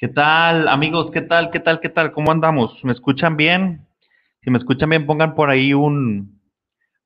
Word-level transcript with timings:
¿Qué 0.00 0.06
tal, 0.06 0.68
amigos? 0.68 1.10
¿Qué 1.10 1.22
tal? 1.22 1.50
¿Qué 1.50 1.58
tal? 1.58 1.80
¿Qué 1.80 1.88
tal? 1.88 2.12
¿Cómo 2.12 2.30
andamos? 2.30 2.84
¿Me 2.84 2.92
escuchan 2.92 3.36
bien? 3.36 3.84
Si 4.42 4.48
me 4.48 4.58
escuchan 4.58 4.90
bien, 4.90 5.06
pongan 5.06 5.34
por 5.34 5.50
ahí 5.50 5.74
un, 5.74 6.40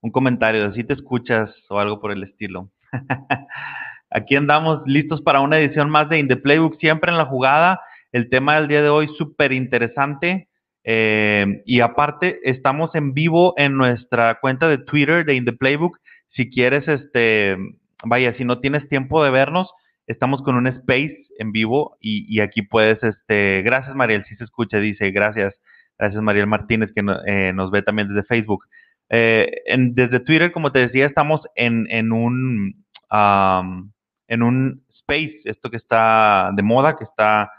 un 0.03 0.11
comentario, 0.11 0.75
si 0.75 0.85
te 0.85 0.93
escuchas 0.93 1.51
o 1.71 1.79
algo 1.79 2.03
por 2.03 2.13
el 2.13 2.23
estilo. 2.23 2.69
Aquí 4.11 4.37
andamos 4.37 4.83
listos 4.85 5.23
para 5.23 5.41
una 5.41 5.59
edición 5.59 5.89
más 5.89 6.11
de 6.11 6.19
In 6.19 6.29
the 6.29 6.37
Playbook, 6.37 6.79
siempre 6.81 7.11
en 7.11 7.17
la 7.17 7.25
jugada. 7.25 7.81
El 8.13 8.29
tema 8.29 8.57
del 8.57 8.69
día 8.69 8.83
de 8.83 8.91
hoy 8.91 9.09
súper 9.17 9.53
interesante. 9.53 10.51
Eh, 10.85 11.63
y 11.65 11.81
aparte, 11.81 12.41
estamos 12.45 12.95
en 12.95 13.15
vivo 13.15 13.55
en 13.57 13.79
nuestra 13.79 14.39
cuenta 14.39 14.69
de 14.69 14.77
Twitter 14.77 15.25
de 15.25 15.35
In 15.35 15.47
the 15.47 15.55
Playbook. 15.55 15.99
Si 16.29 16.51
quieres, 16.51 16.87
este, 16.87 17.57
vaya, 18.05 18.35
si 18.35 18.45
no 18.45 18.61
tienes 18.61 18.87
tiempo 18.91 19.25
de 19.25 19.31
vernos, 19.31 19.73
estamos 20.07 20.43
con 20.43 20.57
un 20.57 20.67
space 20.67 21.22
en 21.39 21.53
vivo 21.53 21.97
y, 22.01 22.41
aquí 22.41 22.63
puedes, 22.63 23.03
este, 23.03 23.63
gracias 23.63 23.95
Mariel, 23.95 24.25
si 24.25 24.37
se 24.37 24.45
escucha, 24.45 24.79
dice, 24.79 25.11
gracias, 25.11 25.55
gracias 25.99 26.23
Mariel 26.23 26.47
Martínez 26.47 26.91
que 26.95 27.05
eh, 27.27 27.53
nos 27.53 27.71
ve 27.71 27.83
también 27.83 28.09
desde 28.09 28.25
Facebook. 28.25 28.65
Eh, 29.09 29.63
desde 29.91 30.21
Twitter, 30.21 30.53
como 30.53 30.73
te 30.73 30.79
decía, 30.79 31.07
estamos 31.07 31.43
en, 31.55 31.87
en 31.91 32.13
un, 32.13 32.85
en 33.11 34.43
un 34.43 34.85
space, 34.95 35.41
esto 35.45 35.71
que 35.71 35.77
está 35.77 36.51
de 36.55 36.63
moda, 36.63 36.97
que 36.97 37.05
está 37.05 37.51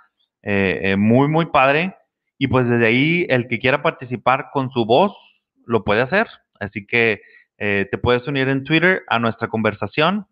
eh, 0.42 0.96
muy, 0.98 1.28
muy 1.28 1.48
padre. 1.48 1.96
Y 2.40 2.48
pues 2.48 2.68
desde 2.68 2.88
ahí, 2.88 3.26
el 3.30 3.48
que 3.48 3.60
quiera 3.60 3.84
participar 3.84 4.48
con 4.52 4.72
su 4.72 4.86
voz, 4.86 5.14
lo 5.66 5.84
puede 5.84 6.02
hacer. 6.02 6.28
Así 6.60 6.86
que 6.86 7.22
te 7.58 7.98
puedes 8.02 8.28
unir 8.28 8.50
en 8.50 8.64
Twitter 8.64 9.04
a 9.08 9.20
nuestra 9.20 9.48
conversación 9.48 10.26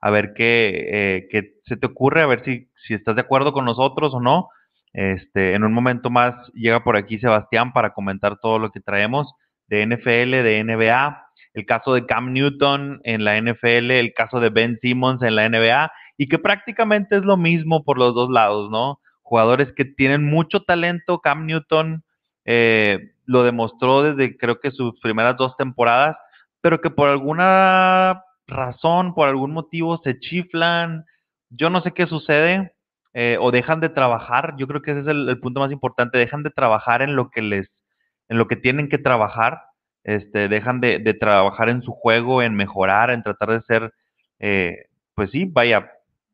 a 0.00 0.10
ver 0.10 0.34
qué, 0.34 1.28
qué 1.30 1.54
se 1.66 1.76
te 1.76 1.86
ocurre, 1.86 2.22
a 2.22 2.26
ver 2.26 2.44
si, 2.44 2.68
si 2.86 2.94
estás 2.94 3.14
de 3.16 3.22
acuerdo 3.22 3.52
con 3.52 3.64
nosotros 3.64 4.14
o 4.14 4.20
no. 4.20 4.48
Este, 4.92 5.54
en 5.54 5.62
un 5.64 5.74
momento 5.74 6.08
más 6.08 6.34
llega 6.54 6.82
por 6.82 6.96
aquí 6.96 7.18
Sebastián 7.18 7.72
para 7.74 7.92
comentar 7.92 8.38
todo 8.38 8.58
lo 8.58 8.70
que 8.70 8.80
traemos 8.80 9.34
de 9.68 9.84
NFL, 9.86 10.42
de 10.42 10.64
NBA, 10.64 11.22
el 11.52 11.66
caso 11.66 11.92
de 11.92 12.06
Cam 12.06 12.32
Newton 12.32 13.00
en 13.04 13.24
la 13.24 13.40
NFL, 13.40 13.90
el 13.90 14.14
caso 14.14 14.40
de 14.40 14.50
Ben 14.50 14.78
Simmons 14.80 15.22
en 15.22 15.34
la 15.36 15.48
NBA, 15.48 15.92
y 16.16 16.28
que 16.28 16.38
prácticamente 16.38 17.16
es 17.16 17.24
lo 17.24 17.36
mismo 17.36 17.84
por 17.84 17.98
los 17.98 18.14
dos 18.14 18.30
lados, 18.30 18.70
¿no? 18.70 19.00
Jugadores 19.22 19.72
que 19.76 19.84
tienen 19.84 20.24
mucho 20.24 20.62
talento, 20.62 21.20
Cam 21.20 21.46
Newton 21.46 22.04
eh, 22.44 23.12
lo 23.24 23.42
demostró 23.42 24.02
desde 24.02 24.36
creo 24.36 24.60
que 24.60 24.70
sus 24.70 24.98
primeras 25.00 25.36
dos 25.36 25.56
temporadas, 25.56 26.16
pero 26.60 26.80
que 26.80 26.90
por 26.90 27.08
alguna 27.08 28.22
razón, 28.46 29.14
por 29.14 29.28
algún 29.28 29.52
motivo, 29.52 30.00
se 30.02 30.18
chiflan. 30.18 31.04
Yo 31.50 31.70
no 31.70 31.80
sé 31.82 31.92
qué 31.92 32.06
sucede 32.06 32.72
eh, 33.14 33.38
o 33.40 33.50
dejan 33.50 33.80
de 33.80 33.88
trabajar. 33.88 34.54
Yo 34.58 34.66
creo 34.66 34.82
que 34.82 34.92
ese 34.92 35.00
es 35.00 35.06
el, 35.06 35.38
punto 35.40 35.60
más 35.60 35.72
importante. 35.72 36.18
Dejan 36.18 36.42
de 36.42 36.50
trabajar 36.50 37.02
en 37.02 37.16
lo 37.16 37.30
que 37.30 37.42
les, 37.42 37.70
en 38.28 38.38
lo 38.38 38.48
que 38.48 38.56
tienen 38.56 38.88
que 38.88 38.98
trabajar. 38.98 39.62
Este, 40.04 40.48
dejan 40.48 40.80
de, 40.80 41.00
trabajar 41.14 41.68
en 41.68 41.82
su 41.82 41.92
juego, 41.92 42.42
en 42.42 42.54
mejorar, 42.54 43.10
en 43.10 43.24
tratar 43.24 43.50
de 43.50 43.60
ser, 43.62 43.92
eh, 44.38 44.86
pues 45.14 45.32
sí, 45.32 45.46
vaya, 45.46 45.90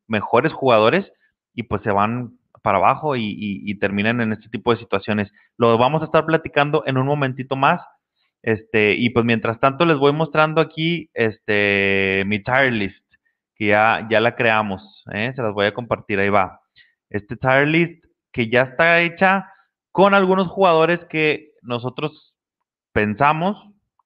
mejores 0.09 0.53
jugadores 0.53 1.11
y 1.55 1.63
pues 1.63 1.83
se 1.83 1.91
van 1.91 2.37
para 2.61 2.79
abajo 2.79 3.17
y, 3.17 3.35
y, 3.39 3.75
terminan 3.79 4.21
en 4.21 4.33
este 4.33 4.49
tipo 4.49 4.73
de 4.73 4.79
situaciones. 4.79 5.33
Lo 5.57 5.79
vamos 5.79 6.03
a 6.03 6.05
estar 6.05 6.27
platicando 6.27 6.85
en 6.87 6.97
un 6.97 7.07
momentito 7.07 7.57
más. 7.57 7.81
Este, 8.43 8.95
y 8.95 9.11
pues 9.11 9.25
mientras 9.25 9.61
tanto 9.61 9.85
les 9.87 9.99
voy 9.99 10.13
mostrando 10.13 10.61
aquí 10.61 11.11
este, 11.15 12.25
mi 12.27 12.43
tire 12.43 12.73
list, 12.73 13.05
que 13.55 13.67
ya, 13.69 14.07
ya 14.11 14.21
la 14.21 14.35
creamos, 14.35 15.05
¿eh? 15.13 15.33
se 15.35 15.43
las 15.43 15.53
voy 15.55 15.67
a 15.67 15.75
compartir, 15.75 16.19
ahí 16.19 16.29
va. 16.29 16.61
Este 17.09 17.37
tire 17.37 17.67
list 17.67 18.05
que 18.33 18.49
ya 18.49 18.63
está 18.63 19.01
hecha 19.01 19.49
con 19.93 20.15
algunos 20.15 20.49
jugadores 20.49 21.01
que 21.09 21.53
nosotros 21.63 22.35
pensamos 22.93 23.57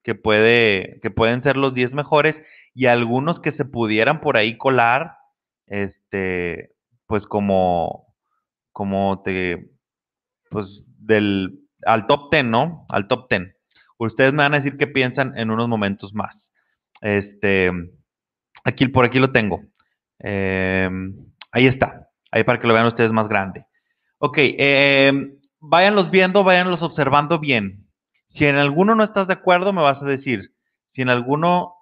que, 0.03 0.15
puede, 0.15 1.01
que 1.01 1.11
pueden 1.11 1.43
ser 1.43 1.57
los 1.57 1.73
10 1.75 1.93
mejores 1.93 2.37
y 2.75 2.87
algunos 2.87 3.41
que 3.41 3.53
se 3.53 3.65
pudieran 3.65 4.21
por 4.21 4.37
ahí 4.37 4.59
colar, 4.59 5.17
este, 5.67 6.75
pues 7.07 7.25
como, 7.27 8.15
como 8.73 9.23
te, 9.23 9.71
pues 10.51 10.83
del, 10.99 11.61
al 11.87 12.07
top 12.07 12.31
10, 12.31 12.45
¿no? 12.45 12.85
Al 12.89 13.09
top 13.09 13.31
10. 13.31 13.56
Ustedes 13.99 14.33
me 14.33 14.43
van 14.43 14.55
a 14.55 14.61
decir 14.61 14.77
qué 14.77 14.87
piensan 14.87 15.37
en 15.39 15.51
unos 15.51 15.69
momentos 15.69 16.15
más. 16.15 16.37
Este, 17.01 17.71
aquí, 18.65 18.89
por 18.89 19.05
aquí 19.05 19.19
lo 19.19 19.33
tengo. 19.33 19.63
Em, 20.19 21.15
ahí 21.53 21.67
está. 21.67 22.09
Ahí 22.31 22.45
para 22.45 22.61
que 22.61 22.67
lo 22.67 22.75
vean 22.75 22.87
ustedes 22.87 23.13
más 23.13 23.29
grande. 23.29 23.65
Ok, 24.19 24.39
eh, 24.39 25.13
váyanlos 25.61 26.11
viendo, 26.11 26.45
váyanlos 26.45 26.83
observando 26.83 27.39
bien. 27.39 27.87
Si 28.35 28.45
en 28.45 28.57
alguno 28.57 28.95
no 28.95 29.05
estás 29.05 29.27
de 29.29 29.35
acuerdo, 29.35 29.73
me 29.73 29.83
vas 29.83 30.03
a 30.03 30.07
decir. 30.07 30.53
Si 30.95 31.03
en 31.03 31.09
alguno 31.09 31.75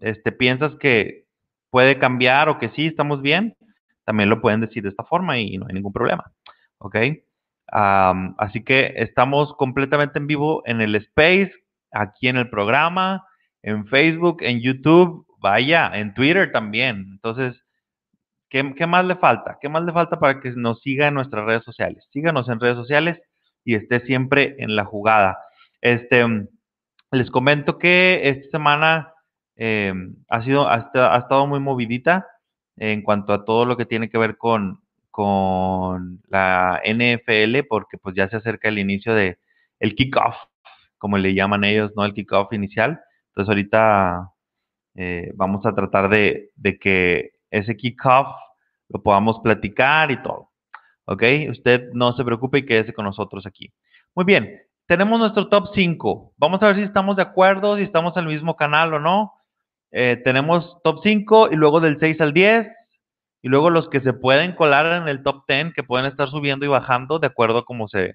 este, 0.00 0.32
piensas 0.32 0.74
que 0.76 1.24
puede 1.70 1.98
cambiar 1.98 2.48
o 2.48 2.58
que 2.58 2.70
sí, 2.70 2.86
estamos 2.86 3.22
bien, 3.22 3.56
también 4.04 4.28
lo 4.28 4.40
pueden 4.40 4.60
decir 4.60 4.82
de 4.82 4.90
esta 4.90 5.04
forma 5.04 5.38
y 5.38 5.56
no 5.56 5.66
hay 5.66 5.74
ningún 5.74 5.92
problema. 5.92 6.32
¿Ok? 6.78 6.96
así 7.74 8.62
que 8.64 8.92
estamos 8.96 9.54
completamente 9.56 10.18
en 10.18 10.26
vivo 10.26 10.62
en 10.66 10.82
el 10.82 10.94
space 10.96 11.52
aquí 11.92 12.28
en 12.28 12.36
el 12.36 12.50
programa, 12.50 13.26
en 13.62 13.86
Facebook, 13.86 14.38
en 14.40 14.60
YouTube, 14.60 15.26
vaya, 15.38 15.90
en 15.94 16.14
Twitter 16.14 16.50
también. 16.52 17.06
Entonces, 17.12 17.62
¿qué, 18.48 18.86
más 18.86 19.04
le 19.04 19.16
falta? 19.16 19.58
¿Qué 19.60 19.68
más 19.68 19.82
le 19.84 19.92
falta 19.92 20.18
para 20.18 20.40
que 20.40 20.50
nos 20.52 20.80
siga 20.80 21.08
en 21.08 21.14
nuestras 21.14 21.44
redes 21.44 21.64
sociales? 21.64 22.06
Síganos 22.12 22.48
en 22.48 22.60
redes 22.60 22.76
sociales 22.76 23.20
y 23.64 23.74
esté 23.74 24.00
siempre 24.00 24.56
en 24.58 24.76
la 24.76 24.84
jugada. 24.84 25.38
Este, 25.80 26.24
les 27.10 27.30
comento 27.30 27.78
que 27.78 28.28
esta 28.28 28.50
semana 28.50 29.12
em, 29.56 30.16
ha 30.28 30.42
sido, 30.42 30.68
ha, 30.68 30.78
estado 30.78 31.46
muy 31.46 31.60
movidita 31.60 32.26
en 32.76 33.02
cuanto 33.02 33.32
a 33.32 33.44
todo 33.44 33.66
lo 33.66 33.76
que 33.76 33.86
tiene 33.86 34.08
que 34.08 34.18
ver 34.18 34.36
con, 34.38 34.80
con 35.10 36.20
la 36.28 36.80
NFL, 36.84 37.66
porque 37.68 37.98
pues 37.98 38.14
ya 38.14 38.28
se 38.28 38.36
acerca 38.36 38.68
el 38.68 38.78
inicio 38.78 39.14
de 39.14 39.38
el 39.78 39.94
kickoff 39.94 40.36
como 41.02 41.18
le 41.18 41.34
llaman 41.34 41.64
ellos, 41.64 41.90
¿no? 41.96 42.04
El 42.04 42.14
kickoff 42.14 42.52
inicial. 42.52 43.00
Entonces 43.30 43.48
ahorita 43.48 44.30
eh, 44.94 45.32
vamos 45.34 45.66
a 45.66 45.74
tratar 45.74 46.08
de, 46.08 46.52
que 46.80 47.32
ese 47.50 47.76
kickoff 47.76 48.28
lo 48.88 49.02
podamos 49.02 49.40
platicar 49.40 50.12
y 50.12 50.22
todo. 50.22 50.50
¿Ok? 51.06 51.24
Usted 51.50 51.90
no 51.92 52.12
se 52.12 52.22
preocupe 52.22 52.58
y 52.58 52.66
quédese 52.66 52.92
con 52.92 53.04
nosotros 53.04 53.46
aquí. 53.46 53.72
Muy 54.14 54.24
bien, 54.24 54.60
tenemos 54.86 55.18
nuestro 55.18 55.48
top 55.48 55.70
5. 55.74 56.34
Vamos 56.36 56.62
a 56.62 56.66
ver 56.66 56.76
si 56.76 56.82
estamos 56.82 57.16
de 57.16 57.22
acuerdo, 57.22 57.76
si 57.78 57.82
estamos 57.82 58.16
en 58.16 58.22
el 58.22 58.32
mismo 58.34 58.54
canal 58.54 58.94
o 58.94 59.00
no. 59.00 59.32
Eh, 59.90 60.22
tenemos 60.22 60.80
top 60.84 61.00
5 61.02 61.48
y 61.50 61.56
luego 61.56 61.80
del 61.80 61.98
6 61.98 62.20
al 62.20 62.32
10. 62.32 62.68
Y 63.42 63.48
luego 63.48 63.70
los 63.70 63.88
que 63.88 64.00
se 64.02 64.12
pueden 64.12 64.54
colar 64.54 65.02
en 65.02 65.08
el 65.08 65.24
top 65.24 65.42
10, 65.48 65.74
que 65.74 65.82
pueden 65.82 66.06
estar 66.06 66.28
subiendo 66.28 66.64
y 66.64 66.68
bajando 66.68 67.18
de 67.18 67.26
acuerdo 67.26 67.58
a 67.58 67.64
cómo 67.64 67.88
se, 67.88 68.14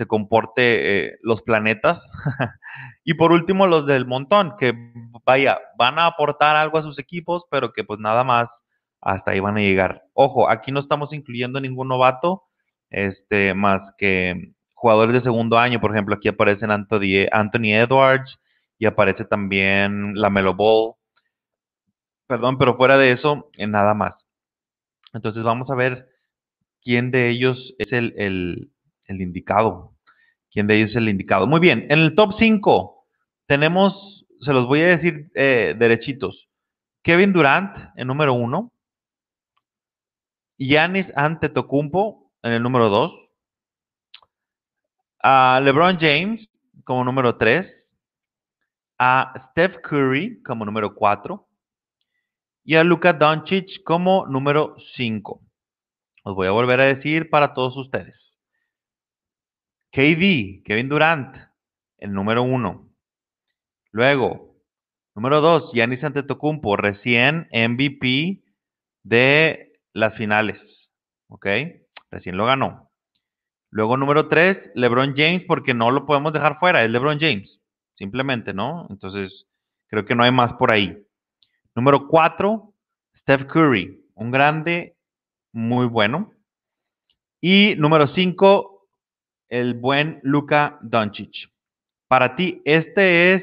se 0.00 0.06
comporte 0.06 1.08
eh, 1.08 1.18
los 1.20 1.42
planetas. 1.42 2.00
y 3.04 3.12
por 3.12 3.32
último, 3.32 3.66
los 3.66 3.84
del 3.84 4.06
montón, 4.06 4.54
que 4.58 4.72
vaya, 5.26 5.58
van 5.76 5.98
a 5.98 6.06
aportar 6.06 6.56
algo 6.56 6.78
a 6.78 6.82
sus 6.82 6.98
equipos, 6.98 7.44
pero 7.50 7.74
que 7.74 7.84
pues 7.84 8.00
nada 8.00 8.24
más 8.24 8.48
hasta 9.02 9.32
ahí 9.32 9.40
van 9.40 9.58
a 9.58 9.60
llegar. 9.60 10.04
Ojo, 10.14 10.48
aquí 10.48 10.72
no 10.72 10.80
estamos 10.80 11.12
incluyendo 11.12 11.60
ningún 11.60 11.88
novato, 11.88 12.44
este, 12.88 13.52
más 13.52 13.82
que 13.98 14.54
jugadores 14.72 15.12
de 15.12 15.20
segundo 15.20 15.58
año, 15.58 15.82
por 15.82 15.90
ejemplo, 15.90 16.14
aquí 16.14 16.28
aparecen 16.28 16.70
Anthony, 16.70 17.74
Edwards 17.74 18.40
y 18.78 18.86
aparece 18.86 19.26
también 19.26 20.14
la 20.14 20.30
Melo 20.30 20.54
Ball. 20.54 20.94
Perdón, 22.26 22.56
pero 22.56 22.78
fuera 22.78 22.96
de 22.96 23.12
eso, 23.12 23.50
en 23.58 23.72
nada 23.72 23.92
más. 23.92 24.14
Entonces 25.12 25.42
vamos 25.42 25.70
a 25.70 25.74
ver 25.74 26.08
quién 26.80 27.10
de 27.10 27.28
ellos 27.28 27.74
es 27.78 27.92
el, 27.92 28.14
el 28.16 28.70
indicado. 29.18 29.94
¿Quién 30.50 30.66
de 30.66 30.76
ellos 30.76 30.90
es 30.90 30.96
el 30.96 31.08
indicado? 31.08 31.46
Muy 31.46 31.60
bien, 31.60 31.86
en 31.90 32.00
el 32.00 32.14
top 32.14 32.34
5 32.38 33.06
tenemos, 33.46 34.26
se 34.40 34.52
los 34.52 34.66
voy 34.66 34.80
a 34.82 34.96
decir 34.96 35.30
eh, 35.34 35.74
derechitos. 35.78 36.48
Kevin 37.02 37.32
Durant 37.32 37.76
en 37.96 38.06
número 38.06 38.34
1. 38.34 38.72
Yanis 40.58 41.06
Antetokounmpo 41.16 42.30
en 42.42 42.52
el 42.52 42.62
número 42.62 42.88
2. 42.90 43.12
A 45.22 45.60
LeBron 45.62 45.98
James 45.98 46.48
como 46.84 47.04
número 47.04 47.36
3. 47.36 47.66
A 48.98 49.50
Steph 49.50 49.78
Curry 49.82 50.42
como 50.42 50.64
número 50.64 50.94
4. 50.94 51.48
Y 52.64 52.76
a 52.76 52.84
Luka 52.84 53.14
Doncic 53.14 53.82
como 53.84 54.26
número 54.26 54.76
5. 54.94 55.40
Os 56.24 56.34
voy 56.34 56.46
a 56.46 56.50
volver 56.50 56.80
a 56.80 56.84
decir 56.84 57.30
para 57.30 57.54
todos 57.54 57.76
ustedes. 57.78 58.19
KD, 59.92 60.62
Kevin 60.64 60.88
Durant, 60.88 61.36
el 61.98 62.12
número 62.12 62.42
uno. 62.42 62.88
Luego, 63.92 64.56
número 65.14 65.40
dos, 65.40 65.72
Giannis 65.72 66.04
Antetokounmpo, 66.04 66.76
recién 66.76 67.48
MVP 67.52 68.42
de 69.02 69.72
las 69.92 70.14
finales. 70.16 70.58
¿Ok? 71.28 71.46
Recién 72.10 72.36
lo 72.36 72.46
ganó. 72.46 72.90
Luego, 73.70 73.96
número 73.96 74.28
tres, 74.28 74.58
LeBron 74.74 75.14
James, 75.16 75.44
porque 75.46 75.74
no 75.74 75.90
lo 75.90 76.06
podemos 76.06 76.32
dejar 76.32 76.58
fuera, 76.58 76.84
es 76.84 76.90
LeBron 76.90 77.20
James, 77.20 77.60
simplemente, 77.96 78.52
¿no? 78.52 78.86
Entonces, 78.90 79.46
creo 79.86 80.04
que 80.04 80.16
no 80.16 80.24
hay 80.24 80.32
más 80.32 80.54
por 80.54 80.72
ahí. 80.72 80.96
Número 81.76 82.08
cuatro, 82.08 82.74
Steph 83.20 83.46
Curry, 83.46 84.04
un 84.14 84.30
grande, 84.32 84.96
muy 85.52 85.86
bueno. 85.86 86.32
Y 87.40 87.74
número 87.76 88.08
cinco, 88.08 88.69
el 89.50 89.74
buen 89.74 90.20
Luka 90.22 90.78
Doncic. 90.80 91.50
Para 92.08 92.36
ti, 92.36 92.62
¿este 92.64 93.34
es 93.34 93.42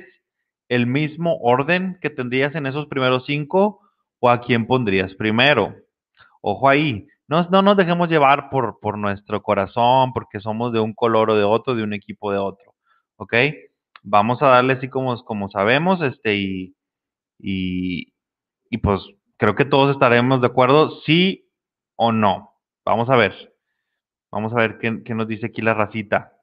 el 0.69 0.87
mismo 0.87 1.37
orden 1.41 1.99
que 2.01 2.09
tendrías 2.09 2.55
en 2.55 2.65
esos 2.65 2.87
primeros 2.87 3.25
cinco 3.25 3.81
o 4.19 4.29
a 4.29 4.41
quién 4.41 4.65
pondrías 4.65 5.13
primero? 5.13 5.75
Ojo 6.41 6.67
ahí, 6.67 7.07
no, 7.27 7.47
no 7.49 7.61
nos 7.61 7.77
dejemos 7.77 8.09
llevar 8.09 8.49
por, 8.49 8.79
por 8.79 8.97
nuestro 8.97 9.41
corazón, 9.41 10.13
porque 10.13 10.39
somos 10.39 10.71
de 10.73 10.79
un 10.79 10.93
color 10.93 11.29
o 11.29 11.35
de 11.35 11.43
otro, 11.43 11.75
de 11.75 11.83
un 11.83 11.93
equipo 11.93 12.31
de 12.31 12.37
otro, 12.37 12.73
¿ok? 13.17 13.33
Vamos 14.03 14.41
a 14.41 14.47
darle 14.47 14.73
así 14.73 14.89
como, 14.89 15.15
como 15.25 15.49
sabemos, 15.49 16.01
este, 16.01 16.35
y, 16.35 16.75
y, 17.37 18.13
y 18.69 18.77
pues 18.77 19.01
creo 19.37 19.55
que 19.55 19.65
todos 19.65 19.91
estaremos 19.91 20.39
de 20.39 20.47
acuerdo, 20.47 21.01
sí 21.01 21.49
o 21.97 22.11
no. 22.11 22.53
Vamos 22.85 23.09
a 23.09 23.17
ver. 23.17 23.56
Vamos 24.31 24.53
a 24.53 24.57
ver 24.57 24.77
qué, 24.79 25.01
qué 25.03 25.13
nos 25.13 25.27
dice 25.27 25.47
aquí 25.47 25.61
la 25.61 25.73
racita. 25.73 26.33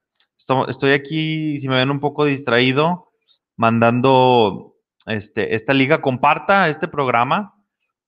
Estoy 0.68 0.92
aquí, 0.92 1.58
si 1.60 1.68
me 1.68 1.76
ven 1.76 1.90
un 1.90 2.00
poco 2.00 2.26
distraído, 2.26 3.12
mandando 3.56 4.74
este, 5.06 5.54
esta 5.54 5.72
liga, 5.72 6.02
comparta 6.02 6.68
este 6.68 6.86
programa. 6.86 7.54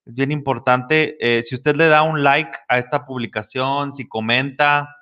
Es 0.05 0.15
bien 0.15 0.33
importante. 0.33 1.17
Eh, 1.21 1.45
si 1.49 1.55
usted 1.55 1.77
le 1.77 1.89
da 1.89 2.03
un 2.03 2.23
like 2.23 2.51
a 2.69 2.79
esta 2.79 3.07
publicación, 3.07 3.97
si 3.97 4.07
comenta, 4.07 4.95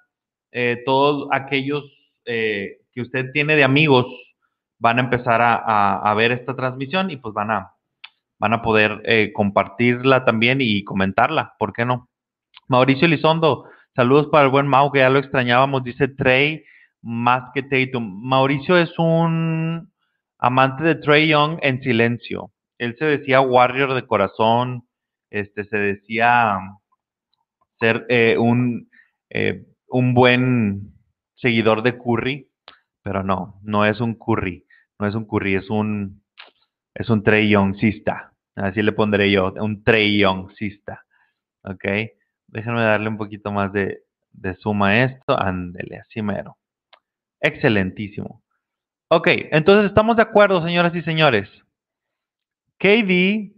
eh, 0.52 0.82
todos 0.86 1.28
aquellos 1.32 1.84
eh, 2.24 2.82
que 2.92 3.02
usted 3.02 3.32
tiene 3.32 3.56
de 3.56 3.64
amigos 3.64 4.06
van 4.78 4.98
a 4.98 5.02
empezar 5.02 5.40
a, 5.40 5.98
a, 5.98 6.14
ver 6.14 6.30
esta 6.30 6.54
transmisión 6.54 7.10
y 7.10 7.16
pues 7.16 7.34
van 7.34 7.50
a, 7.50 7.74
van 8.38 8.52
a 8.52 8.62
poder 8.62 9.32
compartirla 9.32 10.24
también 10.24 10.58
y 10.60 10.84
comentarla. 10.84 11.54
¿Por 11.58 11.72
qué 11.72 11.84
no? 11.84 12.10
Mauricio 12.68 13.06
Elizondo, 13.06 13.66
saludos 13.94 14.28
para 14.30 14.44
el 14.44 14.50
buen 14.50 14.66
Mau, 14.66 14.90
que 14.90 15.00
ya 15.00 15.10
lo 15.10 15.18
extrañábamos, 15.18 15.84
dice 15.84 16.08
Trey 16.08 16.64
más 17.02 17.50
que 17.52 17.62
Tatum. 17.62 18.20
Mauricio 18.22 18.78
es 18.78 18.98
un 18.98 19.92
amante 20.38 20.84
de 20.84 20.94
Trey 20.96 21.28
Young 21.28 21.58
en 21.62 21.80
silencio. 21.82 22.50
Él 22.78 22.96
se 22.98 23.04
decía 23.04 23.40
warrior 23.40 23.94
de 23.94 24.06
corazón, 24.06 24.88
este, 25.30 25.64
se 25.64 25.76
decía 25.76 26.58
ser 27.78 28.06
eh, 28.08 28.36
un, 28.38 28.88
eh, 29.30 29.64
un 29.88 30.14
buen 30.14 30.94
seguidor 31.36 31.82
de 31.82 31.98
Curry, 31.98 32.48
pero 33.02 33.22
no, 33.22 33.60
no 33.62 33.84
es 33.84 34.00
un 34.00 34.14
Curry, 34.14 34.64
no 34.98 35.06
es 35.06 35.14
un 35.14 35.26
Curry, 35.26 35.56
es 35.56 35.70
un, 35.70 36.22
es 36.94 37.10
un 37.10 37.22
Trey 37.22 37.50
Youngsista. 37.50 38.32
Así 38.56 38.82
le 38.82 38.92
pondré 38.92 39.30
yo, 39.30 39.52
un 39.60 39.82
Trey 39.82 40.18
Youngsista. 40.18 41.04
¿Ok? 41.64 41.84
Déjenme 42.54 42.82
darle 42.82 43.08
un 43.08 43.18
poquito 43.18 43.50
más 43.50 43.72
de, 43.72 44.04
de 44.32 44.54
suma 44.54 44.90
a 44.90 45.04
esto. 45.04 45.38
Ándele, 45.38 45.98
así 45.98 46.22
mero. 46.22 46.56
Excelentísimo. 47.40 48.44
Ok, 49.08 49.26
entonces 49.50 49.86
estamos 49.86 50.16
de 50.16 50.22
acuerdo, 50.22 50.62
señoras 50.62 50.94
y 50.94 51.02
señores. 51.02 51.50
KD, 52.78 53.52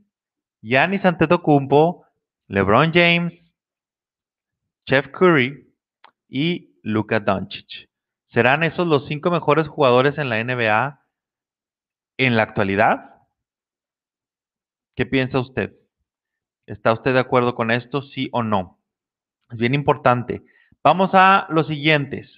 Giannis 0.62 1.04
Antetokounmpo, 1.04 2.06
LeBron 2.48 2.90
James, 2.92 3.34
Chef 4.86 5.08
Curry 5.08 5.70
y 6.28 6.74
Luka 6.82 7.20
Doncic. 7.20 7.90
¿Serán 8.28 8.62
esos 8.62 8.86
los 8.86 9.06
cinco 9.08 9.30
mejores 9.30 9.68
jugadores 9.68 10.16
en 10.16 10.30
la 10.30 10.42
NBA 10.42 11.00
en 12.16 12.34
la 12.34 12.44
actualidad? 12.44 13.26
¿Qué 14.94 15.04
piensa 15.04 15.38
usted? 15.38 15.76
¿Está 16.64 16.94
usted 16.94 17.12
de 17.12 17.20
acuerdo 17.20 17.54
con 17.54 17.70
esto, 17.70 18.00
sí 18.00 18.30
o 18.32 18.42
no? 18.42 18.75
Es 19.50 19.58
bien 19.58 19.74
importante. 19.74 20.42
Vamos 20.82 21.10
a 21.12 21.46
los 21.50 21.66
siguientes. 21.66 22.30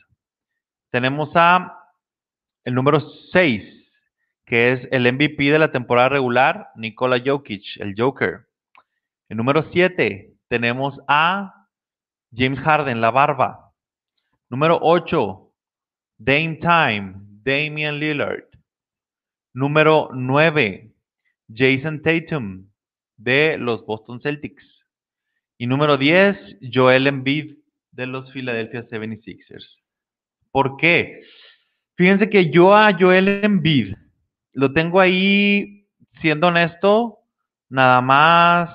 Tenemos 0.91 1.31
a 1.35 1.75
el 2.65 2.75
número 2.75 3.01
6, 3.33 3.65
que 4.45 4.73
es 4.73 4.89
el 4.91 5.11
MVP 5.13 5.51
de 5.51 5.59
la 5.59 5.73
temporada 5.73 6.11
regular, 6.11 6.69
Nikola 6.77 7.23
Jokic, 7.25 7.63
el 7.79 7.95
Joker. 7.97 8.47
El 9.29 9.37
número 9.37 9.71
7, 9.71 10.35
tenemos 10.49 10.99
a 11.09 11.67
James 12.35 12.59
Harden, 12.61 13.01
la 13.01 13.11
barba. 13.11 13.73
Número 14.51 14.79
8, 14.81 15.53
Dame 16.19 16.59
Time, 16.61 17.15
Damian 17.43 17.99
Lillard. 17.99 18.45
Número 19.55 20.11
9, 20.13 20.93
Jason 21.55 22.03
Tatum, 22.03 22.69
de 23.17 23.57
los 23.59 23.85
Boston 23.85 24.21
Celtics. 24.21 24.78
Y 25.59 25.67
número 25.67 25.97
10, 25.97 26.59
Joel 26.73 27.09
Embiid, 27.09 27.59
de 27.91 28.07
los 28.07 28.31
Philadelphia 28.33 28.85
76ers. 28.89 29.77
¿Por 30.53 30.77
qué? 30.77 31.23
Fíjense 31.97 32.31
que 32.31 32.51
yo 32.51 32.75
a 32.75 32.97
Joel 32.99 33.45
Embiid 33.45 33.95
lo 34.53 34.73
tengo 34.73 35.01
ahí, 35.01 35.89
siendo 36.21 36.47
honesto, 36.47 37.19
nada 37.69 38.01
más 38.01 38.71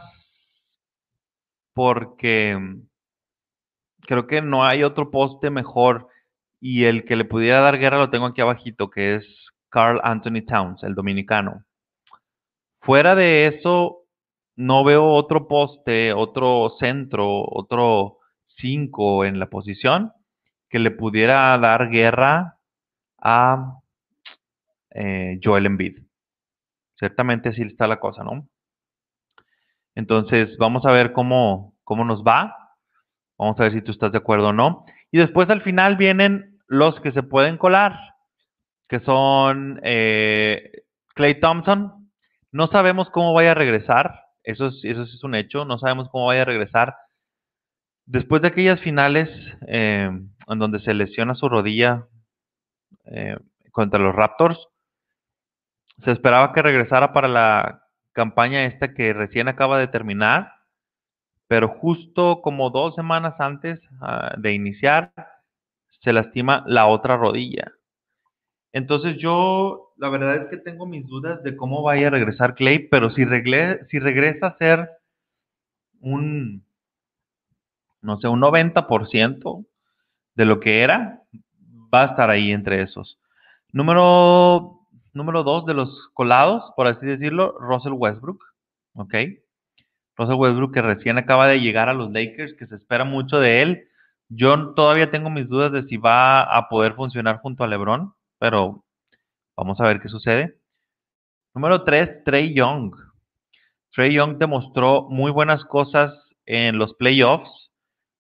porque 1.74 2.58
creo 4.02 4.28
que 4.28 4.42
no 4.42 4.64
hay 4.66 4.84
otro 4.84 5.10
poste 5.10 5.50
mejor 5.50 6.08
y 6.60 6.84
el 6.84 7.06
que 7.06 7.16
le 7.16 7.26
pudiera 7.26 7.62
dar 7.62 7.80
guerra 7.80 7.98
lo 7.98 8.10
tengo 8.10 8.26
aquí 8.26 8.42
abajito, 8.42 8.90
que 8.90 9.16
es 9.16 9.26
Carl 9.70 10.00
Anthony 10.04 10.46
Towns, 10.46 10.84
el 10.84 10.96
dominicano. 10.96 11.66
Fuera 12.82 13.16
de 13.16 13.48
eso, 13.48 14.03
no 14.56 14.84
veo 14.84 15.06
otro 15.06 15.48
poste, 15.48 16.14
otro 16.14 16.76
centro, 16.80 17.44
otro 17.50 18.20
5 18.58 19.26
en 19.26 19.40
la 19.40 19.50
posición 19.50 20.14
que 20.70 20.80
le 20.80 20.92
pudiera 20.92 21.58
dar 21.60 21.90
guerra 21.90 22.58
a 23.20 23.80
eh, 24.92 25.40
Joel 25.44 25.68
Embiid. 25.68 26.00
Ciertamente 26.98 27.50
así 27.50 27.62
está 27.62 27.88
la 27.88 28.00
cosa, 28.00 28.24
¿no? 28.24 28.48
Entonces, 29.96 30.58
vamos 30.58 30.86
a 30.86 30.92
ver 30.92 31.14
cómo, 31.14 31.76
cómo 31.84 32.06
nos 32.06 32.24
va. 32.24 32.56
Vamos 33.38 33.60
a 33.60 33.64
ver 33.64 33.74
si 33.74 33.82
tú 33.82 33.92
estás 33.92 34.12
de 34.12 34.18
acuerdo 34.18 34.50
o 34.50 34.54
no. 34.54 34.86
Y 35.12 35.20
después 35.20 35.50
al 35.50 35.62
final 35.62 35.98
vienen 35.98 36.60
los 36.68 37.00
que 37.02 37.12
se 37.12 37.22
pueden 37.22 37.58
colar, 37.58 37.96
que 38.88 39.00
son 39.02 39.76
Clay 39.76 39.84
eh, 39.84 41.40
Thompson. 41.40 42.10
No 42.52 42.68
sabemos 42.68 43.10
cómo 43.12 43.34
vaya 43.34 43.52
a 43.52 43.56
regresar. 43.56 44.23
Eso 44.44 44.68
es, 44.68 44.84
eso 44.84 45.04
es 45.04 45.24
un 45.24 45.36
hecho. 45.36 45.66
No 45.66 45.78
sabemos 45.78 46.10
cómo 46.10 46.28
vaya 46.28 46.44
a 46.44 46.46
regresar. 46.46 46.96
Después 48.06 48.42
de 48.42 48.50
aquellas 48.50 48.82
finales 48.82 49.30
eh, 49.68 50.10
en 50.48 50.60
donde 50.60 50.80
se 50.80 50.94
lesiona 50.94 51.36
su 51.36 51.48
rodilla 51.48 52.08
eh, 53.06 53.38
contra 53.72 54.00
los 54.00 54.14
Raptors, 54.14 54.68
se 56.04 56.12
esperaba 56.12 56.54
que 56.54 56.62
regresara 56.62 57.14
para 57.14 57.28
la 57.28 57.84
campaña 58.12 58.66
esta 58.66 58.94
que 58.94 59.14
recién 59.14 59.48
acaba 59.48 59.78
de 59.78 59.88
terminar, 59.88 60.52
pero 61.48 61.68
justo 61.68 62.42
como 62.42 62.70
dos 62.70 62.96
semanas 62.96 63.36
antes 63.40 63.80
uh, 64.02 64.40
de 64.40 64.54
iniciar, 64.54 65.14
se 66.02 66.14
lastima 66.14 66.64
la 66.68 66.88
otra 66.88 67.18
rodilla. 67.18 67.72
Entonces 68.74 69.18
yo, 69.18 69.94
la 69.98 70.10
verdad 70.10 70.36
es 70.36 70.50
que 70.50 70.58
tengo 70.58 70.88
mis 70.88 71.08
dudas 71.08 71.44
de 71.44 71.56
cómo 71.56 71.84
vaya 71.84 72.08
a 72.08 72.10
regresar 72.10 72.56
Clay, 72.56 72.88
pero 72.90 73.12
si, 73.12 73.24
si 73.24 74.00
regresa 74.00 74.48
a 74.48 74.58
ser 74.58 74.90
un, 76.00 76.66
no 78.02 78.20
sé, 78.20 78.28
un 78.28 78.42
90% 78.42 79.66
de 80.36 80.46
lo 80.46 80.60
que 80.60 80.82
era, 80.82 81.22
va 81.94 82.02
a 82.02 82.08
estar 82.08 82.32
ahí 82.32 82.52
entre 82.52 82.82
esos. 82.82 83.20
Número, 83.72 84.80
número 85.14 85.44
dos 85.44 85.66
de 85.68 85.76
los 85.76 86.10
colados, 86.14 86.72
por 86.76 86.88
así 86.88 87.06
decirlo, 87.06 87.56
Russell 87.60 87.94
Westbrook. 87.94 88.44
¿Ok? 88.96 89.14
Russell 90.18 90.36
Westbrook 90.36 90.74
que 90.74 90.82
recién 90.82 91.18
acaba 91.18 91.48
de 91.48 91.60
llegar 91.60 91.90
a 91.90 91.94
los 91.94 92.12
Lakers, 92.12 92.54
que 92.56 92.68
se 92.68 92.76
espera 92.76 93.04
mucho 93.04 93.40
de 93.40 93.62
él. 93.62 93.88
Yo 94.30 94.74
todavía 94.74 95.12
tengo 95.12 95.30
mis 95.30 95.48
dudas 95.48 95.72
de 95.72 95.84
si 95.84 95.98
va 95.98 96.42
a 96.42 96.70
poder 96.70 96.94
funcionar 96.94 97.40
junto 97.40 97.64
a 97.64 97.68
LeBron, 97.68 98.14
pero 98.44 98.84
vamos 99.56 99.80
a 99.80 99.86
ver 99.86 100.02
qué 100.02 100.10
sucede. 100.10 100.60
Número 101.56 101.86
tres, 101.86 102.26
Trey 102.26 102.54
Young. 102.54 102.94
Trey 103.94 104.14
Young 104.14 104.38
demostró 104.38 105.08
muy 105.10 105.32
buenas 105.32 105.64
cosas 105.64 106.14
en 106.46 106.78
los 106.78 106.94
playoffs 106.96 107.72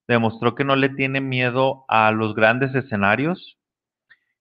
demostró 0.07 0.55
que 0.55 0.63
no 0.63 0.77
le 0.77 0.87
tiene 0.87 1.19
miedo 1.19 1.83
a 1.89 2.11
los 2.11 2.35
grandes 2.35 2.73
escenarios 2.73 3.57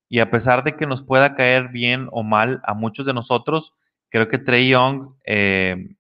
y 0.09 0.21
a 0.21 0.31
pesar 0.31 0.63
de 0.63 0.77
que 0.77 0.87
nos 0.87 1.03
pueda 1.03 1.35
caer 1.35 1.71
bien 1.71 2.09
o 2.13 2.23
mal 2.23 2.61
a 2.65 2.75
muchos 2.75 3.05
de 3.05 3.15
nosotros, 3.15 3.73
creo 4.09 4.29
que 4.29 4.39
Trey 4.39 4.69
Young, 4.69 5.15
eh, 5.27 5.97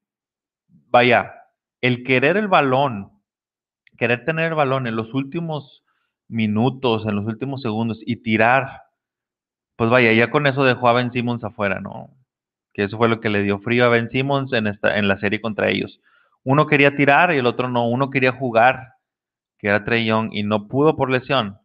vaya, 0.68 1.32
el 1.80 2.04
querer 2.04 2.36
el 2.36 2.46
balón, 2.46 3.10
querer 3.98 4.24
tener 4.24 4.50
el 4.50 4.54
balón 4.54 4.86
en 4.86 4.94
los 4.94 5.12
últimos 5.12 5.82
minutos, 6.28 7.04
en 7.04 7.16
los 7.16 7.26
últimos 7.26 7.62
segundos 7.62 7.98
y 8.06 8.22
tirar, 8.22 8.82
pues 9.76 9.90
vaya, 9.90 10.12
ya 10.12 10.30
con 10.30 10.46
eso 10.46 10.64
dejó 10.64 10.88
a 10.88 10.92
Ben 10.92 11.12
Simmons 11.12 11.44
afuera, 11.44 11.80
¿no? 11.80 12.10
Que 12.72 12.84
eso 12.84 12.96
fue 12.96 13.08
lo 13.08 13.20
que 13.20 13.30
le 13.30 13.42
dio 13.42 13.58
frío 13.60 13.84
a 13.84 13.88
Ben 13.88 14.10
Simmons 14.10 14.52
en, 14.52 14.66
esta, 14.66 14.98
en 14.98 15.08
la 15.08 15.18
serie 15.18 15.40
contra 15.40 15.70
ellos. 15.70 16.00
Uno 16.44 16.66
quería 16.66 16.96
tirar 16.96 17.32
y 17.32 17.38
el 17.38 17.46
otro 17.46 17.68
no, 17.68 17.88
uno 17.88 18.10
quería 18.10 18.32
jugar, 18.32 18.94
que 19.58 19.68
era 19.68 19.84
Trey 19.84 20.06
Young, 20.06 20.30
y 20.32 20.42
no 20.42 20.68
pudo 20.68 20.96
por 20.96 21.10
lesión. 21.10 21.58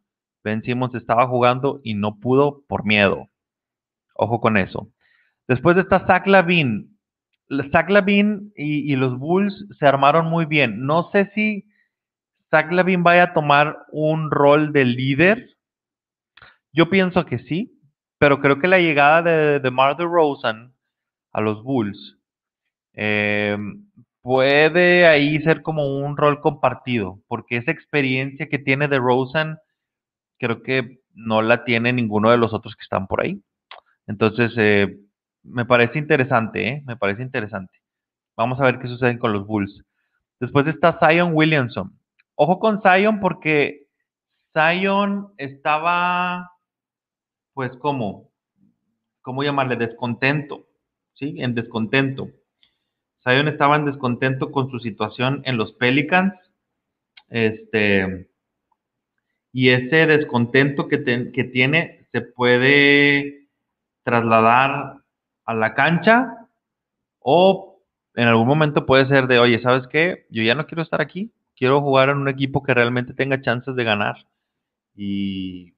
Ben 0.44 0.62
Simmons 0.64 0.96
estaba 0.96 1.28
jugando 1.28 1.82
y 1.84 1.96
no 1.96 2.20
pudo 2.20 2.64
por 2.68 2.86
miedo. 2.86 3.30
Ojo 4.14 4.40
con 4.40 4.58
eso. 4.58 4.90
Después 5.48 5.76
de 5.76 5.84
esta 5.84 6.06
Zach 6.06 6.28
Lavin. 6.28 6.98
Zach 7.72 7.88
y, 8.56 8.96
los 8.98 9.18
Bulls 9.18 9.68
se 9.80 9.88
armaron 9.88 10.26
muy 10.28 10.46
bien. 10.46 10.86
No 10.86 11.10
sé 11.12 11.32
si 11.34 11.66
Zach 12.50 12.72
Lavin 12.72 13.04
vaya 13.04 13.24
a 13.24 13.34
tomar 13.34 13.78
un 13.92 14.32
rol 14.32 14.74
de 14.74 14.84
líder. 14.84 15.56
Yo 16.74 16.90
pienso 16.90 17.26
que 17.26 17.40
sí, 17.40 17.77
pero 18.18 18.40
creo 18.40 18.60
que 18.60 18.68
la 18.68 18.80
llegada 18.80 19.22
de, 19.22 19.60
de 19.60 19.72
Mar 19.72 19.98
Rosen 19.98 20.74
a 21.32 21.42
los 21.42 21.64
Bulls 21.64 22.18
eh, 22.94 23.58
puede 24.22 25.08
ahí 25.08 25.40
ser 25.42 25.62
como 25.62 25.98
un 25.98 26.18
rol 26.18 26.42
compartido, 26.42 27.20
porque 27.28 27.58
esa 27.58 27.72
experiencia 27.72 28.50
que 28.50 28.60
tiene 28.60 28.88
de 28.88 28.98
Rosen 29.00 29.58
creo 30.40 30.64
que 30.64 31.00
no 31.14 31.42
la 31.42 31.64
tiene 31.64 31.94
ninguno 31.94 32.30
de 32.32 32.38
los 32.38 32.54
otros 32.54 32.76
que 32.76 32.84
están 32.84 33.08
por 33.08 33.22
ahí. 33.22 33.42
Entonces, 34.08 34.54
eh, 34.58 34.98
me 35.44 35.66
parece 35.66 36.00
interesante, 36.00 36.68
¿eh? 36.68 36.84
Me 36.86 36.96
parece 36.98 37.24
interesante. 37.24 37.74
Vamos 38.36 38.60
a 38.60 38.66
ver 38.66 38.80
qué 38.80 38.88
sucede 38.88 39.18
con 39.20 39.34
los 39.34 39.48
Bulls. 39.48 39.84
Después 40.40 40.68
está 40.68 41.00
Zion 41.00 41.32
Williamson. 41.34 41.98
Ojo 42.36 42.60
con 42.60 42.82
Zion 42.82 43.20
porque 43.20 43.88
Zion 44.54 45.34
estaba, 45.38 46.52
pues, 47.58 47.72
¿cómo? 47.78 48.30
¿Cómo 49.24 49.42
llamarle? 49.42 49.78
Descontento, 49.78 50.68
¿sí? 51.16 51.38
En 51.40 51.56
descontento. 51.56 52.30
Zion 53.24 53.48
estaba 53.48 53.78
en 53.78 53.86
descontento 53.86 54.52
con 54.52 54.70
su 54.70 54.78
situación 54.78 55.42
en 55.44 55.58
los 55.58 55.72
Pelicans. 55.74 56.36
Este, 57.30 58.30
y 59.52 59.70
ese 59.70 60.06
descontento 60.06 60.88
que, 60.88 61.04
que 61.34 61.44
tiene 61.46 62.08
se 62.12 62.22
puede 62.22 63.48
trasladar 64.04 65.02
a 65.44 65.54
la 65.56 65.74
cancha 65.74 66.48
o 67.18 67.82
en 68.14 68.28
algún 68.28 68.48
momento 68.48 68.86
puede 68.86 69.08
ser 69.08 69.26
de, 69.26 69.40
oye, 69.40 69.60
¿sabes 69.64 69.88
qué? 69.88 70.28
Yo 70.30 70.44
ya 70.44 70.54
no 70.54 70.68
quiero 70.68 70.84
estar 70.84 71.02
aquí, 71.02 71.34
quiero 71.56 71.82
jugar 71.82 72.10
en 72.10 72.18
un 72.18 72.28
equipo 72.28 72.62
que 72.62 72.76
realmente 72.76 73.16
tenga 73.16 73.42
chances 73.42 73.76
de 73.76 73.84
ganar. 73.84 74.28
Y 74.96 75.74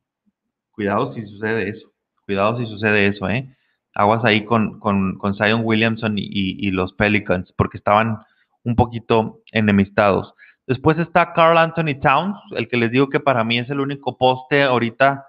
cuidado 0.80 1.14
si 1.14 1.26
sucede 1.26 1.68
eso, 1.68 1.92
cuidado 2.26 2.58
si 2.58 2.66
sucede 2.66 3.08
eso, 3.08 3.30
¿eh? 3.30 3.54
Aguas 3.94 4.24
ahí 4.24 4.46
con, 4.46 4.80
con, 4.80 5.18
con 5.18 5.36
Zion 5.36 5.64
Williamson 5.66 6.18
y, 6.18 6.24
y 6.24 6.72
los 6.72 6.94
Pelicans, 6.94 7.54
porque 7.58 7.78
estaban 7.78 8.20
un 8.64 8.78
poquito 8.78 9.42
enemistados. 9.52 10.34
Después 10.68 10.98
está 10.98 11.34
Carl 11.34 11.58
Anthony 11.58 12.00
Towns, 12.02 12.38
el 12.56 12.70
que 12.70 12.78
les 12.78 12.92
digo 12.92 13.10
que 13.10 13.20
para 13.20 13.44
mí 13.44 13.60
es 13.60 13.70
el 13.70 13.82
único 13.82 14.18
poste 14.18 14.64
ahorita, 14.64 15.26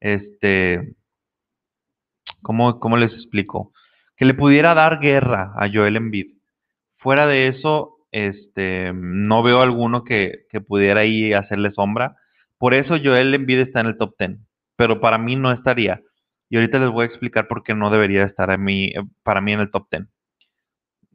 este, 0.00 0.94
¿cómo, 2.40 2.80
cómo 2.80 2.96
les 2.96 3.12
explico? 3.12 3.74
Que 4.16 4.24
le 4.24 4.32
pudiera 4.32 4.72
dar 4.72 5.00
guerra 5.00 5.52
a 5.54 5.68
Joel 5.70 5.96
Embiid. 5.96 6.28
Fuera 6.96 7.26
de 7.26 7.48
eso, 7.48 7.98
este, 8.10 8.90
no 8.94 9.42
veo 9.42 9.60
alguno 9.60 10.02
que, 10.02 10.46
que 10.48 10.62
pudiera 10.62 11.00
ahí 11.00 11.34
hacerle 11.34 11.72
sombra. 11.72 12.16
Por 12.56 12.72
eso 12.72 12.96
Joel 13.04 13.34
Embiid 13.34 13.58
está 13.58 13.80
en 13.80 13.88
el 13.88 13.98
top 13.98 14.14
10, 14.18 14.38
pero 14.76 15.00
para 15.00 15.18
mí 15.18 15.36
no 15.36 15.52
estaría. 15.52 16.00
Y 16.48 16.56
ahorita 16.56 16.78
les 16.78 16.90
voy 16.90 17.04
a 17.04 17.06
explicar 17.06 17.48
por 17.48 17.62
qué 17.62 17.74
no 17.74 17.90
debería 17.90 18.24
estar 18.24 18.50
a 18.50 18.58
mí, 18.58 18.92
para 19.22 19.40
mí 19.40 19.52
en 19.52 19.60
el 19.60 19.70
top 19.70 19.88
10. 19.90 20.06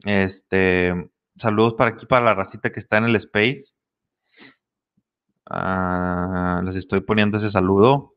Este, 0.04 1.10
saludos 1.40 1.74
para 1.74 1.90
aquí, 1.90 2.06
para 2.06 2.24
la 2.24 2.34
racita 2.34 2.70
que 2.72 2.80
está 2.80 2.98
en 2.98 3.04
el 3.04 3.16
space. 3.16 3.64
Ah, 5.46 6.62
les 6.64 6.76
estoy 6.76 7.00
poniendo 7.00 7.38
ese 7.38 7.50
saludo. 7.50 8.14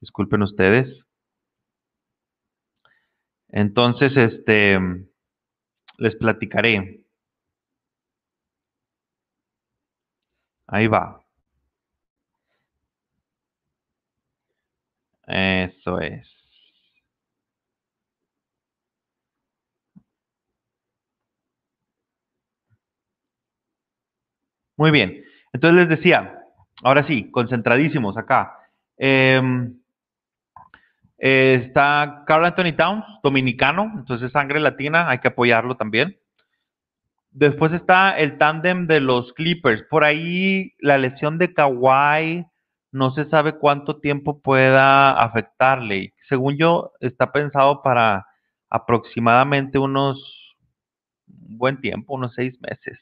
Disculpen 0.00 0.42
ustedes. 0.42 0.88
Entonces, 3.48 4.16
este, 4.16 4.78
les 5.98 6.14
platicaré. 6.16 7.04
Ahí 10.68 10.86
va. 10.86 11.25
Eso 15.26 16.00
es. 16.00 16.36
Muy 24.76 24.90
bien. 24.90 25.24
Entonces 25.52 25.88
les 25.88 25.88
decía, 25.88 26.38
ahora 26.82 27.06
sí, 27.06 27.30
concentradísimos 27.30 28.16
acá. 28.16 28.58
Em, 28.98 29.74
está 31.18 32.24
Carl 32.26 32.44
Anthony 32.44 32.76
Towns, 32.76 33.04
dominicano, 33.22 33.92
entonces 33.96 34.32
sangre 34.32 34.60
latina, 34.60 35.08
hay 35.08 35.18
que 35.18 35.28
apoyarlo 35.28 35.76
también. 35.76 36.18
Después 37.30 37.72
está 37.72 38.16
el 38.18 38.38
tándem 38.38 38.86
de 38.86 39.00
los 39.00 39.32
Clippers. 39.34 39.82
Por 39.90 40.04
ahí 40.04 40.74
la 40.78 40.98
lesión 40.98 41.38
de 41.38 41.52
Kawhi 41.52 42.46
no 42.96 43.12
se 43.12 43.28
sabe 43.28 43.58
cuánto 43.58 43.98
tiempo 44.00 44.40
pueda 44.40 45.22
afectarle. 45.22 46.14
Según 46.28 46.56
yo, 46.56 46.92
está 47.00 47.30
pensado 47.30 47.82
para 47.82 48.26
aproximadamente 48.70 49.78
unos 49.78 50.56
buen 51.26 51.80
tiempo, 51.80 52.14
unos 52.14 52.32
seis 52.34 52.58
meses. 52.60 52.98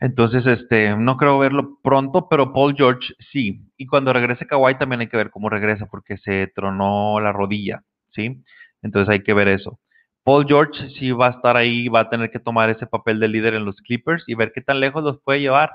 Entonces, 0.00 0.44
este, 0.46 0.96
no 0.96 1.16
creo 1.16 1.38
verlo 1.38 1.78
pronto, 1.82 2.28
pero 2.28 2.52
Paul 2.52 2.74
George 2.76 3.14
sí. 3.32 3.62
Y 3.76 3.86
cuando 3.86 4.12
regrese 4.12 4.46
Kawhi 4.46 4.76
también 4.76 5.02
hay 5.02 5.08
que 5.08 5.16
ver 5.16 5.30
cómo 5.30 5.48
regresa, 5.50 5.86
porque 5.86 6.16
se 6.18 6.48
tronó 6.48 7.20
la 7.20 7.32
rodilla, 7.32 7.82
¿sí? 8.10 8.42
Entonces 8.82 9.08
hay 9.10 9.22
que 9.22 9.34
ver 9.34 9.48
eso. 9.48 9.78
Paul 10.24 10.46
George 10.48 10.90
sí 10.98 11.12
va 11.12 11.28
a 11.28 11.30
estar 11.30 11.56
ahí, 11.56 11.88
va 11.88 12.00
a 12.00 12.10
tener 12.10 12.30
que 12.30 12.40
tomar 12.40 12.70
ese 12.70 12.86
papel 12.86 13.20
de 13.20 13.28
líder 13.28 13.54
en 13.54 13.64
los 13.64 13.76
Clippers 13.82 14.24
y 14.26 14.34
ver 14.34 14.52
qué 14.52 14.62
tan 14.62 14.80
lejos 14.80 15.04
los 15.04 15.20
puede 15.22 15.40
llevar. 15.40 15.70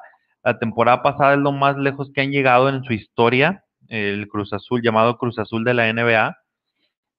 La 0.46 0.60
temporada 0.60 1.02
pasada 1.02 1.34
es 1.34 1.40
lo 1.40 1.52
más 1.52 1.75
lejos 1.75 2.12
que 2.14 2.22
han 2.22 2.30
llegado 2.30 2.70
en 2.70 2.84
su 2.84 2.94
historia, 2.94 3.64
el 3.88 4.28
Cruz 4.28 4.54
Azul, 4.54 4.80
llamado 4.84 5.18
Cruz 5.18 5.40
Azul 5.40 5.64
de 5.64 5.74
la 5.74 5.92
NBA. 5.92 6.38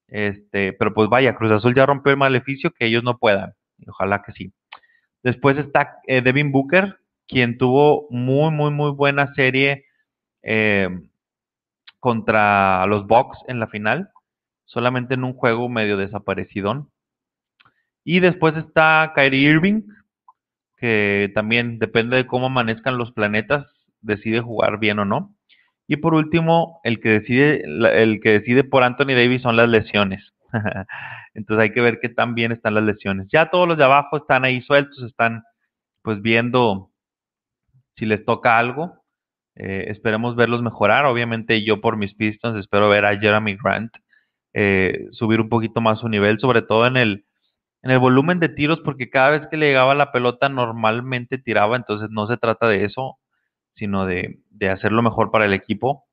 Este, 0.06 0.72
pero 0.74 0.94
pues 0.94 1.08
vaya, 1.08 1.34
Cruz 1.34 1.50
Azul 1.50 1.74
ya 1.74 1.86
rompió 1.86 2.12
el 2.12 2.18
maleficio 2.18 2.70
que 2.70 2.86
ellos 2.86 3.02
no 3.02 3.18
puedan. 3.18 3.54
Ojalá 3.88 4.22
que 4.22 4.30
sí. 4.30 4.52
Después 5.24 5.58
está 5.58 5.98
eh, 6.06 6.22
Devin 6.22 6.52
Booker, 6.52 7.00
quien 7.26 7.58
tuvo 7.58 8.06
muy, 8.10 8.52
muy, 8.52 8.70
muy 8.70 8.92
buena 8.92 9.34
serie 9.34 9.86
eh, 10.42 10.88
contra 11.98 12.86
los 12.86 13.08
Bucks 13.08 13.38
en 13.48 13.58
la 13.58 13.66
final, 13.66 14.10
solamente 14.66 15.14
en 15.14 15.24
un 15.24 15.32
juego 15.32 15.68
medio 15.68 15.96
desaparecidón. 15.96 16.92
Y 18.04 18.20
después 18.20 18.56
está 18.56 19.10
Kyrie 19.16 19.50
Irving, 19.50 19.82
que 20.76 21.30
también 21.34 21.78
depende 21.78 22.16
de 22.16 22.26
cómo 22.26 22.46
amanezcan 22.46 22.98
los 22.98 23.12
planetas, 23.12 23.66
decide 24.00 24.40
jugar 24.40 24.78
bien 24.78 24.98
o 24.98 25.04
no. 25.04 25.34
Y 25.88 25.96
por 25.96 26.14
último, 26.14 26.80
el 26.84 27.00
que 27.00 27.10
decide, 27.10 27.62
el 27.64 28.20
que 28.20 28.40
decide 28.40 28.64
por 28.64 28.82
Anthony 28.82 29.14
Davis 29.14 29.42
son 29.42 29.56
las 29.56 29.68
lesiones. 29.68 30.34
Entonces 31.34 31.62
hay 31.62 31.72
que 31.72 31.80
ver 31.80 31.98
qué 32.00 32.08
tan 32.08 32.34
bien 32.34 32.52
están 32.52 32.74
las 32.74 32.84
lesiones. 32.84 33.28
Ya 33.30 33.50
todos 33.50 33.68
los 33.68 33.78
de 33.78 33.84
abajo 33.84 34.16
están 34.16 34.44
ahí 34.44 34.62
sueltos, 34.62 35.02
están 35.02 35.42
pues 36.02 36.22
viendo 36.22 36.90
si 37.96 38.06
les 38.06 38.24
toca 38.24 38.58
algo. 38.58 39.04
Eh, 39.54 39.86
esperemos 39.88 40.36
verlos 40.36 40.62
mejorar. 40.62 41.04
Obviamente 41.06 41.62
yo 41.64 41.80
por 41.80 41.96
mis 41.96 42.14
Pistons 42.14 42.58
espero 42.58 42.88
ver 42.88 43.04
a 43.04 43.18
Jeremy 43.18 43.56
Grant 43.62 43.92
eh, 44.58 45.08
subir 45.12 45.42
un 45.42 45.50
poquito 45.50 45.82
más 45.82 46.00
su 46.00 46.08
nivel, 46.08 46.40
sobre 46.40 46.62
todo 46.62 46.86
en 46.86 46.96
el, 46.96 47.25
en 47.86 47.92
el 47.92 48.00
volumen 48.00 48.40
de 48.40 48.48
tiros, 48.48 48.80
porque 48.80 49.10
cada 49.10 49.30
vez 49.30 49.46
que 49.48 49.56
le 49.56 49.68
llegaba 49.68 49.94
la 49.94 50.10
pelota 50.10 50.48
normalmente 50.48 51.38
tiraba, 51.38 51.76
entonces 51.76 52.08
no 52.10 52.26
se 52.26 52.36
trata 52.36 52.66
de 52.66 52.84
eso, 52.84 53.18
sino 53.76 54.06
de, 54.06 54.40
de 54.50 54.70
hacerlo 54.70 55.02
mejor 55.02 55.30
para 55.30 55.44
el 55.44 55.52
equipo. 55.52 56.04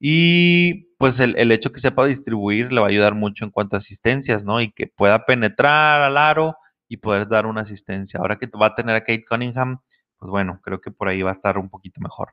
Y 0.00 0.94
pues 0.96 1.20
el, 1.20 1.36
el, 1.36 1.52
hecho 1.52 1.72
que 1.72 1.82
sepa 1.82 2.06
distribuir 2.06 2.72
le 2.72 2.80
va 2.80 2.86
a 2.86 2.90
ayudar 2.90 3.14
mucho 3.14 3.44
en 3.44 3.50
cuanto 3.50 3.76
a 3.76 3.80
asistencias, 3.80 4.44
¿no? 4.44 4.62
Y 4.62 4.72
que 4.72 4.86
pueda 4.86 5.26
penetrar 5.26 6.00
al 6.00 6.16
aro 6.16 6.56
y 6.88 6.96
poder 6.96 7.28
dar 7.28 7.44
una 7.44 7.62
asistencia. 7.62 8.20
Ahora 8.20 8.36
que 8.36 8.46
va 8.46 8.68
a 8.68 8.74
tener 8.74 8.96
a 8.96 9.00
Kate 9.00 9.26
Cunningham, 9.28 9.80
pues 10.18 10.30
bueno, 10.30 10.60
creo 10.62 10.80
que 10.80 10.90
por 10.90 11.08
ahí 11.08 11.20
va 11.20 11.32
a 11.32 11.34
estar 11.34 11.58
un 11.58 11.68
poquito 11.68 12.00
mejor. 12.00 12.30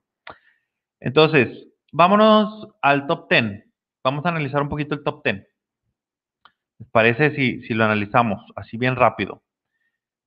Entonces, 1.01 1.67
vámonos 1.91 2.69
al 2.81 3.05
top 3.05 3.29
10. 3.29 3.65
Vamos 4.01 4.25
a 4.25 4.29
analizar 4.29 4.61
un 4.61 4.69
poquito 4.69 4.95
el 4.95 5.03
top 5.03 5.23
10. 5.25 5.50
¿Les 6.81 6.89
parece 6.89 7.35
si, 7.35 7.61
si 7.61 7.75
lo 7.75 7.83
analizamos 7.83 8.41
así 8.55 8.75
bien 8.75 8.95
rápido? 8.95 9.43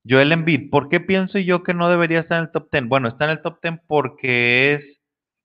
Joel 0.09 0.31
Embiid, 0.31 0.71
¿por 0.71 0.89
qué 0.89 1.01
pienso 1.01 1.41
yo 1.41 1.65
que 1.65 1.75
no 1.75 1.91
debería 1.91 2.21
estar 2.21 2.39
en 2.39 2.45
el 2.45 2.53
top 2.53 2.69
10? 2.71 2.87
Bueno, 2.87 3.09
está 3.09 3.25
en 3.25 3.33
el 3.33 3.43
top 3.43 3.59
10 3.61 3.81
porque 3.89 4.75
es 4.75 5.01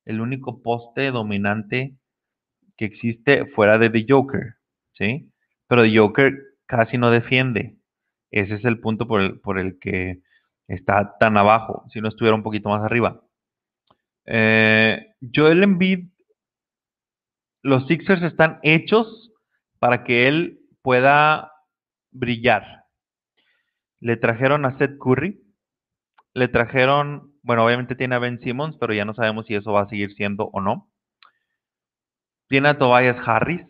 el 0.06 0.22
único 0.22 0.62
poste 0.62 1.10
dominante 1.10 1.96
que 2.78 2.86
existe 2.86 3.48
fuera 3.48 3.80
de 3.80 3.89
The 3.89 4.06
Joker, 4.08 4.58
¿sí? 4.94 5.32
Pero 5.66 5.82
The 5.82 5.98
Joker 5.98 6.34
casi 6.68 7.00
no 7.00 7.10
defiende. 7.10 7.78
Ese 8.30 8.54
es 8.54 8.66
el 8.66 8.80
punto 8.80 9.08
por 9.08 9.22
el, 9.22 9.39
por 9.39 9.58
el 9.58 9.80
que 9.80 10.22
está 10.68 11.18
tan 11.18 11.38
abajo, 11.38 11.86
si 11.92 12.01
no 12.01 12.10
estuviera 12.10 12.36
un 12.36 12.44
poquito 12.44 12.70
más 12.70 12.84
arriba. 12.84 13.20
Eh, 14.25 15.08
Joel 15.34 15.63
Embiid, 15.63 16.08
los 17.63 17.88
Sixers 17.88 18.22
están 18.22 18.60
hechos 18.62 19.32
para 19.80 20.04
que 20.04 20.28
él 20.28 20.59
pueda 20.81 21.51
brillar. 22.12 22.86
Le 24.00 24.17
trajeron 24.17 24.65
a 24.65 24.77
Seth 24.77 24.98
Curry, 24.98 25.41
le 26.33 26.48
trajeron, 26.48 27.33
bueno, 27.43 27.65
obviamente 27.65 27.95
tiene 27.95 28.15
a 28.15 28.19
Ben 28.19 28.39
Simmons, 28.39 28.77
pero 28.79 28.93
ya 28.93 29.05
no 29.05 29.13
sabemos 29.13 29.45
si 29.45 29.55
eso 29.55 29.74
va 29.74 29.81
a 29.81 29.89
seguir 29.89 30.13
siendo 30.13 30.45
o 30.45 30.62
no. 30.62 30.89
Tiene 32.48 32.69
a 32.69 32.77
Tobias 32.77 33.17
Harris, 33.25 33.65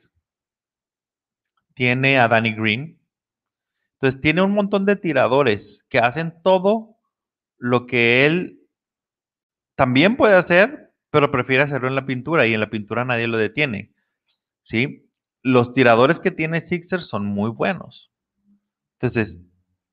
tiene 1.75 2.19
a 2.19 2.27
Danny 2.27 2.53
Green. 2.53 2.99
Entonces 3.93 4.21
tiene 4.21 4.41
un 4.41 4.53
montón 4.53 4.85
de 4.85 4.95
tiradores 4.95 5.79
que 5.89 5.99
hacen 5.99 6.33
todo 6.43 6.97
lo 7.57 7.87
que 7.87 8.25
él 8.25 8.59
también 9.75 10.15
puede 10.15 10.35
hacer, 10.35 10.91
pero 11.09 11.31
prefiere 11.31 11.63
hacerlo 11.63 11.87
en 11.87 11.95
la 11.95 12.05
pintura 12.05 12.45
y 12.47 12.53
en 12.53 12.59
la 12.59 12.69
pintura 12.69 13.05
nadie 13.05 13.27
lo 13.27 13.37
detiene. 13.37 13.93
¿Sí? 14.63 15.08
Los 15.41 15.74
tiradores 15.74 16.19
que 16.19 16.31
tiene 16.31 16.67
Sixers 16.67 17.08
son 17.08 17.25
muy 17.25 17.50
buenos. 17.50 18.12
Entonces, 19.00 19.38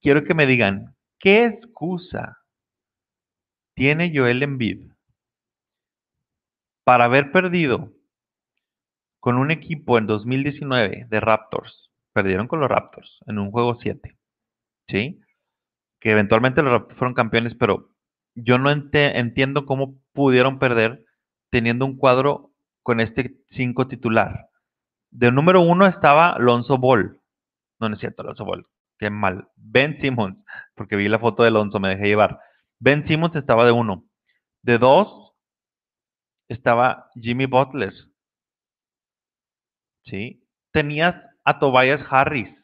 quiero 0.01 0.25
que 0.25 0.35
me 0.35 0.47
digan, 0.47 0.97
¿qué 1.21 1.45
excusa 1.45 2.39
tiene 3.75 4.13
Joel 4.15 4.43
Embiid 4.43 4.91
para 6.85 7.05
haber 7.05 7.31
perdido 7.31 7.93
con 9.21 9.37
un 9.37 9.51
equipo 9.51 9.99
en 9.99 10.07
2019 10.07 11.07
de 11.09 11.21
Raptors? 11.21 11.93
Perdieron 12.13 12.49
con 12.49 12.61
los 12.61 12.69
Raptors 12.69 13.21
en 13.27 13.39
un 13.39 13.51
juego 13.51 13.79
7. 13.81 14.19
¿Sí? 14.89 15.21
Que 16.01 16.11
eventualmente 16.11 16.63
los 16.63 16.73
Raptors 16.73 16.99
fueron 16.99 17.15
campeones, 17.15 17.55
pero 17.55 17.91
yo 18.35 18.59
no 18.59 18.71
entiendo 18.71 19.65
cómo 19.65 20.01
pudieron 20.13 20.59
perder 20.59 21.05
teniendo 21.51 21.87
un 21.87 21.97
cuadro 21.97 22.53
con 22.83 23.01
este 23.01 23.37
5 23.51 23.87
titular. 23.89 24.49
De 25.17 25.33
número 25.33 25.63
uno 25.63 25.87
estaba 25.87 26.33
Alonso 26.33 26.77
Ball. 26.77 27.19
No, 27.81 27.89
no 27.89 27.95
es 27.95 28.01
cierto, 28.01 28.21
Alonso 28.21 28.45
Ball. 28.45 28.67
Qué 28.99 29.09
mal. 29.09 29.49
Ben 29.57 29.99
Simmons, 29.99 30.37
porque 30.75 30.95
vi 30.97 31.09
la 31.09 31.19
foto 31.19 31.43
de 31.43 31.49
Alonso, 31.49 31.81
me 31.81 31.89
dejé 31.89 32.05
llevar. 32.09 32.39
Ben 32.79 33.09
Simmons 33.09 33.35
estaba 33.35 33.65
de 33.65 33.73
uno. 33.73 34.05
De 34.61 34.77
dos 34.77 35.33
estaba 36.49 37.11
Jimmy 37.15 37.47
Butler. 37.47 37.95
¿Sí? 40.05 40.47
Tenías 40.71 41.15
a 41.45 41.59
Tobias 41.59 42.03
Harris. 42.11 42.55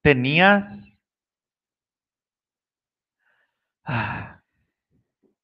Tenías... 0.00 0.64
Ah, 3.84 4.40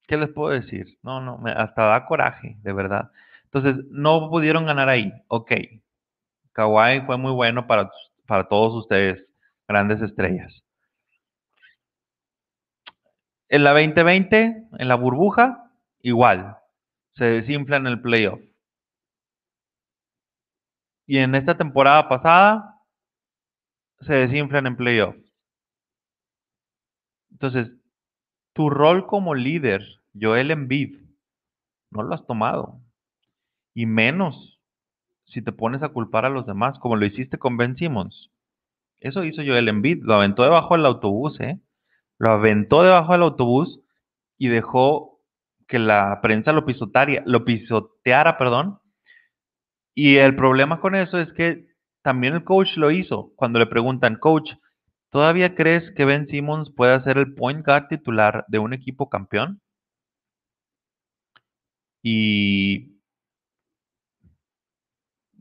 ¿Qué 0.07 0.17
les 0.17 0.29
puedo 0.29 0.59
decir? 0.59 0.97
No, 1.03 1.21
no, 1.21 1.37
me, 1.37 1.51
hasta 1.51 1.83
da 1.83 2.05
coraje, 2.07 2.57
de 2.63 2.73
verdad. 2.73 3.11
Entonces, 3.51 3.85
no 3.89 4.29
pudieron 4.29 4.65
ganar 4.65 4.89
ahí. 4.89 5.11
Ok. 5.27 5.51
Kawhi 6.53 7.01
fue 7.05 7.17
muy 7.17 7.31
bueno 7.31 7.67
para, 7.67 7.89
para 8.25 8.47
todos 8.47 8.73
ustedes, 8.83 9.23
grandes 9.67 10.01
estrellas. 10.01 10.63
En 13.49 13.63
la 13.63 13.71
2020, 13.71 14.67
en 14.77 14.87
la 14.87 14.95
burbuja, 14.95 15.71
igual. 16.01 16.57
Se 17.15 17.25
desinfla 17.25 17.77
en 17.77 17.87
el 17.87 18.01
playoff. 18.01 18.41
Y 21.05 21.19
en 21.19 21.35
esta 21.35 21.57
temporada 21.57 22.09
pasada, 22.09 22.81
se 24.01 24.13
desinflan 24.13 24.67
en 24.67 24.75
playoff. 24.75 25.15
Entonces, 27.31 27.71
tu 28.53 28.69
rol 28.69 29.07
como 29.07 29.35
líder, 29.35 29.83
Joel 30.19 30.51
Embiid, 30.51 30.99
no 31.91 32.03
lo 32.03 32.13
has 32.13 32.25
tomado. 32.25 32.81
Y 33.77 33.85
menos 33.85 34.59
si 35.27 35.43
te 35.43 35.51
pones 35.51 35.83
a 35.83 35.89
culpar 35.89 36.25
a 36.25 36.31
los 36.31 36.47
demás, 36.47 36.79
como 36.79 36.95
lo 36.95 37.05
hiciste 37.05 37.37
con 37.37 37.57
Ben 37.57 37.77
Simmons. 37.77 38.31
Eso 38.99 39.23
hizo 39.23 39.43
Joel 39.45 39.67
Embiid, 39.67 40.01
lo 40.01 40.15
aventó 40.15 40.41
debajo 40.41 40.75
del 40.75 40.87
autobús, 40.87 41.39
¿eh? 41.39 41.59
lo 42.17 42.31
aventó 42.31 42.81
debajo 42.81 43.11
del 43.11 43.21
autobús 43.21 43.79
y 44.39 44.47
dejó 44.47 45.21
que 45.67 45.77
la 45.77 46.21
prensa 46.23 46.53
lo 46.53 46.65
pisoteara, 46.65 47.21
lo 47.27 47.45
pisoteara, 47.45 48.39
perdón. 48.39 48.79
Y 49.93 50.15
el 50.15 50.35
problema 50.35 50.81
con 50.81 50.95
eso 50.95 51.19
es 51.19 51.31
que 51.33 51.67
también 52.01 52.33
el 52.33 52.43
coach 52.43 52.77
lo 52.77 52.89
hizo. 52.89 53.31
Cuando 53.35 53.59
le 53.59 53.67
preguntan, 53.67 54.15
coach, 54.15 54.53
¿todavía 55.11 55.53
crees 55.53 55.91
que 55.91 56.05
Ben 56.05 56.27
Simmons 56.27 56.71
puede 56.71 56.99
ser 57.03 57.19
el 57.19 57.35
point 57.35 57.63
guard 57.63 57.89
titular 57.89 58.43
de 58.47 58.57
un 58.57 58.73
equipo 58.73 59.07
campeón? 59.07 59.61
Y 62.01 62.96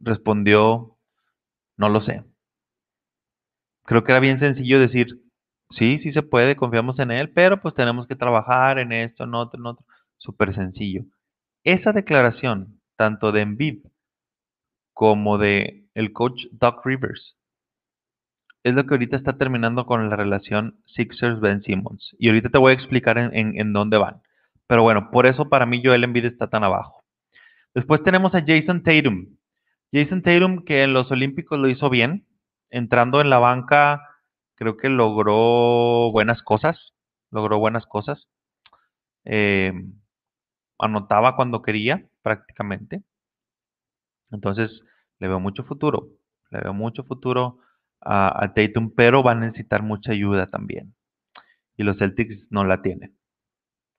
respondió, 0.07 0.97
no 1.77 1.89
lo 1.91 2.01
sé. 2.01 2.25
Creo 3.85 4.05
que 4.05 4.13
era 4.13 4.21
bien 4.21 4.41
sencillo 4.41 4.81
decir, 4.81 5.27
Sí, 5.71 5.99
sí 6.03 6.13
se 6.13 6.23
puede, 6.23 6.57
confiamos 6.57 6.99
en 6.99 7.11
él, 7.11 7.31
pero 7.31 7.61
pues 7.61 7.75
tenemos 7.75 8.07
que 8.07 8.17
trabajar 8.17 8.79
en 8.79 8.93
esto, 8.93 9.25
en 9.25 9.35
otro, 9.35 9.61
en 9.61 9.67
otro. 9.67 9.85
Súper 10.19 10.55
sencillo. 10.55 11.05
Esa 11.65 11.93
declaración, 11.93 12.81
tanto 12.97 13.33
de 13.33 13.43
Embiid 13.43 13.85
como 14.95 15.39
de 15.39 15.85
el 15.95 16.13
coach 16.13 16.47
Doc 16.53 16.85
Rivers, 16.85 17.37
es 18.63 18.75
lo 18.75 18.87
que 18.87 18.95
ahorita 18.95 19.17
está 19.17 19.37
terminando 19.39 19.87
con 19.87 20.09
la 20.09 20.17
relación 20.17 20.81
Sixers-Ben 20.87 21.63
Simmons. 21.63 22.17
Y 22.19 22.29
ahorita 22.29 22.49
te 22.51 22.59
voy 22.59 22.73
a 22.73 22.75
explicar 22.75 23.19
en, 23.19 23.59
en, 23.59 23.73
dónde 23.73 23.99
van. 23.99 24.23
Pero 24.67 24.83
bueno, 24.83 25.11
por 25.11 25.27
eso 25.27 25.49
para 25.49 25.67
mí 25.67 25.83
Joel 25.85 26.05
Embiid 26.05 26.25
está 26.27 26.49
tan 26.49 26.65
abajo. 26.65 27.05
Después 27.75 28.03
tenemos 28.03 28.35
a 28.35 28.45
Jason 28.45 28.83
Tatum. 28.83 29.36
Jason 29.93 30.23
Tatum 30.23 30.65
que 30.65 30.83
en 30.83 30.93
los 30.93 31.11
Olímpicos 31.11 31.59
lo 31.59 31.69
hizo 31.69 31.91
bien, 31.91 32.27
entrando 32.71 33.21
en 33.21 33.31
la 33.31 33.39
banca 33.39 34.03
creo 34.57 34.77
que 34.77 34.89
logró 34.89 36.11
buenas 36.13 36.43
cosas, 36.43 36.95
logró 37.31 37.59
buenas 37.59 37.87
cosas. 37.87 38.27
Eh, 39.25 39.73
anotaba 40.79 41.37
cuando 41.37 41.63
quería, 41.63 42.07
prácticamente. 42.23 43.03
Entonces, 44.31 44.83
le 45.19 45.29
veo 45.29 45.41
mucho 45.41 45.65
futuro, 45.65 46.09
le 46.51 46.61
veo 46.61 46.75
mucho 46.75 47.05
futuro 47.05 47.61
a, 48.01 48.45
a 48.45 48.55
Tatum, 48.55 48.93
pero 48.95 49.23
va 49.23 49.33
a 49.33 49.35
necesitar 49.35 49.83
mucha 49.83 50.13
ayuda 50.13 50.49
también. 50.51 50.95
Y 51.77 51.85
los 51.85 51.99
Celtics 51.99 52.47
no 52.51 52.65
la 52.65 52.83
tienen. 52.83 53.17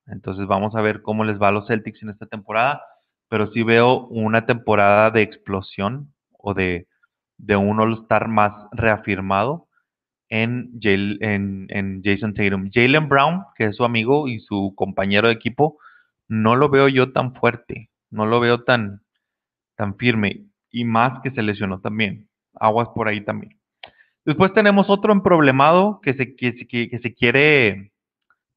Entonces, 0.06 0.46
vamos 0.46 0.74
a 0.74 0.82
ver 0.82 1.02
cómo 1.02 1.24
les 1.24 1.40
va 1.40 1.48
a 1.48 1.52
los 1.52 1.66
Celtics 1.68 2.02
en 2.02 2.10
esta 2.10 2.26
temporada, 2.26 2.82
pero 3.28 3.50
sí 3.52 3.62
veo 3.62 4.06
una 4.06 4.46
temporada 4.46 5.10
de 5.10 5.22
explosión 5.22 6.12
o 6.32 6.54
de, 6.54 6.86
de 7.36 7.56
un 7.56 7.80
All-Star 7.80 8.28
más 8.28 8.52
reafirmado 8.72 9.68
en, 10.28 10.78
en, 10.82 12.02
Jason 12.04 12.34
Tatum. 12.34 12.70
Jalen 12.72 13.08
Brown, 13.08 13.44
que 13.56 13.66
es 13.66 13.76
su 13.76 13.84
amigo 13.84 14.28
y 14.28 14.40
su 14.40 14.74
compañero 14.76 15.28
de 15.28 15.34
equipo, 15.34 15.78
no 16.28 16.56
lo 16.56 16.68
veo 16.68 16.88
yo 16.88 17.12
tan 17.12 17.34
fuerte, 17.34 17.90
no 18.10 18.26
lo 18.26 18.40
veo 18.40 18.64
tan, 18.64 19.02
tan 19.76 19.96
firme 19.96 20.46
y 20.70 20.84
más 20.84 21.20
que 21.22 21.30
se 21.30 21.42
lesionó 21.42 21.80
también. 21.80 22.28
Aguas 22.54 22.88
por 22.94 23.08
ahí 23.08 23.22
también. 23.22 23.58
Después 24.24 24.52
tenemos 24.52 24.90
otro 24.90 25.12
emproblemado 25.12 26.00
que 26.02 26.12
se, 26.14 26.36
que, 26.36 26.66
que, 26.66 26.98
se 26.98 27.14
quiere, 27.14 27.92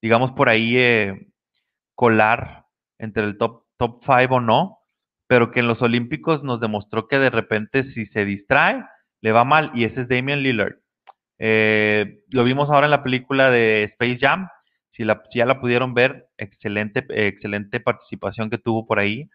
digamos, 0.02 0.32
por 0.32 0.50
ahí 0.50 0.76
eh, 0.76 1.28
colar 1.96 2.66
entre 2.98 3.24
el 3.24 3.38
top, 3.38 3.64
top 3.82 4.04
five 4.06 4.28
o 4.30 4.40
no, 4.40 4.78
pero 5.26 5.52
que 5.52 5.62
en 5.62 5.68
los 5.68 5.82
Olímpicos 5.82 6.44
nos 6.44 6.60
demostró 6.60 7.08
que 7.08 7.18
de 7.18 7.32
repente 7.32 7.92
si 7.94 8.06
se 8.08 8.26
distrae, 8.26 8.86
le 9.22 9.32
va 9.32 9.44
mal, 9.44 9.72
y 9.74 9.86
ese 9.86 10.02
es 10.02 10.08
Damian 10.08 10.44
Lillard. 10.44 10.76
Eh, 11.40 12.20
lo 12.30 12.44
vimos 12.44 12.70
ahora 12.70 12.86
en 12.86 12.92
la 12.92 13.02
película 13.02 13.50
de 13.50 13.86
Space 13.86 14.20
Jam. 14.20 14.48
Si, 14.92 15.04
ya 15.34 15.46
la 15.48 15.60
pudieron 15.60 15.96
ver, 15.96 16.28
excelente, 16.38 17.04
excelente 17.10 17.80
participación 17.80 18.52
que 18.52 18.60
tuvo 18.60 18.86
por 18.86 19.00
ahí. 19.00 19.28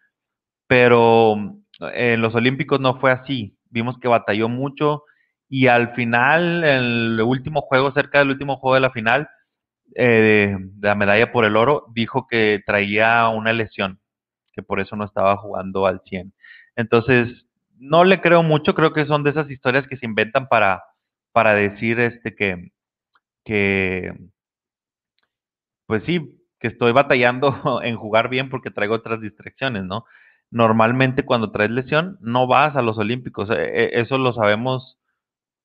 Pero 0.69 1.35
en 1.81 2.21
los 2.21 2.35
Olímpicos 2.37 2.79
no 2.79 3.01
fue 3.01 3.11
así. 3.11 3.59
Vimos 3.71 3.99
que 3.99 4.07
batalló 4.07 4.49
mucho 4.49 5.03
y 5.49 5.67
al 5.67 5.95
final, 5.95 6.63
el 6.63 7.21
último 7.21 7.63
juego, 7.63 7.93
cerca 7.93 8.21
del 8.21 8.31
último 8.31 8.57
juego 8.59 8.75
de 8.75 8.81
la 8.81 8.91
final, 8.91 9.29
eh, 9.97 10.57
de 10.59 10.89
la 10.89 10.95
medalla 10.95 11.33
por 11.33 11.45
el 11.45 11.57
oro, 11.57 11.87
dijo 11.95 12.27
que 12.29 12.61
traía 12.67 13.29
una 13.29 13.53
lesión, 13.53 14.01
que 14.57 14.63
por 14.63 14.81
eso 14.81 14.97
no 14.97 15.05
estaba 15.05 15.37
jugando 15.37 15.87
al 15.87 16.01
100. 16.05 16.33
Entonces, 16.77 17.47
no 17.79 18.05
le 18.05 18.21
creo 18.21 18.43
mucho, 18.43 18.75
creo 18.75 18.93
que 18.93 19.07
son 19.07 19.23
de 19.23 19.31
esas 19.31 19.51
historias 19.51 19.87
que 19.87 19.99
se 19.99 20.07
inventan 20.07 20.49
para, 20.49 20.83
para 21.33 21.55
decir 21.55 22.01
este 22.01 22.35
que, 22.35 22.73
que, 23.45 24.13
pues 25.87 26.03
sí, 26.05 26.43
que 26.59 26.69
estoy 26.69 26.93
batallando 26.93 27.81
en 27.83 27.97
jugar 27.97 28.29
bien 28.31 28.51
porque 28.51 28.71
traigo 28.71 28.95
otras 28.95 29.21
distracciones, 29.21 29.85
¿no? 29.85 30.07
Normalmente 30.51 31.25
cuando 31.25 31.51
traes 31.53 31.71
lesión 31.71 32.19
no 32.21 32.47
vas 32.47 32.77
a 32.77 32.83
los 32.83 32.99
Olímpicos, 32.99 33.51
e, 33.51 33.55
e, 33.55 34.01
eso 34.01 34.17
lo 34.19 34.33
sabemos, 34.33 34.99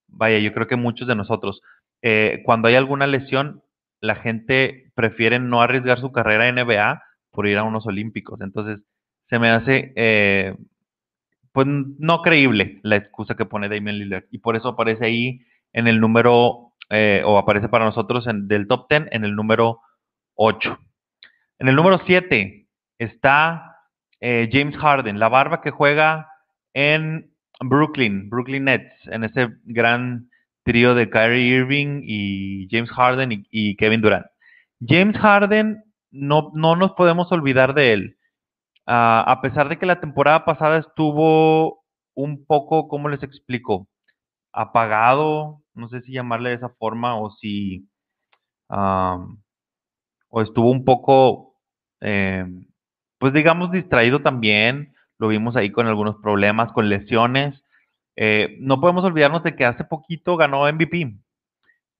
vaya, 0.08 0.40
yo 0.40 0.54
creo 0.54 0.68
que 0.68 0.76
muchos 0.76 1.08
de 1.08 1.16
nosotros. 1.16 1.62
Eh, 2.02 2.42
cuando 2.46 2.68
hay 2.68 2.76
alguna 2.76 3.08
lesión, 3.08 3.64
la 4.02 4.16
gente 4.16 4.92
prefiere 4.96 5.40
no 5.40 5.62
arriesgar 5.62 6.00
su 6.00 6.12
carrera 6.12 6.48
en 6.48 6.56
NBA 6.56 7.02
por 7.32 7.48
ir 7.48 7.58
a 7.58 7.64
unos 7.64 7.86
Olímpicos. 7.88 8.42
Entonces, 8.42 8.80
se 9.30 9.40
me 9.40 9.50
hace, 9.50 9.94
eh, 9.96 10.56
pues, 11.52 11.68
no 11.68 12.22
creíble 12.22 12.80
la 12.84 12.98
excusa 12.98 13.36
que 13.36 13.46
pone 13.46 13.70
Damian 13.70 13.98
Lillard. 13.98 14.26
Y 14.32 14.40
por 14.40 14.56
eso 14.56 14.70
aparece 14.70 15.06
ahí 15.06 15.42
en 15.74 15.88
el 15.88 16.00
número, 16.00 16.74
eh, 16.90 17.22
o 17.26 17.38
aparece 17.38 17.70
para 17.70 17.86
nosotros 17.86 18.28
en, 18.28 18.48
del 18.48 18.68
top 18.68 18.88
10 18.90 19.08
en 19.12 19.24
el 19.26 19.36
número 19.36 19.80
8. 20.36 20.78
En 21.60 21.68
el 21.68 21.76
número 21.76 22.02
7 22.06 22.68
está 22.98 23.78
eh, 24.20 24.50
James 24.52 24.76
Harden, 24.78 25.20
la 25.20 25.30
barba 25.30 25.62
que 25.62 25.72
juega 25.72 26.28
en 26.74 27.32
Brooklyn, 27.60 28.30
Brooklyn 28.30 28.66
Nets, 28.66 28.94
en 29.08 29.24
ese 29.24 29.50
gran 29.66 30.30
trío 30.64 30.96
de 30.96 31.10
Kyrie 31.10 31.58
Irving 31.58 32.02
y 32.04 32.68
James 32.70 32.92
Harden 32.92 33.46
y, 33.50 33.76
Kevin 33.76 34.02
Durant. 34.02 34.26
James 34.86 35.18
Harden, 35.18 35.84
no, 36.12 36.52
no 36.54 36.76
nos 36.76 36.92
podemos 36.94 37.32
olvidar 37.32 37.74
de 37.74 37.94
él. 37.94 38.18
Ah, 38.86 39.24
a 39.28 39.42
pesar 39.42 39.70
de 39.70 39.80
que 39.80 39.86
la 39.86 40.00
temporada 40.02 40.46
pasada 40.46 40.78
estuvo 40.78 41.84
un 42.16 42.46
poco, 42.46 42.88
¿cómo 42.88 43.10
les 43.10 43.24
explico? 43.24 43.88
Apagado, 44.54 45.62
no 45.74 45.90
sé 45.90 46.02
si 46.02 46.14
llamarle 46.14 46.50
de 46.50 46.56
esa 46.56 46.70
forma 46.70 47.18
o 47.18 47.32
si, 47.32 47.88
o 50.30 50.42
estuvo 50.42 50.72
un 50.72 50.86
poco, 50.86 51.56
eh, 52.02 52.46
pues 53.20 53.34
digamos, 53.34 53.72
distraído 53.72 54.22
también. 54.22 54.94
Lo 55.20 55.28
vimos 55.28 55.56
ahí 55.56 55.72
con 55.72 55.88
algunos 55.88 56.18
problemas, 56.22 56.72
con 56.72 56.90
lesiones. 56.90 57.64
Eh, 58.16 58.58
no 58.60 58.82
podemos 58.82 59.04
olvidarnos 59.04 59.44
de 59.44 59.56
que 59.56 59.66
hace 59.66 59.84
poquito 59.84 60.38
ganó 60.38 60.68
MVP, 60.72 61.16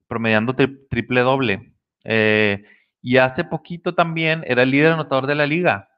promediando 0.08 0.56
triple 0.56 1.22
doble. 1.22 1.74
Eh, 2.04 2.64
y 3.02 3.18
hace 3.18 3.44
poquito 3.44 3.96
también 3.96 4.44
era 4.46 4.64
el 4.64 4.72
líder 4.72 4.94
anotador 4.94 5.28
de 5.28 5.36
la 5.36 5.48
liga. 5.48 5.90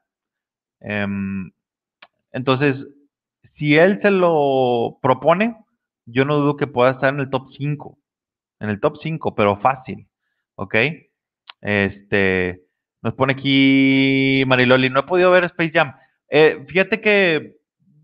Em, 0.80 1.50
entonces, 2.32 2.76
si 3.56 3.76
él 3.76 4.00
se 4.02 4.10
lo 4.10 4.98
propone, 5.02 5.56
yo 6.06 6.24
no 6.24 6.36
dudo 6.36 6.56
que 6.56 6.66
pueda 6.66 6.92
estar 6.92 7.12
en 7.12 7.20
el 7.20 7.30
top 7.30 7.48
5. 7.56 7.98
En 8.60 8.70
el 8.70 8.80
top 8.80 8.98
5, 9.02 9.34
pero 9.34 9.60
fácil. 9.60 10.08
¿Ok? 10.56 10.74
Este, 11.60 12.62
nos 13.02 13.14
pone 13.14 13.34
aquí 13.34 14.44
Mariloli, 14.46 14.90
no 14.90 15.00
he 15.00 15.04
podido 15.04 15.30
ver 15.30 15.44
Space 15.44 15.72
Jam. 15.72 15.94
Eh, 16.28 16.64
fíjate 16.68 17.00
que 17.00 17.56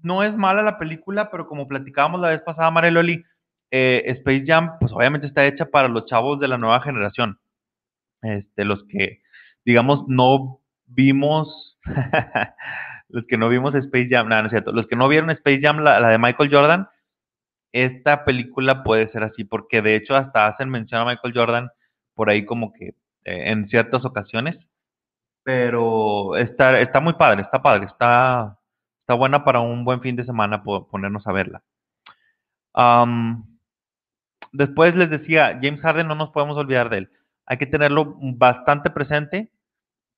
no 0.03 0.23
es 0.23 0.37
mala 0.37 0.63
la 0.63 0.79
película, 0.79 1.31
pero 1.31 1.47
como 1.47 1.69
platicábamos 1.69 2.21
la 2.21 2.29
vez 2.29 2.41
pasada, 2.43 2.71
Mariloli, 2.71 3.25
eh, 3.71 4.03
Space 4.07 4.45
Jam, 4.47 4.79
pues 4.79 4.93
obviamente 4.93 5.27
está 5.27 5.47
hecha 5.47 5.67
para 5.67 5.89
los 5.89 6.07
chavos 6.07 6.41
de 6.41 6.49
la 6.49 6.59
nueva 6.59 6.81
generación. 6.81 7.39
Este, 8.23 8.65
los 8.65 8.85
que, 8.85 9.23
digamos, 9.65 10.05
no 10.09 10.61
vimos, 10.87 11.79
los 13.09 13.25
que 13.27 13.39
no 13.39 13.49
vimos 13.49 13.75
Space 13.75 14.09
Jam, 14.11 14.29
nada, 14.29 14.43
no 14.43 14.47
es 14.49 14.53
cierto, 14.53 14.73
los 14.73 14.87
que 14.87 14.97
no 14.97 15.09
vieron 15.09 15.31
Space 15.31 15.61
Jam, 15.63 15.79
la, 15.81 16.09
de 16.09 16.19
Michael 16.19 16.51
Jordan, 16.53 16.89
esta 17.73 18.25
película 18.25 18.83
puede 18.83 19.09
ser 19.09 19.23
así, 19.23 19.45
porque 19.45 19.81
de 19.81 19.95
hecho 19.97 20.17
hasta 20.17 20.47
hacen 20.47 20.71
mención 20.71 21.01
a 21.01 21.05
Michael 21.05 21.35
Jordan 21.35 21.71
por 22.15 22.29
ahí 22.29 22.45
como 22.45 22.73
que 22.73 22.89
eh, 23.25 23.51
en 23.51 23.69
ciertas 23.69 24.05
ocasiones, 24.05 24.59
pero 25.43 26.37
está, 26.37 26.81
está 26.81 27.01
muy 27.01 27.15
padre, 27.15 27.43
está 27.43 27.63
padre, 27.63 27.87
está, 27.87 28.59
está 29.01 29.15
buena 29.15 29.45
para 29.45 29.61
un 29.61 29.85
buen 29.85 30.01
fin 30.01 30.17
de 30.17 30.25
semana 30.25 30.63
ponernos 30.63 31.27
a 31.27 31.33
verla. 31.33 31.63
después 34.53 34.95
les 34.97 35.11
decía, 35.11 35.59
James 35.63 35.81
Harden 35.81 36.09
no 36.09 36.15
nos 36.15 36.31
podemos 36.31 36.57
olvidar 36.57 36.91
de 36.91 36.99
él 36.99 37.11
hay 37.47 37.59
que 37.59 37.67
tenerlo 37.67 38.17
bastante 38.19 38.91
presente 38.91 39.53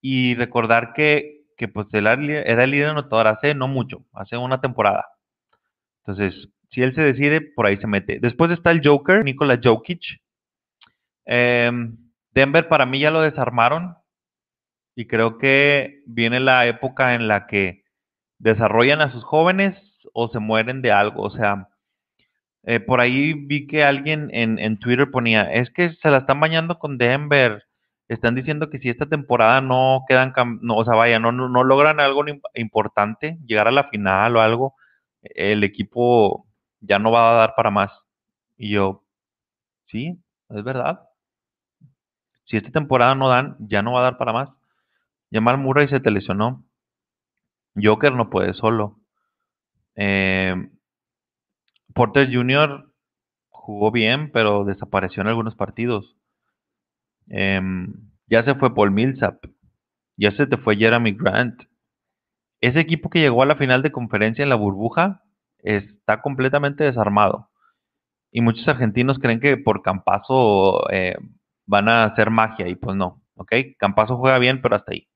y 0.01 0.35
recordar 0.35 0.93
que, 0.95 1.45
que 1.57 1.69
pues 1.69 1.87
era 1.93 2.15
el 2.15 2.71
líder 2.71 2.91
anotador 2.91 3.29
hace 3.29 3.55
no 3.55 3.69
mucho, 3.69 4.05
hace 4.13 4.37
una 4.37 4.61
temporada. 4.61 5.07
Entonces, 6.05 6.49
si 6.71 6.83
él 6.83 6.95
se 6.95 7.03
decide, 7.03 7.41
por 7.41 7.67
ahí 7.67 7.77
se 7.77 7.87
mete. 7.87 8.19
Después 8.21 8.51
está 8.51 8.71
el 8.71 8.87
Joker, 8.87 9.25
Nikola 9.25 9.61
Jokic. 9.63 10.03
Em, 11.25 11.97
Denver 12.33 12.67
para 12.69 12.87
mí 12.87 12.99
ya 12.99 13.11
lo 13.11 13.21
desarmaron 13.21 13.97
y 14.97 15.07
creo 15.07 15.39
que 15.39 16.03
viene 16.07 16.41
la 16.41 16.67
época 16.67 17.15
en 17.15 17.29
la 17.29 17.47
que 17.47 17.85
desarrollan 18.39 19.01
a 19.01 19.13
sus 19.13 19.23
jóvenes 19.23 19.77
o 20.13 20.29
se 20.29 20.39
mueren 20.39 20.83
de 20.83 20.93
algo. 20.93 21.23
O 21.23 21.31
sea, 21.31 21.69
eh, 22.65 22.81
por 22.81 23.01
ahí 23.01 23.35
vi 23.35 23.67
que 23.67 23.85
alguien 23.85 24.31
en, 24.33 24.79
Twitter 24.79 25.11
ponía, 25.11 25.53
es 25.53 25.71
que 25.71 25.95
se 25.95 26.11
la 26.11 26.19
están 26.19 26.41
bañando 26.41 26.79
con 26.79 26.99
Denver. 26.99 27.65
Están 28.09 28.35
diciendo 28.35 28.71
que 28.71 28.79
si 28.79 28.89
esta 28.91 29.07
temporada 29.07 29.61
no 29.61 30.05
quedan, 30.09 30.33
no, 30.61 30.77
o 30.77 30.85
sea, 30.85 30.95
vaya, 30.95 31.19
no, 31.19 31.33
no, 31.33 31.65
logran 31.65 32.01
algo 32.01 32.25
importante, 32.55 33.39
llegar 33.47 33.69
a 33.69 33.73
la 33.73 33.85
final 33.89 34.37
o 34.37 34.41
algo, 34.43 34.75
el 35.23 35.65
equipo 35.65 36.47
ya 36.81 36.99
no 36.99 37.11
va 37.13 37.31
a 37.31 37.35
dar 37.35 37.55
para 37.57 37.71
más. 37.71 37.91
Y 38.57 38.71
yo, 38.73 39.05
sí, 39.87 40.19
es 40.51 40.65
verdad. 40.65 41.09
Si 42.47 42.57
esta 42.57 42.71
temporada 42.71 43.15
no 43.15 43.29
dan, 43.29 43.57
ya 43.61 43.83
no 43.83 43.93
va 43.93 44.01
a 44.01 44.05
dar 44.05 44.19
para 44.19 44.33
más. 44.33 44.51
Jamal 45.33 45.59
Murray 45.59 45.89
se 45.89 46.01
te 46.01 46.11
lesionó. 46.11 46.65
Joker 47.83 48.13
no 48.13 48.31
puede 48.31 48.55
solo. 48.55 48.99
Eh, 49.97 50.55
Porter 51.95 52.33
Jr. 52.33 52.93
jugó 53.49 53.91
bien, 53.91 54.31
pero 54.33 54.65
desapareció 54.65 55.23
en 55.23 55.29
algunos 55.29 55.55
partidos. 55.55 56.17
Em, 57.29 58.11
ya 58.27 58.45
se 58.45 58.55
fue 58.55 58.75
Paul 58.75 58.91
Millsap. 58.91 59.45
Ya 60.17 60.33
se 60.33 60.47
te 60.47 60.57
fue 60.57 60.77
Jeremy 60.77 61.13
Grant. 61.13 61.63
Ese 62.61 62.81
equipo 62.81 63.11
que 63.11 63.21
llegó 63.21 63.43
a 63.43 63.47
la 63.47 63.57
final 63.57 63.83
de 63.83 63.93
conferencia 63.93 64.43
en 64.43 64.49
la 64.49 64.55
burbuja 64.55 65.23
está 65.59 66.23
completamente 66.23 66.85
desarmado. 66.85 67.51
Y 68.31 68.41
muchos 68.41 68.67
argentinos 68.69 69.19
creen 69.19 69.41
que 69.41 69.57
por 69.57 69.83
Campazo 69.83 70.89
eh, 70.91 71.17
van 71.67 71.89
a 71.89 72.05
hacer 72.05 72.31
magia 72.31 72.69
y 72.69 72.75
pues 72.75 72.97
no, 72.97 73.23
¿ok? 73.35 73.53
Campazo 73.79 74.17
juega 74.17 74.39
bien, 74.39 74.63
pero 74.63 74.77
hasta 74.77 74.93
ahí. 74.93 75.09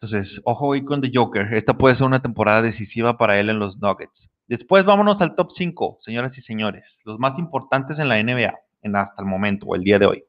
Entonces, 0.00 0.40
ojo 0.44 0.68
hoy 0.68 0.84
con 0.84 1.00
The 1.00 1.10
Joker. 1.14 1.52
Esta 1.54 1.74
puede 1.76 1.94
ser 1.96 2.06
una 2.06 2.22
temporada 2.22 2.62
decisiva 2.62 3.18
para 3.18 3.38
él 3.38 3.50
en 3.50 3.58
los 3.58 3.76
Nuggets. 3.78 4.29
Después 4.50 4.84
vámonos 4.84 5.20
al 5.20 5.36
top 5.36 5.52
5, 5.56 6.00
señoras 6.02 6.36
y 6.36 6.42
señores, 6.42 6.82
los 7.04 7.20
más 7.20 7.38
importantes 7.38 8.00
en 8.00 8.08
la 8.08 8.20
NBA 8.20 8.52
en 8.82 8.96
hasta 8.96 9.22
el 9.22 9.28
momento 9.28 9.66
o 9.66 9.76
el 9.76 9.84
día 9.84 10.00
de 10.00 10.06
hoy. 10.06 10.24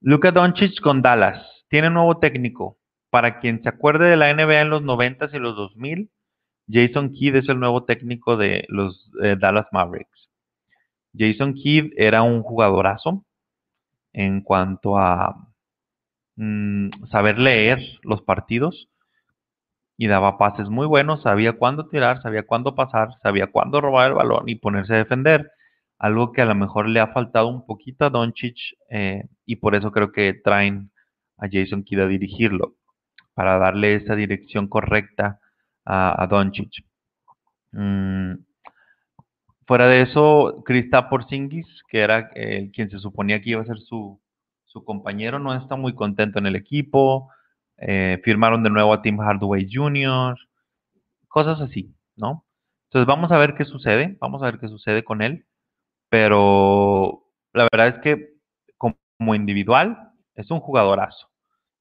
Luka 0.00 0.32
Doncic 0.32 0.80
con 0.80 1.00
Dallas 1.00 1.46
tiene 1.68 1.90
nuevo 1.90 2.18
técnico. 2.18 2.76
Para 3.08 3.38
quien 3.38 3.62
se 3.62 3.68
acuerde 3.68 4.10
de 4.10 4.16
la 4.16 4.34
NBA 4.34 4.62
en 4.62 4.70
los 4.70 4.82
90 4.82 5.28
y 5.32 5.38
los 5.38 5.54
2000, 5.54 6.10
Jason 6.68 7.12
Kidd 7.12 7.36
es 7.36 7.48
el 7.48 7.60
nuevo 7.60 7.84
técnico 7.84 8.36
de 8.36 8.64
los 8.68 9.08
eh, 9.22 9.36
Dallas 9.38 9.66
Mavericks. 9.70 10.28
Jason 11.16 11.54
Kidd 11.54 11.92
era 11.96 12.22
un 12.22 12.42
jugadorazo 12.42 13.24
en 14.12 14.40
cuanto 14.40 14.98
a 14.98 15.52
mm, 16.34 17.06
saber 17.12 17.38
leer 17.38 17.78
los 18.02 18.22
partidos 18.22 18.88
y 20.00 20.06
daba 20.06 20.38
pases 20.38 20.70
muy 20.70 20.86
buenos, 20.86 21.20
sabía 21.20 21.52
cuándo 21.52 21.86
tirar, 21.86 22.22
sabía 22.22 22.46
cuándo 22.46 22.74
pasar, 22.74 23.10
sabía 23.22 23.48
cuándo 23.48 23.82
robar 23.82 24.08
el 24.08 24.14
balón 24.14 24.48
y 24.48 24.54
ponerse 24.54 24.94
a 24.94 24.96
defender. 24.96 25.50
Algo 25.98 26.32
que 26.32 26.40
a 26.40 26.46
lo 26.46 26.54
mejor 26.54 26.88
le 26.88 27.00
ha 27.00 27.08
faltado 27.08 27.48
un 27.48 27.66
poquito 27.66 28.06
a 28.06 28.08
Doncic 28.08 28.56
eh, 28.88 29.24
y 29.44 29.56
por 29.56 29.74
eso 29.74 29.92
creo 29.92 30.10
que 30.10 30.32
traen 30.32 30.90
a 31.36 31.48
Jason 31.52 31.82
Kidd 31.84 32.00
a 32.00 32.06
dirigirlo, 32.06 32.76
para 33.34 33.58
darle 33.58 33.94
esa 33.96 34.14
dirección 34.14 34.68
correcta 34.68 35.38
a, 35.84 36.22
a 36.22 36.26
Doncic. 36.28 36.82
Mm, 37.72 38.36
fuera 39.66 39.86
de 39.86 40.00
eso, 40.00 40.62
Krista 40.64 41.10
Porzingis, 41.10 41.66
que 41.90 42.00
era 42.00 42.30
eh, 42.36 42.70
quien 42.72 42.88
se 42.88 43.00
suponía 43.00 43.42
que 43.42 43.50
iba 43.50 43.60
a 43.60 43.66
ser 43.66 43.76
su, 43.76 44.18
su 44.64 44.82
compañero, 44.82 45.38
no 45.38 45.52
está 45.52 45.76
muy 45.76 45.94
contento 45.94 46.38
en 46.38 46.46
el 46.46 46.56
equipo. 46.56 47.28
Eh, 47.80 48.20
firmaron 48.24 48.62
de 48.62 48.70
nuevo 48.70 48.92
a 48.92 49.02
Tim 49.02 49.18
Hardaway 49.18 49.68
Jr., 49.72 50.36
cosas 51.28 51.60
así, 51.60 51.94
¿no? 52.16 52.44
Entonces 52.88 53.06
vamos 53.06 53.32
a 53.32 53.38
ver 53.38 53.54
qué 53.54 53.64
sucede, 53.64 54.16
vamos 54.20 54.42
a 54.42 54.46
ver 54.46 54.58
qué 54.58 54.68
sucede 54.68 55.04
con 55.04 55.22
él, 55.22 55.46
pero 56.08 57.24
la 57.52 57.68
verdad 57.72 57.88
es 57.88 58.02
que 58.02 58.34
como 58.76 59.34
individual 59.34 60.12
es 60.34 60.50
un 60.50 60.60
jugadorazo, 60.60 61.28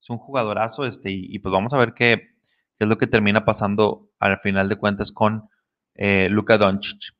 es 0.01 0.09
un 0.09 0.17
jugadorazo 0.17 0.85
este, 0.85 1.11
y, 1.11 1.39
pues 1.39 1.51
vamos 1.51 1.73
a 1.73 1.77
ver 1.77 1.93
qué, 1.93 2.29
es 2.77 2.87
lo 2.87 2.97
que 2.97 3.07
termina 3.07 3.43
pasando 3.43 4.07
al 4.19 4.39
final 4.39 4.69
de 4.69 4.77
cuentas 4.77 5.11
con 5.11 5.49
eh, 5.95 6.29
Luka 6.29 6.57
Doncic. 6.57 7.13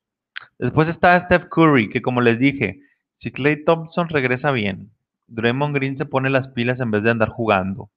Después 0.57 0.87
está 0.87 1.25
Steph 1.25 1.49
Curry, 1.49 1.89
que 1.89 2.01
como 2.01 2.21
les 2.21 2.39
dije, 2.39 2.79
si 3.19 3.31
Clay 3.31 3.65
Thompson 3.65 4.07
regresa 4.07 4.51
bien, 4.51 4.91
Draymond 5.27 5.75
Green 5.75 5.97
se 5.97 6.05
pone 6.05 6.29
las 6.29 6.47
pilas 6.49 6.79
en 6.79 6.91
vez 6.91 7.03
de 7.03 7.11
andar 7.11 7.29
jugando. 7.29 7.89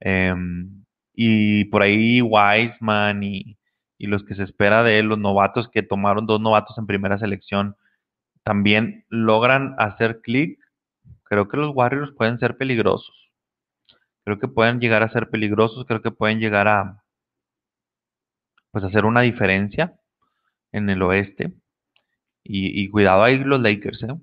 Em, 0.00 0.84
y 1.14 1.64
por 1.66 1.82
ahí 1.82 2.22
Wiseman 2.22 3.22
y, 3.22 3.58
y 3.98 4.06
los 4.06 4.24
que 4.24 4.34
se 4.34 4.44
espera 4.44 4.82
de 4.82 4.98
él, 5.00 5.06
los 5.06 5.18
novatos 5.18 5.68
que 5.68 5.82
tomaron 5.82 6.26
dos 6.26 6.40
novatos 6.40 6.78
en 6.78 6.86
primera 6.86 7.18
selección, 7.18 7.76
también 8.44 9.04
logran 9.08 9.74
hacer 9.78 10.20
clic, 10.22 10.58
creo 11.24 11.48
que 11.48 11.56
los 11.56 11.74
Warriors 11.74 12.12
pueden 12.16 12.38
ser 12.38 12.56
peligrosos. 12.56 13.30
Creo 14.24 14.38
que 14.38 14.48
pueden 14.48 14.80
llegar 14.80 15.02
a 15.02 15.10
ser 15.10 15.30
peligrosos, 15.30 15.84
creo 15.86 16.02
que 16.02 16.10
pueden 16.10 16.38
llegar 16.38 16.68
a 16.68 17.02
pues 18.70 18.84
hacer 18.84 19.04
una 19.04 19.22
diferencia 19.22 19.98
en 20.72 20.88
el 20.90 21.02
oeste. 21.02 21.52
Y, 22.44 22.88
cuidado 22.88 23.22
ahí 23.24 23.36
los 23.36 23.60
Lakers, 23.60 24.04
¿eh? 24.04 24.14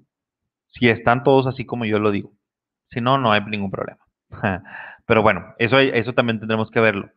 Si 0.70 0.90
están 0.90 1.24
todos 1.24 1.46
así 1.46 1.64
como 1.66 1.86
yo 1.86 2.00
lo 2.00 2.10
digo. 2.10 2.34
Si 2.90 3.00
no, 3.00 3.20
no 3.20 3.32
hay 3.32 3.42
ningún 3.46 3.70
problema. 3.70 4.00
Pero 5.06 5.22
bueno, 5.22 5.54
eso, 5.60 5.80
eso 5.80 6.14
también 6.14 6.40
tendremos 6.40 6.72
que 6.72 6.80
verlo. 6.80 7.10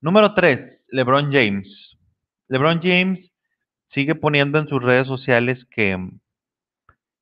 Número 0.00 0.34
3, 0.34 0.82
LeBron 0.88 1.32
James. 1.32 1.96
LeBron 2.48 2.80
James 2.82 3.32
sigue 3.90 4.14
poniendo 4.14 4.58
en 4.58 4.68
sus 4.68 4.82
redes 4.82 5.06
sociales 5.06 5.66
que, 5.70 5.98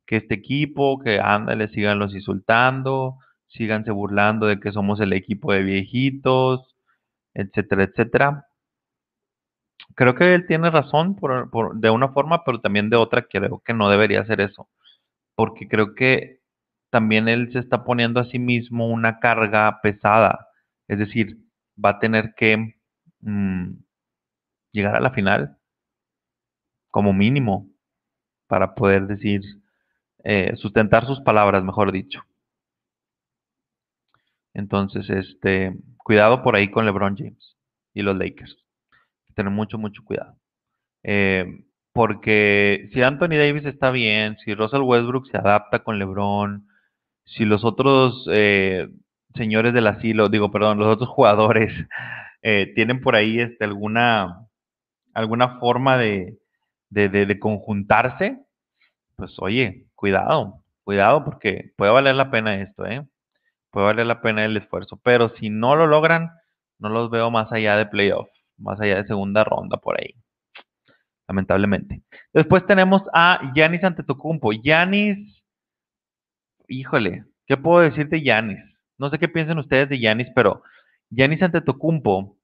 que 0.06 0.16
este 0.16 0.34
equipo, 0.34 0.98
que 0.98 1.20
anda, 1.20 1.54
le 1.54 1.68
sigan 1.68 1.98
los 1.98 2.14
insultando, 2.14 3.18
síganse 3.46 3.92
burlando 3.92 4.46
de 4.46 4.58
que 4.60 4.72
somos 4.72 5.00
el 5.00 5.12
equipo 5.12 5.52
de 5.52 5.62
viejitos, 5.62 6.76
etcétera, 7.34 7.84
etcétera. 7.84 8.46
Creo 9.94 10.14
que 10.14 10.34
él 10.34 10.46
tiene 10.46 10.70
razón 10.70 11.14
por, 11.16 11.50
por, 11.50 11.76
de 11.76 11.90
una 11.90 12.08
forma, 12.08 12.44
pero 12.44 12.60
también 12.60 12.90
de 12.90 12.96
otra 12.96 13.22
creo 13.22 13.62
que 13.64 13.74
no 13.74 13.88
debería 13.88 14.20
hacer 14.22 14.40
eso, 14.40 14.68
porque 15.36 15.68
creo 15.68 15.94
que 15.94 16.40
también 16.94 17.26
él 17.26 17.50
se 17.52 17.58
está 17.58 17.82
poniendo 17.82 18.20
a 18.20 18.24
sí 18.26 18.38
mismo 18.38 18.86
una 18.86 19.18
carga 19.18 19.80
pesada, 19.82 20.46
es 20.86 20.96
decir, 20.96 21.40
va 21.76 21.88
a 21.90 21.98
tener 21.98 22.34
que 22.36 22.76
mm, 23.18 23.72
llegar 24.70 24.94
a 24.94 25.00
la 25.00 25.10
final 25.10 25.58
como 26.92 27.12
mínimo 27.12 27.68
para 28.46 28.76
poder 28.76 29.08
decir, 29.08 29.40
eh, 30.22 30.54
sustentar 30.54 31.04
sus 31.04 31.20
palabras, 31.22 31.64
mejor 31.64 31.90
dicho. 31.90 32.22
Entonces, 34.52 35.10
este, 35.10 35.76
cuidado 35.96 36.44
por 36.44 36.54
ahí 36.54 36.70
con 36.70 36.84
LeBron 36.86 37.16
James 37.16 37.56
y 37.92 38.02
los 38.02 38.16
Lakers. 38.16 38.56
Tener 39.34 39.50
mucho, 39.50 39.78
mucho 39.78 40.04
cuidado. 40.04 40.38
Eh, 41.02 41.64
porque 41.92 42.88
si 42.92 43.02
Anthony 43.02 43.36
Davis 43.36 43.64
está 43.64 43.90
bien, 43.90 44.38
si 44.44 44.54
Russell 44.54 44.82
Westbrook 44.82 45.26
se 45.26 45.38
adapta 45.38 45.82
con 45.82 45.98
LeBron, 45.98 46.68
si 47.24 47.44
los 47.44 47.64
otros 47.64 48.28
eh, 48.32 48.88
señores 49.34 49.74
del 49.74 49.86
asilo, 49.86 50.28
digo, 50.28 50.50
perdón, 50.50 50.78
los 50.78 50.88
otros 50.88 51.08
jugadores 51.08 51.72
eh, 52.42 52.72
tienen 52.74 53.00
por 53.00 53.16
ahí 53.16 53.40
este, 53.40 53.64
alguna, 53.64 54.46
alguna 55.12 55.58
forma 55.58 55.96
de, 55.96 56.38
de, 56.90 57.38
conjuntarse, 57.38 58.38
pues 59.16 59.34
oye, 59.38 59.86
cuidado, 59.94 60.62
cuidado 60.84 61.24
porque 61.24 61.72
puede 61.76 61.92
valer 61.92 62.14
la 62.14 62.30
pena 62.30 62.54
esto, 62.60 62.86
¿eh? 62.86 63.06
Puede 63.70 63.86
valer 63.86 64.06
la 64.06 64.20
pena 64.20 64.44
el 64.44 64.56
esfuerzo, 64.56 65.00
pero 65.02 65.30
si 65.36 65.50
no 65.50 65.74
lo 65.74 65.86
logran, 65.88 66.30
no 66.78 66.88
los 66.88 67.10
veo 67.10 67.30
más 67.30 67.50
allá 67.52 67.76
de 67.76 67.86
playoff, 67.86 68.28
más 68.56 68.80
allá 68.80 68.96
de 68.96 69.06
segunda 69.06 69.42
ronda 69.42 69.78
por 69.78 70.00
ahí, 70.00 70.14
lamentablemente. 71.26 72.02
Después 72.32 72.64
tenemos 72.66 73.02
a 73.12 73.52
Yanis 73.56 73.82
Antetokounmpo. 73.82 74.52
Yanis, 74.52 75.43
híjole, 76.68 77.24
¿qué 77.46 77.56
puedo 77.56 77.80
decir 77.80 78.08
de 78.08 78.22
Yanis? 78.22 78.58
No 78.98 79.10
sé 79.10 79.18
qué 79.18 79.28
piensan 79.28 79.58
ustedes 79.58 79.88
de 79.88 79.98
Yanis, 79.98 80.28
pero 80.34 80.62
Yanis 81.10 81.42
Antetokounmpo 81.42 82.36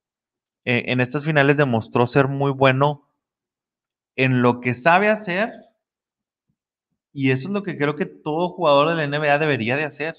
eh, 0.64 0.84
en 0.86 1.00
estas 1.00 1.24
finales 1.24 1.56
demostró 1.56 2.06
ser 2.06 2.28
muy 2.28 2.50
bueno 2.52 3.08
en 4.16 4.42
lo 4.42 4.60
que 4.60 4.80
sabe 4.82 5.08
hacer 5.08 5.52
y 7.12 7.30
eso 7.30 7.48
es 7.48 7.52
lo 7.52 7.62
que 7.62 7.76
creo 7.76 7.96
que 7.96 8.06
todo 8.06 8.50
jugador 8.50 8.88
de 8.88 8.94
la 8.94 9.18
NBA 9.18 9.38
debería 9.38 9.76
de 9.76 9.84
hacer. 9.84 10.16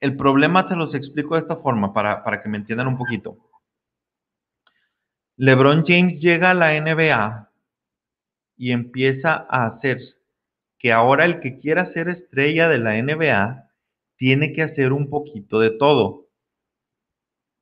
El 0.00 0.16
problema 0.16 0.68
se 0.68 0.76
los 0.76 0.94
explico 0.94 1.34
de 1.34 1.42
esta 1.42 1.56
forma 1.56 1.92
para, 1.92 2.22
para 2.22 2.42
que 2.42 2.48
me 2.48 2.56
entiendan 2.56 2.86
un 2.86 2.96
poquito. 2.96 3.36
LeBron 5.36 5.84
James 5.86 6.20
llega 6.20 6.50
a 6.50 6.54
la 6.54 6.80
NBA 6.80 7.50
y 8.56 8.72
empieza 8.72 9.46
a 9.48 9.66
hacer 9.66 9.98
que 10.78 10.92
ahora 10.92 11.24
el 11.24 11.40
que 11.40 11.58
quiera 11.58 11.92
ser 11.92 12.08
estrella 12.08 12.68
de 12.68 12.78
la 12.78 13.00
NBA 13.02 13.70
tiene 14.16 14.52
que 14.52 14.62
hacer 14.62 14.92
un 14.92 15.10
poquito 15.10 15.60
de 15.60 15.70
todo. 15.70 16.28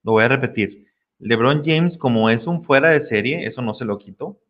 Lo 0.02 0.12
voy 0.12 0.24
a 0.24 0.28
repetir. 0.28 0.86
LeBron 1.18 1.64
James, 1.64 1.96
como 1.98 2.30
es 2.30 2.46
un 2.46 2.64
fuera 2.64 2.90
de 2.90 3.06
serie, 3.08 3.46
eso 3.46 3.62
no 3.62 3.74
se 3.74 3.84
lo 3.84 3.98
quito, 3.98 4.40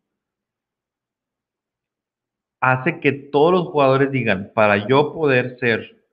hace 2.61 3.00
que 3.00 3.12
todos 3.12 3.52
los 3.52 3.66
jugadores 3.68 4.11
digan, 4.11 4.50
para 4.55 4.88
yo 4.88 5.12
poder 5.12 5.57
ser 5.59 6.05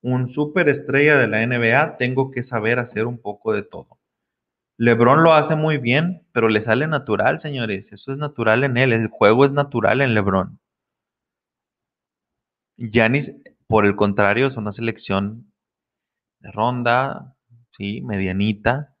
un 0.00 0.32
superestrella 0.32 1.16
de 1.18 1.26
la 1.26 1.44
NBA, 1.44 1.96
tengo 1.96 2.30
que 2.30 2.44
saber 2.44 2.78
hacer 2.78 3.06
un 3.06 3.18
poco 3.20 3.52
de 3.52 3.62
todo. 3.62 3.98
LeBron 4.76 5.24
lo 5.24 5.32
hace 5.32 5.56
muy 5.56 5.78
bien, 5.78 6.22
pero 6.32 6.48
le 6.48 6.62
sale 6.64 6.86
natural, 6.86 7.42
señores. 7.42 7.86
Eso 7.92 8.12
es 8.12 8.18
natural 8.18 8.62
en 8.62 8.76
él. 8.76 8.92
El 8.92 9.08
juego 9.08 9.44
es 9.44 9.50
natural 9.50 10.00
en 10.00 10.14
LeBron. 10.14 10.60
Yanis, 12.78 13.30
por 13.66 13.84
el 13.84 13.96
contrario, 13.96 14.46
es 14.46 14.56
una 14.56 14.72
selección 14.72 15.52
de 16.40 16.52
ronda, 16.52 17.34
sí, 17.76 18.00
medianita. 18.02 18.94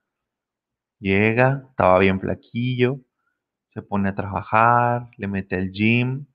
Llega, 0.98 1.64
estaba 1.70 1.98
bien 2.00 2.20
flaquillo, 2.20 3.00
se 3.72 3.82
pone 3.82 4.08
a 4.08 4.14
trabajar, 4.14 5.10
le 5.16 5.28
mete 5.28 5.56
el 5.56 5.72
gym. 5.72 6.26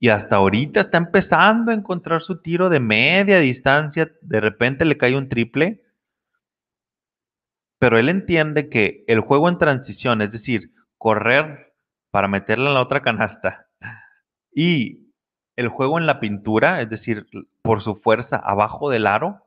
Y 0.00 0.08
hasta 0.08 0.36
ahorita 0.36 0.82
está 0.82 0.98
empezando 0.98 1.70
a 1.70 1.74
encontrar 1.74 2.20
su 2.22 2.42
tiro 2.42 2.68
de 2.68 2.80
media 2.80 3.38
distancia. 3.38 4.10
De 4.20 4.40
repente 4.40 4.84
le 4.84 4.98
cae 4.98 5.16
un 5.16 5.28
triple. 5.28 5.82
Pero 7.78 7.98
él 7.98 8.08
entiende 8.08 8.68
que 8.68 9.04
el 9.06 9.20
juego 9.20 9.48
en 9.48 9.58
transición, 9.58 10.20
es 10.20 10.32
decir, 10.32 10.72
correr 10.98 11.74
para 12.10 12.28
meterla 12.28 12.68
en 12.68 12.74
la 12.74 12.82
otra 12.82 13.02
canasta 13.02 13.66
y 14.54 15.03
el 15.56 15.68
juego 15.68 15.98
en 15.98 16.06
la 16.06 16.20
pintura, 16.20 16.80
es 16.82 16.90
decir, 16.90 17.26
por 17.62 17.82
su 17.82 17.96
fuerza 17.96 18.36
abajo 18.36 18.90
del 18.90 19.06
aro, 19.06 19.42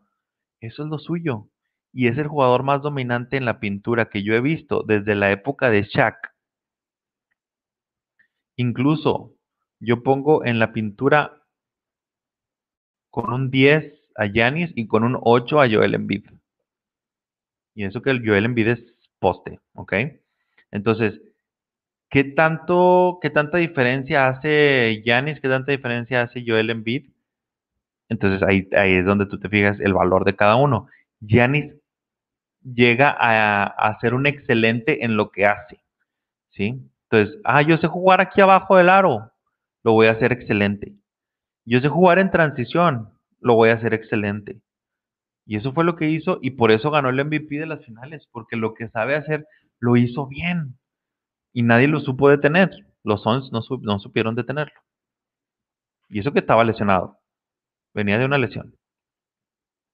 eso 0.62 0.84
es 0.84 0.90
lo 0.90 1.00
suyo. 1.00 1.48
Y 1.94 2.08
es 2.08 2.18
el 2.18 2.28
jugador 2.28 2.64
más 2.64 2.82
dominante 2.82 3.38
en 3.38 3.46
la 3.46 3.60
pintura 3.60 4.10
que 4.10 4.24
yo 4.24 4.34
he 4.34 4.42
visto 4.42 4.84
desde 4.84 5.16
la 5.16 5.32
época 5.32 5.70
de 5.70 5.84
Shaq. 5.84 6.34
Incluso 8.56 9.34
yo 9.80 10.04
pongo 10.04 10.46
en 10.46 10.60
la 10.60 10.74
pintura 10.74 11.44
con 13.12 13.32
un 13.32 13.52
10 13.52 13.94
a 14.16 14.26
Yanis 14.26 14.72
y 14.76 14.88
con 14.88 15.04
un 15.04 15.18
8 15.22 15.62
a 15.62 15.70
Joel 15.70 15.96
Embiid. 15.96 16.26
Y 17.76 17.84
eso 17.84 18.02
que 18.02 18.10
el 18.10 18.28
Joel 18.28 18.46
Embiid 18.46 18.68
es 18.68 18.84
poste, 19.20 19.60
¿ok? 19.74 19.94
Entonces, 20.72 21.22
¿Qué 22.10 22.24
tanto, 22.24 23.20
qué 23.22 23.30
tanta 23.30 23.58
diferencia 23.58 24.28
hace 24.28 25.04
Yanis? 25.06 25.42
¿Qué 25.42 25.50
tanta 25.50 25.72
diferencia 25.72 26.22
hace 26.22 26.44
Joel 26.46 26.70
Embiid? 26.70 27.10
Entonces 28.10 28.42
ahí, 28.48 28.70
ahí 28.78 28.94
es 28.94 29.06
donde 29.06 29.26
tú 29.26 29.40
te 29.40 29.50
fijas 29.50 29.80
el 29.82 29.94
valor 29.94 30.24
de 30.24 30.36
cada 30.36 30.56
uno. 30.56 30.88
Yanis 31.20 31.74
llega 32.64 33.16
a, 33.20 33.98
ser 34.00 34.14
un 34.14 34.26
excelente 34.26 35.04
en 35.04 35.18
lo 35.18 35.32
que 35.32 35.46
hace. 35.46 35.80
¿Sí? 36.52 36.82
Entonces, 37.10 37.40
ah, 37.44 37.62
yo 37.62 37.78
sé 37.78 37.88
jugar 37.88 38.22
aquí 38.22 38.42
abajo 38.42 38.78
del 38.78 38.90
aro, 38.90 39.32
lo 39.84 39.94
voy 39.94 40.08
a 40.08 40.12
hacer 40.12 40.32
excelente. 40.32 40.94
Yo 41.66 41.82
sé 41.82 41.90
jugar 41.90 42.20
en 42.20 42.32
transición, 42.32 43.14
lo 43.40 43.56
voy 43.56 43.70
a 43.70 43.74
hacer 43.74 43.94
excelente. 43.94 44.62
Y 45.46 45.58
eso 45.58 45.74
fue 45.74 45.84
lo 45.84 45.96
que 45.96 46.10
hizo 46.10 46.40
y 46.42 46.52
por 46.52 46.72
eso 46.72 46.92
ganó 46.92 47.10
el 47.10 47.24
MVP 47.24 47.60
de 47.60 47.66
las 47.66 47.86
finales, 47.86 48.28
porque 48.32 48.56
lo 48.56 48.74
que 48.74 48.90
sabe 48.90 49.16
hacer 49.16 49.48
lo 49.80 49.96
hizo 49.96 50.28
bien 50.28 50.78
y 51.58 51.64
nadie 51.64 51.88
lo 51.88 52.00
supo 52.00 52.30
detener. 52.30 52.70
Los 53.04 53.24
Suns 53.24 53.52
no, 53.52 53.64
supieron 53.64 54.36
detenerlo. 54.36 54.80
Y 56.08 56.20
eso 56.20 56.32
que 56.32 56.38
estaba 56.38 56.64
lesionado. 56.64 57.20
Venía 57.96 58.20
de 58.20 58.26
una 58.26 58.38
lesión. 58.38 58.78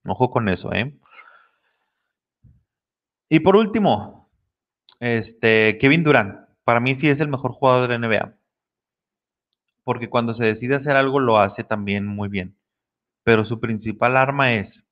Ojo 0.04 0.30
con 0.30 0.50
eso, 0.50 0.74
¿eh? 0.74 0.94
Y 3.30 3.40
por 3.40 3.56
último, 3.56 4.30
este, 5.00 5.78
Kevin 5.80 6.04
Durant. 6.04 6.50
Para 6.66 6.82
mí 6.82 6.98
sí 7.00 7.08
es 7.08 7.22
el 7.22 7.30
mejor 7.30 7.54
jugador 7.54 7.88
de 7.88 7.98
la 7.98 8.08
NBA. 8.10 8.38
Porque 9.86 10.10
cuando 10.10 10.34
se 10.34 10.44
decide 10.44 10.76
hacer 10.76 10.98
algo 10.98 11.22
lo 11.22 11.38
hace 11.38 11.64
también 11.64 12.06
muy 12.06 12.28
bien. 12.28 12.58
Pero 13.24 13.46
su 13.46 13.62
principal 13.62 14.18
arma 14.18 14.52
es 14.52 14.84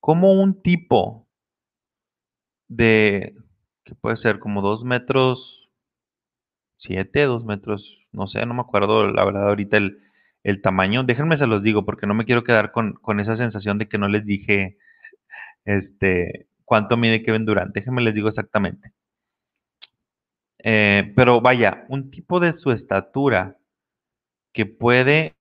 como 0.00 0.32
un 0.32 0.60
tipo 0.60 1.28
de 2.66 3.36
que 3.84 3.94
puede 3.94 4.16
ser 4.16 4.38
como 4.38 4.62
dos 4.62 4.84
metros 4.84 5.62
siete, 6.82 7.22
dos 7.24 7.44
metros, 7.44 7.98
no 8.12 8.26
sé, 8.26 8.44
no 8.44 8.54
me 8.54 8.62
acuerdo 8.62 9.08
la 9.08 9.24
verdad 9.24 9.48
ahorita 9.48 9.76
el, 9.76 10.02
el 10.42 10.60
tamaño. 10.62 11.04
Déjenme 11.04 11.38
se 11.38 11.46
los 11.46 11.62
digo 11.62 11.84
porque 11.84 12.06
no 12.06 12.14
me 12.14 12.24
quiero 12.24 12.44
quedar 12.44 12.72
con, 12.72 12.94
con 12.94 13.20
esa 13.20 13.36
sensación 13.36 13.78
de 13.78 13.88
que 13.88 13.98
no 13.98 14.08
les 14.08 14.26
dije 14.26 14.78
este, 15.64 16.46
cuánto 16.64 16.96
mide 16.96 17.22
Kevin 17.22 17.46
Durant. 17.46 17.72
Déjenme 17.74 18.02
les 18.02 18.14
digo 18.14 18.28
exactamente. 18.28 18.92
Eh, 20.58 21.12
pero 21.16 21.40
vaya, 21.40 21.86
un 21.88 22.10
tipo 22.10 22.40
de 22.40 22.58
su 22.58 22.70
estatura 22.72 23.56
que 24.52 24.66
puede 24.66 25.34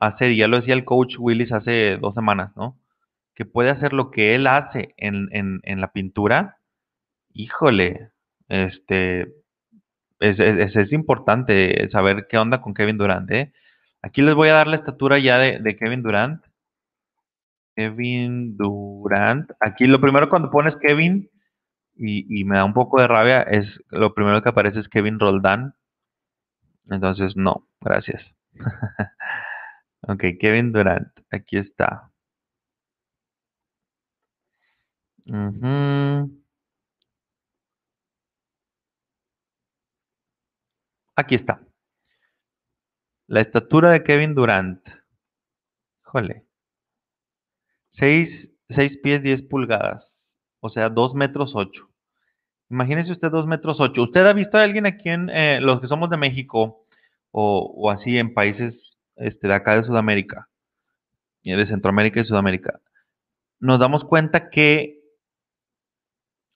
hacer, 0.00 0.34
ya 0.34 0.48
lo 0.48 0.58
decía 0.58 0.74
el 0.74 0.84
coach 0.84 1.16
Willis 1.18 1.52
hace 1.52 1.96
dos 1.96 2.14
semanas, 2.14 2.52
¿no? 2.56 2.78
Que 3.34 3.44
puede 3.44 3.70
hacer 3.70 3.92
lo 3.92 4.10
que 4.10 4.34
él 4.34 4.46
hace 4.46 4.94
en, 4.98 5.28
en, 5.32 5.60
en 5.64 5.80
la 5.80 5.92
pintura, 5.92 6.58
híjole, 7.34 8.10
este, 8.48 9.34
es, 10.20 10.92
importante 10.92 11.88
saber 11.90 12.26
qué 12.28 12.38
onda 12.38 12.60
con 12.60 12.74
Kevin 12.74 12.98
Durant, 12.98 13.30
¿eh? 13.30 13.52
Aquí 14.02 14.22
les 14.22 14.34
voy 14.34 14.48
a 14.48 14.54
dar 14.54 14.66
la 14.66 14.76
estatura 14.76 15.18
ya 15.18 15.38
de, 15.38 15.76
Kevin 15.76 16.02
Durant. 16.02 16.44
Kevin 17.76 18.56
Durant. 18.56 19.50
Aquí 19.60 19.86
lo 19.86 20.00
primero 20.00 20.28
cuando 20.28 20.50
pones 20.50 20.76
Kevin, 20.76 21.30
y, 21.94 22.44
me 22.44 22.56
da 22.56 22.64
un 22.64 22.74
poco 22.74 23.00
de 23.00 23.08
rabia, 23.08 23.42
es 23.42 23.66
lo 23.90 24.14
primero 24.14 24.42
que 24.42 24.48
aparece 24.48 24.80
es 24.80 24.88
Kevin 24.88 25.20
Roldán. 25.20 25.74
Entonces, 26.90 27.36
no, 27.36 27.68
gracias. 27.80 28.22
ok, 30.02 30.24
Kevin 30.40 30.72
Durant, 30.72 31.08
aquí 31.30 31.58
está. 31.58 32.10
Uh. 35.26 36.41
Aquí 41.16 41.34
está. 41.34 41.60
La 43.26 43.40
estatura 43.40 43.90
de 43.90 44.02
Kevin 44.02 44.34
Durant. 44.34 44.86
Híjole. 46.06 46.44
6, 47.94 48.48
6 48.70 48.98
pies 49.02 49.22
10 49.22 49.42
pulgadas. 49.42 50.06
O 50.60 50.70
sea, 50.70 50.88
2 50.88 51.14
metros 51.14 51.52
8. 51.54 51.88
Imagínese 52.70 53.12
usted 53.12 53.30
2 53.30 53.46
metros 53.46 53.80
8. 53.80 54.02
¿Usted 54.02 54.26
ha 54.26 54.32
visto 54.32 54.56
a 54.56 54.62
alguien 54.62 54.86
aquí 54.86 55.10
en 55.10 55.28
eh, 55.28 55.60
los 55.60 55.80
que 55.80 55.88
somos 55.88 56.08
de 56.08 56.16
México 56.16 56.86
o, 57.30 57.90
así 57.90 58.18
en 58.18 58.32
países 58.32 58.74
este, 59.16 59.48
de 59.48 59.54
acá 59.54 59.76
de 59.76 59.84
Sudamérica, 59.84 60.48
de 61.42 61.66
Centroamérica 61.66 62.20
y 62.20 62.24
Sudamérica? 62.24 62.80
Nos 63.60 63.78
damos 63.78 64.04
cuenta 64.04 64.48
que 64.48 65.00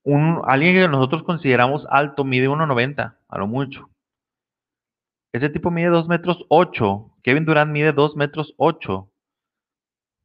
un, 0.05 0.41
alguien 0.47 0.75
que 0.75 0.89
nosotros 0.89 1.23
consideramos 1.23 1.87
alto 1.91 2.25
mide 2.25 2.49
1,90 2.49 3.17
a 3.29 3.39
lo 3.39 3.47
mucho. 3.47 3.91
Ese 5.37 5.51
tipo 5.51 5.71
mide 5.71 5.89
2 5.89 6.09
metros 6.09 6.47
8. 6.49 7.13
Kevin 7.23 7.45
Durant 7.45 7.71
mide 7.71 7.93
2 7.93 8.17
metros 8.17 8.55
8. 8.57 9.07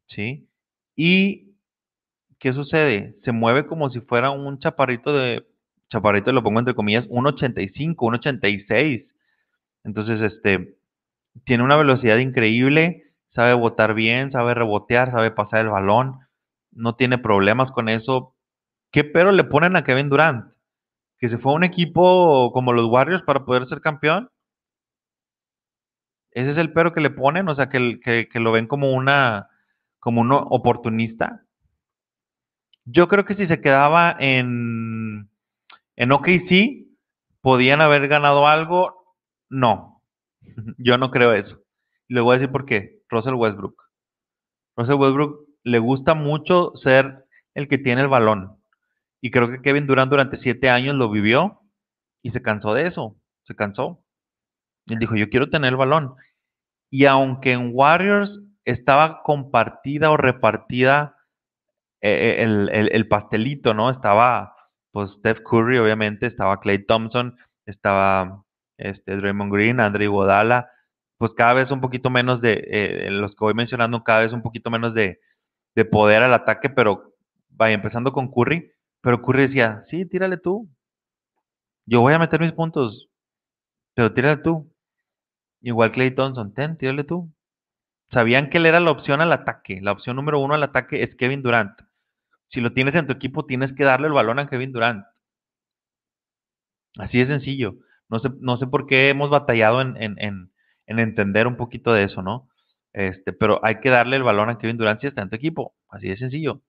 ¿Sí? 0.07 0.47
Y, 0.95 1.57
¿qué 2.39 2.53
sucede? 2.53 3.17
Se 3.25 3.33
mueve 3.33 3.67
como 3.67 3.89
si 3.89 3.99
fuera 3.99 4.31
un 4.31 4.59
chaparrito 4.59 5.11
de, 5.11 5.45
chaparrito 5.89 6.31
lo 6.31 6.43
pongo 6.43 6.59
entre 6.59 6.75
comillas, 6.75 7.09
1.85, 7.09 7.95
1.86. 7.97 9.05
Entonces, 9.83 10.21
este, 10.21 10.77
tiene 11.43 11.63
una 11.65 11.75
velocidad 11.75 12.17
increíble, 12.19 13.11
sabe 13.35 13.53
botar 13.53 13.93
bien, 13.93 14.31
sabe 14.31 14.53
rebotear, 14.53 15.11
sabe 15.11 15.31
pasar 15.31 15.59
el 15.59 15.71
balón, 15.71 16.19
no 16.71 16.95
tiene 16.95 17.17
problemas 17.17 17.69
con 17.73 17.89
eso. 17.89 18.33
¿Qué 18.91 19.03
pero 19.03 19.33
le 19.33 19.43
ponen 19.43 19.75
a 19.75 19.83
Kevin 19.83 20.07
Durant? 20.07 20.53
¿Que 21.17 21.27
se 21.27 21.37
fue 21.37 21.51
a 21.51 21.55
un 21.55 21.65
equipo 21.65 22.53
como 22.53 22.71
los 22.71 22.87
Warriors 22.87 23.23
para 23.23 23.43
poder 23.43 23.67
ser 23.67 23.81
campeón? 23.81 24.29
Ese 26.31 26.51
es 26.51 26.57
el 26.57 26.71
pero 26.71 26.93
que 26.93 27.01
le 27.01 27.09
ponen, 27.09 27.49
o 27.49 27.55
sea, 27.55 27.69
que, 27.69 27.99
que, 28.01 28.39
lo 28.39 28.51
ven 28.51 28.67
como 28.67 28.93
una, 28.93 29.49
como 29.99 30.21
un 30.21 30.31
oportunista. 30.31 31.43
Yo 32.85 33.07
creo 33.07 33.25
que 33.25 33.35
si 33.35 33.47
se 33.47 33.61
quedaba 33.61 34.15
en, 34.17 35.29
en 35.95 36.11
OKC, 36.11 36.87
podían 37.41 37.81
haber 37.81 38.07
ganado 38.07 38.47
algo. 38.47 39.15
No, 39.49 40.01
yo 40.77 40.97
no 40.97 41.11
creo 41.11 41.33
eso. 41.33 41.59
Le 42.07 42.21
voy 42.21 42.35
a 42.35 42.39
decir 42.39 42.51
por 42.51 42.65
qué. 42.65 43.01
Russell 43.09 43.33
Westbrook. 43.33 43.75
Russell 44.77 44.95
Westbrook 44.95 45.47
le 45.63 45.79
gusta 45.79 46.13
mucho 46.13 46.73
ser 46.77 47.25
el 47.53 47.67
que 47.67 47.77
tiene 47.77 48.01
el 48.01 48.07
balón. 48.07 48.57
Y 49.21 49.31
creo 49.31 49.49
que 49.49 49.61
Kevin 49.61 49.85
Durant 49.85 50.09
durante 50.09 50.37
siete 50.37 50.69
años 50.69 50.95
lo 50.95 51.09
vivió 51.09 51.61
y 52.23 52.31
se 52.31 52.41
cansó 52.41 52.73
de 52.73 52.87
eso. 52.87 53.17
Se 53.43 53.55
cansó. 53.55 54.03
Él 54.87 54.99
dijo, 54.99 55.15
yo 55.15 55.29
quiero 55.29 55.49
tener 55.49 55.69
el 55.69 55.77
balón. 55.77 56.15
Y 56.89 57.05
aunque 57.05 57.53
en 57.53 57.71
Warriors 57.73 58.39
estaba 58.65 59.23
compartida 59.23 60.11
o 60.11 60.17
repartida 60.17 61.15
eh, 62.01 62.37
el, 62.39 62.69
el, 62.69 62.89
el, 62.91 63.07
pastelito, 63.07 63.73
¿no? 63.73 63.89
Estaba, 63.89 64.55
pues, 64.91 65.11
Steph 65.19 65.41
Curry, 65.43 65.77
obviamente, 65.77 66.25
estaba 66.27 66.59
Clay 66.59 66.85
Thompson, 66.85 67.37
estaba 67.65 68.43
este, 68.77 69.17
Draymond 69.17 69.53
Green, 69.53 69.79
Andre 69.79 70.05
Iguodala, 70.05 70.69
pues 71.17 71.33
cada 71.35 71.53
vez 71.53 71.69
un 71.71 71.81
poquito 71.81 72.09
menos 72.09 72.41
de, 72.41 72.53
eh, 72.67 73.11
los 73.11 73.31
que 73.31 73.45
voy 73.45 73.53
mencionando, 73.53 74.03
cada 74.03 74.21
vez 74.21 74.33
un 74.33 74.41
poquito 74.41 74.71
menos 74.71 74.93
de, 74.95 75.19
de 75.75 75.85
poder 75.85 76.23
al 76.23 76.33
ataque, 76.33 76.69
pero 76.69 77.13
vaya, 77.49 77.75
empezando 77.75 78.11
con 78.11 78.31
Curry, 78.31 78.71
pero 79.01 79.21
Curry 79.21 79.47
decía, 79.47 79.85
sí, 79.89 80.05
tírale 80.05 80.37
tú. 80.37 80.67
Yo 81.85 82.01
voy 82.01 82.13
a 82.13 82.19
meter 82.19 82.39
mis 82.39 82.53
puntos, 82.53 83.09
pero 83.93 84.13
tírale 84.13 84.41
tú. 84.41 84.70
Igual 85.61 85.91
Clay 85.91 86.11
Thompson, 86.15 86.53
ten, 86.53 86.77
tírale 86.77 87.03
tú. 87.03 87.31
Sabían 88.11 88.49
que 88.49 88.57
él 88.57 88.65
era 88.65 88.79
la 88.79 88.91
opción 88.91 89.21
al 89.21 89.31
ataque. 89.31 89.79
La 89.81 89.91
opción 89.93 90.15
número 90.15 90.39
uno 90.39 90.53
al 90.55 90.63
ataque 90.63 91.03
es 91.03 91.15
Kevin 91.15 91.41
Durant. 91.43 91.79
Si 92.49 92.61
lo 92.61 92.73
tienes 92.73 92.95
en 92.95 93.07
tu 93.07 93.13
equipo, 93.13 93.45
tienes 93.45 93.73
que 93.73 93.83
darle 93.85 94.07
el 94.07 94.13
balón 94.13 94.39
a 94.39 94.49
Kevin 94.49 94.73
Durant. 94.73 95.05
Así 96.97 97.19
de 97.19 97.27
sencillo. 97.27 97.75
No 98.09 98.19
sé, 98.19 98.29
no 98.39 98.57
sé 98.57 98.67
por 98.67 98.87
qué 98.87 99.09
hemos 99.09 99.29
batallado 99.29 99.81
en, 99.81 99.95
en, 100.01 100.15
en, 100.19 100.51
en 100.87 100.99
entender 100.99 101.47
un 101.47 101.55
poquito 101.57 101.93
de 101.93 102.03
eso, 102.03 102.21
¿no? 102.21 102.49
Este, 102.93 103.31
pero 103.31 103.63
hay 103.63 103.79
que 103.79 103.89
darle 103.89 104.17
el 104.17 104.23
balón 104.23 104.49
a 104.49 104.57
Kevin 104.57 104.77
Durant 104.77 104.99
si 104.99 105.07
está 105.07 105.21
en 105.21 105.29
tu 105.29 105.35
equipo. 105.37 105.75
Así 105.89 106.09
de 106.09 106.17
sencillo. 106.17 106.61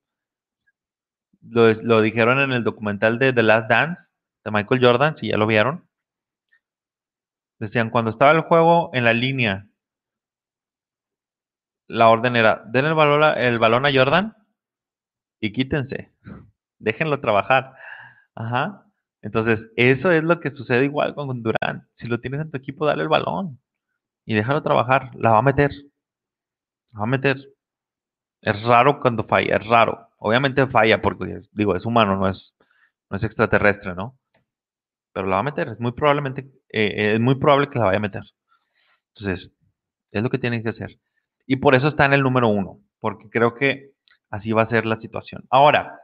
Lo, 1.41 1.73
lo 1.73 2.01
dijeron 2.01 2.39
en 2.39 2.53
el 2.53 2.63
documental 2.63 3.19
de 3.19 3.33
The 3.33 3.43
Last 3.43 3.69
Dance 3.69 4.01
de 4.45 4.51
Michael 4.51 4.81
Jordan, 4.81 5.17
si 5.17 5.27
ya 5.27 5.37
lo 5.37 5.47
vieron. 5.47 5.85
Decían, 7.63 7.91
cuando 7.91 8.11
estaba 8.11 8.31
el 8.33 8.41
juego 8.41 8.89
en 8.91 9.05
la 9.05 9.13
línea, 9.13 9.69
la 11.87 12.09
orden 12.09 12.35
era, 12.35 12.61
den 12.65 12.83
el 12.83 12.93
balón, 12.93 13.23
a, 13.23 13.33
el 13.35 13.57
balón 13.57 13.85
a 13.85 13.93
Jordan 13.93 14.35
y 15.39 15.53
quítense. 15.53 16.11
Déjenlo 16.77 17.21
trabajar. 17.21 17.73
Ajá. 18.35 18.85
Entonces, 19.21 19.61
eso 19.77 20.11
es 20.11 20.25
lo 20.25 20.41
que 20.41 20.51
sucede 20.51 20.83
igual 20.83 21.15
con 21.15 21.41
Durant. 21.41 21.85
Si 21.95 22.07
lo 22.07 22.19
tienes 22.19 22.41
en 22.41 22.51
tu 22.51 22.57
equipo, 22.57 22.85
dale 22.85 23.03
el 23.03 23.07
balón 23.07 23.61
y 24.25 24.35
déjalo 24.35 24.61
trabajar. 24.61 25.11
La 25.15 25.31
va 25.31 25.37
a 25.37 25.41
meter. 25.41 25.71
La 26.91 26.99
va 26.99 27.03
a 27.05 27.07
meter. 27.07 27.37
Es 28.41 28.61
raro 28.63 28.99
cuando 28.99 29.23
falla, 29.23 29.55
es 29.55 29.65
raro. 29.65 30.09
Obviamente 30.17 30.67
falla 30.67 31.01
porque, 31.01 31.43
digo, 31.53 31.77
es 31.77 31.85
humano, 31.85 32.17
no 32.17 32.27
es, 32.27 32.53
no 33.09 33.15
es 33.15 33.23
extraterrestre, 33.23 33.95
¿no? 33.95 34.19
Pero 35.13 35.27
la 35.27 35.35
va 35.35 35.39
a 35.41 35.43
meter. 35.43 35.69
Es 35.69 35.79
muy 35.79 35.91
probablemente, 35.93 36.49
eh, 36.69 37.13
es 37.15 37.19
muy 37.19 37.35
probable 37.35 37.69
que 37.69 37.79
la 37.79 37.85
vaya 37.85 37.97
a 37.97 38.01
meter. 38.01 38.23
Entonces, 39.15 39.51
es 40.11 40.23
lo 40.23 40.29
que 40.29 40.39
tienen 40.39 40.63
que 40.63 40.69
hacer. 40.69 40.97
Y 41.45 41.57
por 41.57 41.75
eso 41.75 41.87
está 41.89 42.05
en 42.05 42.13
el 42.13 42.21
número 42.23 42.47
uno, 42.47 42.79
porque 42.99 43.29
creo 43.29 43.55
que 43.55 43.91
así 44.29 44.51
va 44.51 44.63
a 44.63 44.69
ser 44.69 44.85
la 44.85 44.99
situación. 44.99 45.45
Ahora, 45.49 45.99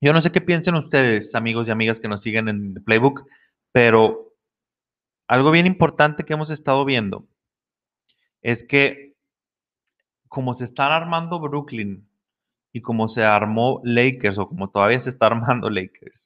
yo 0.00 0.12
no 0.12 0.22
sé 0.22 0.30
qué 0.32 0.40
piensen 0.40 0.74
ustedes, 0.74 1.34
amigos 1.34 1.66
y 1.66 1.70
amigas 1.70 1.98
que 1.98 2.08
nos 2.08 2.20
siguen 2.22 2.48
en 2.48 2.74
Playbook, 2.84 3.26
pero 3.72 4.34
algo 5.26 5.50
bien 5.50 5.66
importante 5.66 6.24
que 6.24 6.34
hemos 6.34 6.50
estado 6.50 6.84
viendo 6.84 7.26
es 8.42 8.66
que 8.68 9.14
como 10.28 10.56
se 10.56 10.64
están 10.64 10.92
armando 10.92 11.40
Brooklyn 11.40 12.08
y 12.72 12.82
como 12.82 13.08
se 13.08 13.22
armó 13.24 13.80
Lakers 13.84 14.36
o 14.38 14.48
como 14.48 14.68
todavía 14.68 15.02
se 15.02 15.10
está 15.10 15.26
armando 15.28 15.70
Lakers, 15.70 16.20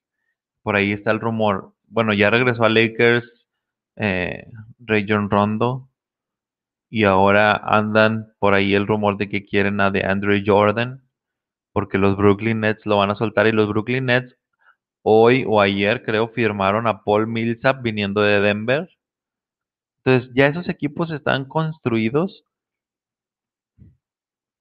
por 0.63 0.77
ahí 0.77 0.93
está 0.93 1.11
el 1.11 1.21
rumor. 1.21 1.75
Bueno, 1.89 2.13
ya 2.13 2.31
regresó 2.31 2.65
a 2.65 2.69
Lakers 2.69 3.25
eh, 3.97 4.47
Rayon 4.79 5.31
Rondo, 5.31 5.89
y 6.91 7.05
ahora 7.05 7.55
andan 7.57 8.33
por 8.39 8.55
ahí 8.55 8.75
el 8.75 8.87
rumor 8.87 9.17
de 9.19 9.29
que 9.29 9.45
quieren 9.45 9.81
a 9.81 9.91
de 9.91 10.05
Andrew 10.05 10.41
Jordan 10.45 11.03
porque 11.73 11.99
los 11.99 12.17
Brooklyn 12.17 12.61
Nets 12.61 12.85
lo 12.87 12.97
van 12.97 13.11
a 13.11 13.15
soltar 13.15 13.47
y 13.47 13.53
los 13.53 13.69
Brooklyn 13.69 14.07
Nets 14.07 14.37
hoy 15.03 15.45
o 15.47 15.61
ayer 15.61 16.03
creo 16.05 16.29
firmaron 16.29 16.87
a 16.87 17.05
Paul 17.05 17.27
Millsap 17.27 17.83
viniendo 17.83 18.21
de 18.21 18.41
Denver. 18.41 18.89
Entonces 19.99 20.31
ya 20.35 20.47
esos 20.47 20.69
equipos 20.69 21.11
están 21.11 21.45
construidos 21.45 22.45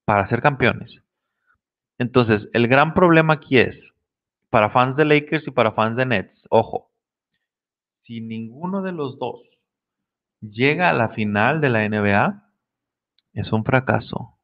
para 0.05 0.27
ser 0.29 0.41
campeones. 0.41 1.01
Entonces, 1.97 2.47
el 2.53 2.67
gran 2.67 2.93
problema 2.93 3.33
aquí 3.33 3.57
es, 3.57 3.75
para 4.49 4.69
fans 4.69 4.95
de 4.95 5.05
Lakers 5.05 5.47
y 5.47 5.51
para 5.51 5.71
fans 5.71 5.97
de 5.97 6.05
Nets, 6.05 6.43
ojo, 6.49 6.91
si 8.07 8.21
ninguno 8.21 8.81
de 8.81 8.93
los 8.93 9.19
dos 9.19 9.41
llega 10.39 10.89
a 10.89 10.93
la 10.93 11.09
final 11.09 11.59
de 11.59 11.69
la 11.69 11.87
NBA, 11.87 12.49
es 13.33 13.51
un 13.51 13.65
fracaso. 13.65 14.39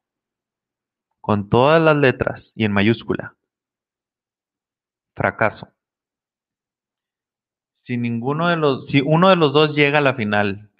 Con 1.22 1.48
todas 1.48 1.80
las 1.80 1.96
letras 1.96 2.52
y 2.54 2.66
en 2.66 2.72
mayúscula. 2.72 3.36
Fracaso. 5.16 5.68
Si 7.84 7.96
ninguno 7.96 8.48
de 8.48 8.56
los, 8.56 8.86
si 8.88 9.00
uno 9.00 9.30
de 9.30 9.36
los 9.36 9.54
dos 9.54 9.74
llega 9.74 9.98
a 9.98 10.02
la 10.02 10.14
final 10.14 10.70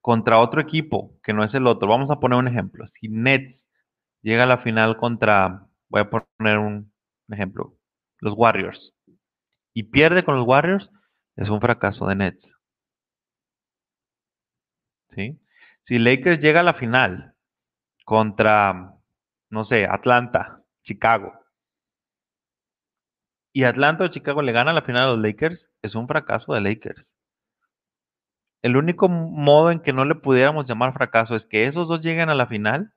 contra 0.00 0.40
otro 0.40 0.60
equipo 0.60 1.12
que 1.22 1.32
no 1.32 1.44
es 1.44 1.54
el 1.54 1.68
otro, 1.68 1.88
vamos 1.88 2.10
a 2.10 2.18
poner 2.18 2.38
un 2.38 2.48
ejemplo. 2.48 2.86
Si 3.00 3.08
Nets 3.08 3.60
llega 4.22 4.42
a 4.42 4.46
la 4.46 4.58
final 4.58 4.96
contra, 4.96 5.68
voy 5.88 6.00
a 6.00 6.10
poner 6.10 6.58
un 6.58 6.92
ejemplo, 7.28 7.76
los 8.18 8.34
Warriors, 8.36 8.92
y 9.72 9.84
pierde 9.84 10.24
con 10.24 10.36
los 10.36 10.46
Warriors, 10.46 10.90
es 11.36 11.48
un 11.48 11.60
fracaso 11.60 12.06
de 12.06 12.16
Nets. 12.16 12.46
¿Sí? 15.14 15.38
Si 15.86 15.98
Lakers 15.98 16.40
llega 16.40 16.60
a 16.60 16.64
la 16.64 16.74
final 16.74 17.34
contra, 18.04 18.94
no 19.50 19.64
sé, 19.64 19.86
Atlanta, 19.86 20.62
Chicago, 20.82 21.32
y 23.52 23.64
Atlanta 23.64 24.04
o 24.04 24.08
Chicago 24.08 24.42
le 24.42 24.52
gana 24.52 24.74
la 24.74 24.82
final 24.82 25.04
a 25.04 25.12
los 25.12 25.18
Lakers, 25.18 25.58
es 25.80 25.94
un 25.94 26.06
fracaso 26.06 26.52
de 26.52 26.60
Lakers. 26.60 27.06
El 28.62 28.76
único 28.76 29.08
modo 29.08 29.70
en 29.70 29.80
que 29.80 29.94
no 29.94 30.04
le 30.04 30.14
pudiéramos 30.14 30.66
llamar 30.66 30.92
fracaso 30.92 31.36
es 31.36 31.46
que 31.46 31.66
esos 31.66 31.88
dos 31.88 32.02
lleguen 32.02 32.28
a 32.28 32.34
la 32.34 32.48
final 32.48 32.92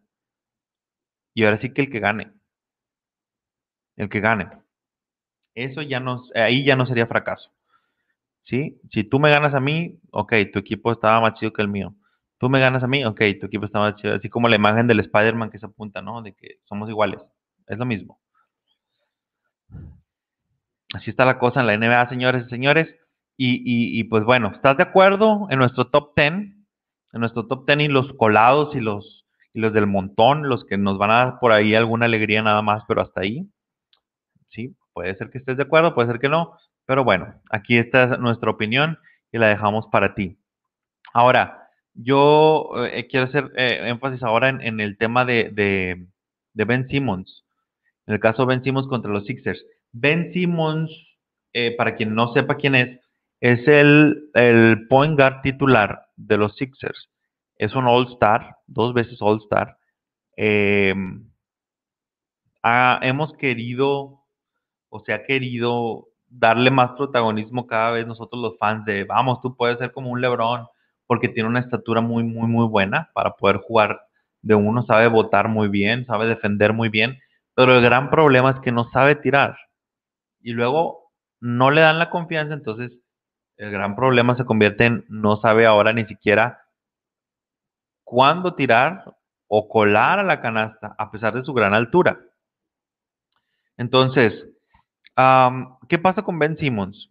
y 1.34 1.46
ahora 1.46 1.62
sí 1.62 1.74
que 1.74 1.84
el 1.84 1.92
que 1.92 2.00
gane. 2.00 2.34
El 3.96 4.10
que 4.10 4.20
gane. 4.20 4.50
Eso 5.56 5.82
ya 5.82 6.00
no, 6.00 6.24
ahí 6.36 6.66
ya 6.66 6.76
no 6.76 6.86
sería 6.86 7.08
fracaso. 7.08 7.52
¿Sí? 8.50 8.82
Si 8.92 9.04
tú 9.04 9.20
me 9.20 9.30
ganas 9.30 9.54
a 9.54 9.60
mí, 9.60 10.00
ok, 10.10 10.34
tu 10.52 10.58
equipo 10.58 10.92
estaba 10.92 11.22
más 11.22 11.36
chido 11.36 11.54
que 11.54 11.62
el 11.62 11.68
mío. 11.68 11.94
Tú 12.40 12.50
me 12.50 12.60
ganas 12.60 12.82
a 12.82 12.88
mí, 12.88 13.06
ok, 13.06 13.22
tu 13.40 13.46
equipo 13.46 13.66
estaba 13.66 13.92
más 13.92 14.02
chido. 14.02 14.16
Así 14.16 14.28
como 14.28 14.48
la 14.48 14.56
imagen 14.56 14.88
del 14.88 15.02
Spider-Man 15.02 15.52
que 15.52 15.60
se 15.60 15.68
apunta, 15.68 16.02
¿no? 16.02 16.24
De 16.24 16.34
que 16.34 16.58
somos 16.66 16.90
iguales. 16.90 17.22
Es 17.68 17.78
lo 17.78 17.86
mismo. 17.86 18.20
Así 20.96 21.12
está 21.12 21.26
la 21.26 21.38
cosa 21.38 21.60
en 21.62 21.68
la 21.68 21.78
NBA, 21.78 22.10
señores 22.10 22.48
y 22.48 22.50
señores. 22.50 22.88
Y, 23.38 24.04
pues 24.06 24.24
bueno, 24.24 24.52
¿estás 24.54 24.78
de 24.78 24.84
acuerdo 24.84 25.46
en 25.52 25.60
nuestro 25.60 25.92
top 25.92 26.14
10? 26.16 26.34
En 26.34 26.56
nuestro 27.14 27.46
top 27.46 27.68
10 27.68 27.82
y 27.82 27.88
los 27.88 28.12
colados 28.14 28.76
y 28.76 28.80
los, 28.80 29.28
y 29.54 29.60
los 29.60 29.74
del 29.74 29.86
montón, 29.86 30.50
los 30.50 30.66
que 30.66 30.78
nos 30.80 30.98
van 30.98 31.12
a 31.12 31.26
dar 31.26 31.40
por 31.40 31.52
ahí 31.52 31.76
alguna 31.76 32.06
alegría 32.06 32.42
nada 32.42 32.64
más, 32.64 32.84
pero 32.88 33.02
hasta 33.02 33.22
ahí. 33.22 33.48
Sí, 34.50 34.76
puede 34.94 35.16
ser 35.18 35.30
que 35.30 35.38
estés 35.38 35.56
de 35.56 35.64
acuerdo, 35.64 35.94
puede 35.94 36.08
ser 36.08 36.20
que 36.20 36.30
no. 36.30 36.58
Pero 36.90 37.04
bueno, 37.04 37.40
aquí 37.52 37.78
está 37.78 38.18
nuestra 38.18 38.50
opinión 38.50 38.98
y 39.32 39.38
la 39.38 39.50
dejamos 39.50 39.86
para 39.92 40.16
ti. 40.16 40.40
Ahora, 41.14 41.70
yo 41.94 42.72
eh, 42.78 43.06
quiero 43.08 43.28
hacer 43.28 43.52
eh, 43.58 43.82
énfasis 43.84 44.24
ahora 44.24 44.50
en, 44.50 44.80
el 44.80 44.98
tema 44.98 45.24
de, 45.24 45.52
de 45.54 46.66
Ben 46.66 46.88
Simmons. 46.88 47.46
En 48.08 48.16
el 48.16 48.20
caso 48.20 48.42
de 48.42 48.48
Ben 48.48 48.64
Simmons 48.64 48.88
contra 48.88 49.12
los 49.12 49.28
Sixers. 49.28 49.64
Ben 49.92 50.34
Simmons, 50.34 50.90
eh, 51.54 51.76
para 51.78 51.96
quien 51.96 52.16
no 52.16 52.34
sepa 52.34 52.58
quién 52.58 52.74
es, 52.74 53.00
es 53.40 53.68
el, 53.68 54.32
el 54.34 54.88
point 54.88 55.16
guard 55.16 55.44
titular 55.44 56.08
de 56.16 56.38
los 56.38 56.56
Sixers. 56.56 57.12
Es 57.58 57.76
un 57.76 57.86
All-Star, 57.86 58.56
dos 58.66 58.96
veces 58.96 59.22
All-Star. 59.22 59.78
Em, 60.36 61.30
hemos 63.04 63.34
querido, 63.34 64.24
o 64.90 65.00
se 65.02 65.14
ha 65.14 65.24
querido 65.24 66.09
darle 66.30 66.72
más 66.72 66.92
protagonismo 66.92 67.68
cada 67.68 67.92
vez 67.92 68.06
nosotros 68.08 68.42
los 68.42 68.58
fans 68.58 68.86
de, 68.86 69.04
vamos, 69.04 69.42
tú 69.42 69.56
puedes 69.56 69.78
ser 69.80 69.92
como 69.92 70.10
un 70.10 70.22
Lebron, 70.22 70.68
porque 71.08 71.28
tiene 71.28 71.50
una 71.50 71.60
estatura 71.60 72.02
muy, 72.02 72.24
muy, 72.24 72.48
muy 72.48 72.68
buena 72.68 73.10
para 73.14 73.32
poder 73.32 73.58
jugar 73.58 74.02
de 74.42 74.56
uno, 74.56 74.84
sabe 74.84 75.08
votar 75.08 75.50
muy 75.50 75.68
bien, 75.68 76.06
sabe 76.06 76.28
defender 76.28 76.74
muy 76.74 76.90
bien, 76.90 77.20
pero 77.56 77.76
el 77.76 77.82
gran 77.82 78.10
problema 78.10 78.52
es 78.52 78.60
que 78.62 78.72
no 78.72 78.90
sabe 78.92 79.16
tirar 79.16 79.58
y 80.42 80.54
luego 80.54 81.12
no 81.42 81.72
le 81.72 81.82
dan 81.82 82.00
la 82.00 82.10
confianza, 82.10 82.54
entonces 82.54 82.92
el 83.58 83.72
gran 83.72 83.96
problema 83.96 84.38
se 84.38 84.46
convierte 84.46 84.86
en 84.86 85.06
no 85.10 85.38
sabe 85.38 85.66
ahora 85.66 85.92
ni 85.92 86.06
siquiera 86.06 86.62
cuándo 88.04 88.56
tirar 88.56 89.16
o 89.48 89.68
colar 89.68 90.20
a 90.20 90.24
la 90.24 90.42
canasta 90.42 90.96
a 90.98 91.12
pesar 91.12 91.34
de 91.34 91.44
su 91.44 91.54
gran 91.54 91.74
altura. 91.74 92.20
Entonces, 93.78 94.46
¿qué 95.16 96.00
pasa 96.00 96.24
con 96.24 96.40
Ben 96.40 96.58
Simmons? 96.58 97.10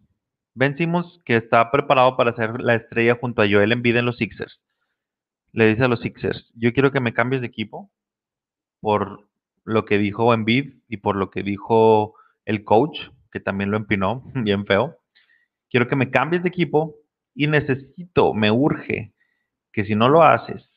Ben 0.55 0.77
Simmons, 0.77 1.21
que 1.25 1.37
está 1.37 1.71
preparado 1.71 2.17
para 2.17 2.35
ser 2.35 2.61
la 2.61 2.75
estrella 2.75 3.17
junto 3.21 3.43
a 3.43 3.49
Joel 3.49 3.73
Embiid 3.73 3.97
en 3.97 4.07
los 4.07 4.17
Sixers, 4.17 4.61
le 5.53 5.67
dice 5.69 5.85
a 5.85 5.89
los 5.89 6.01
Sixers, 6.01 6.51
yo 6.55 6.73
quiero 6.73 6.93
que 6.93 7.01
me 7.01 7.15
cambies 7.15 7.41
de 7.41 7.47
equipo 7.47 7.91
por 8.81 9.29
lo 9.65 9.85
que 9.85 9.99
dijo 9.99 10.33
Embiid 10.33 10.75
y 10.89 10.99
por 10.99 11.17
lo 11.17 11.31
que 11.31 11.43
dijo 11.43 12.15
el 12.45 12.65
coach, 12.65 12.99
que 13.31 13.41
también 13.41 13.71
lo 13.71 13.77
empinó 13.77 14.23
bien 14.35 14.67
feo. 14.67 14.97
Quiero 15.71 15.89
que 15.89 15.97
me 15.97 16.11
cambies 16.11 16.43
de 16.43 16.49
equipo 16.49 16.95
y 17.35 17.47
necesito, 17.47 18.35
me 18.35 18.51
urge 18.51 19.13
que 19.73 19.85
si 19.85 19.95
no 19.95 20.09
lo 20.09 20.23
haces, 20.23 20.69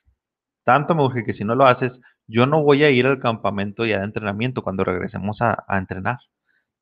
tanto 0.64 0.94
me 0.94 1.04
urge 1.04 1.24
que 1.24 1.34
si 1.34 1.44
no 1.44 1.56
lo 1.56 1.66
haces, 1.66 1.94
yo 2.28 2.46
no 2.46 2.64
voy 2.64 2.84
a 2.84 2.90
ir 2.92 3.08
al 3.08 3.20
campamento 3.20 3.86
ya 3.86 4.00
de 4.00 4.06
entrenamiento 4.06 4.62
cuando 4.62 4.84
regresemos 4.84 5.42
a, 5.42 5.66
entrenar. 5.70 6.20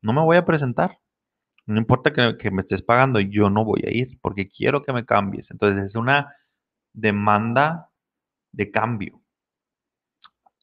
No 0.01 0.13
me 0.13 0.21
voy 0.21 0.37
a 0.37 0.45
presentar. 0.45 0.99
No 1.65 1.77
importa 1.77 2.11
que, 2.13 2.51
me 2.51 2.61
estés 2.63 2.81
pagando, 2.81 3.19
yo 3.19 3.49
no 3.49 3.63
voy 3.63 3.83
a 3.85 3.91
ir 3.91 4.19
porque 4.21 4.49
quiero 4.49 4.83
que 4.83 4.93
me 4.93 5.05
cambies. 5.05 5.49
Entonces 5.51 5.89
es 5.89 5.95
una 5.95 6.35
demanda 6.93 7.91
de 8.51 8.71
cambio. 8.71 9.21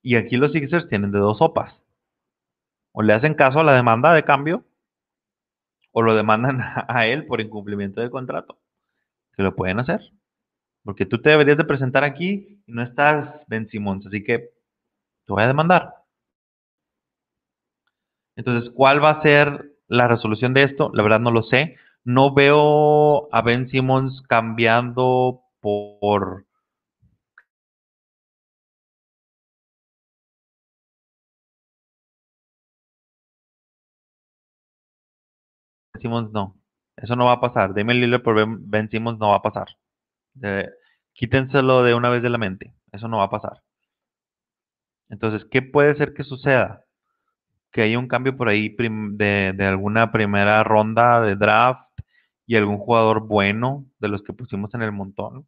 Y 0.02 0.16
aquí 0.16 0.36
los 0.36 0.52
Sixers 0.52 0.88
tienen 0.88 1.12
de 1.12 1.18
dos 1.18 1.38
sopas. 1.38 1.80
O 2.92 3.02
le 3.02 3.12
hacen 3.12 3.34
caso 3.34 3.60
a 3.60 3.64
la 3.64 3.74
demanda 3.74 4.12
de 4.14 4.24
cambio 4.24 4.64
o 5.92 6.02
lo 6.02 6.14
demandan 6.14 6.60
a 6.88 7.06
él 7.06 7.26
por 7.26 7.40
incumplimiento 7.40 8.00
de 8.00 8.10
contrato. 8.10 8.58
Que 9.34 9.42
lo 9.42 9.54
pueden 9.54 9.80
hacer. 9.80 10.00
Porque 10.82 11.06
tú 11.06 11.20
te 11.20 11.30
deberías 11.30 11.58
de 11.58 11.64
presentar 11.64 12.04
aquí 12.04 12.62
y 12.66 12.72
no 12.72 12.82
estás 12.82 13.42
Ben 13.48 13.68
Simmons, 13.68 14.06
así 14.06 14.22
que 14.22 14.38
te 14.38 15.32
voy 15.32 15.42
a 15.42 15.48
demandar. 15.48 16.05
Entonces, 18.36 18.70
¿cuál 18.74 19.02
va 19.02 19.10
a 19.10 19.22
ser 19.22 19.72
la 19.88 20.08
resolución 20.08 20.54
de 20.54 20.62
esto? 20.64 20.90
La 20.94 21.02
verdad 21.02 21.20
no 21.20 21.30
lo 21.30 21.42
sé. 21.42 21.76
No 22.04 22.32
veo 22.34 23.28
a 23.34 23.42
Ben 23.42 23.68
Simmons 23.68 24.22
cambiando 24.28 25.40
por 25.60 26.44
Simmons 36.00 36.30
no. 36.32 36.56
Eso 36.96 37.16
no 37.16 37.26
va 37.26 37.32
a 37.32 37.40
pasar. 37.42 37.74
Damian 37.74 38.00
Lillard 38.00 38.22
por 38.22 38.34
Ben 38.58 38.88
Simmons 38.88 39.18
no 39.18 39.28
va 39.30 39.36
a 39.36 39.42
pasar. 39.42 39.66
quítenselo 41.14 41.82
de 41.82 41.94
una 41.96 42.10
vez 42.10 42.22
de 42.22 42.30
la 42.30 42.38
mente. 42.38 42.72
Eso 42.92 43.08
no 43.08 43.16
va 43.18 43.24
a 43.24 43.30
pasar. 43.30 43.60
Entonces, 45.08 45.44
¿qué 45.50 45.62
puede 45.62 45.96
ser 45.96 46.14
que 46.14 46.22
suceda? 46.22 46.85
Que 47.76 47.82
haya 47.82 47.98
un 47.98 48.08
cambio 48.08 48.34
por 48.38 48.48
ahí 48.48 48.74
de, 48.78 49.52
de, 49.54 49.66
alguna 49.66 50.10
primera 50.10 50.64
ronda 50.64 51.20
de 51.20 51.36
draft 51.36 51.90
y 52.46 52.56
algún 52.56 52.78
jugador 52.78 53.26
bueno 53.26 53.84
de 53.98 54.08
los 54.08 54.22
que 54.22 54.32
pusimos 54.32 54.72
en 54.72 54.80
el 54.80 54.92
montón. 54.92 55.46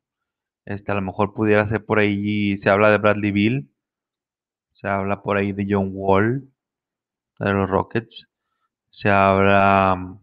Este, 0.66 0.92
a 0.92 0.94
lo 0.94 1.00
mejor 1.00 1.32
pudiera 1.32 1.66
ser 1.70 1.86
por 1.86 1.98
ahí, 1.98 2.58
se 2.58 2.68
habla 2.68 2.90
de 2.90 2.98
Bradley 2.98 3.32
Bill, 3.32 3.70
se 4.74 4.88
habla 4.88 5.22
por 5.22 5.38
ahí 5.38 5.52
de 5.52 5.66
John 5.70 5.88
Wall, 5.94 6.50
de 7.38 7.52
los 7.54 7.70
Rockets, 7.70 8.28
se 8.90 9.08
habla 9.08 10.18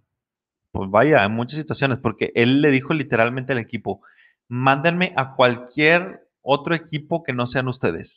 pues 0.72 0.92
vaya, 0.92 1.26
en 1.26 1.32
muchas 1.32 1.60
situaciones, 1.60 1.98
porque 1.98 2.32
él 2.36 2.62
le 2.62 2.70
dijo 2.70 2.94
literalmente 2.94 3.54
al 3.54 3.60
equipo, 3.60 4.02
mándenme 4.48 5.12
a 5.16 5.34
cualquier 5.34 6.28
otro 6.44 6.76
equipo 6.76 7.24
que 7.24 7.34
no 7.34 7.48
sean 7.48 7.68
ustedes. 7.68 8.12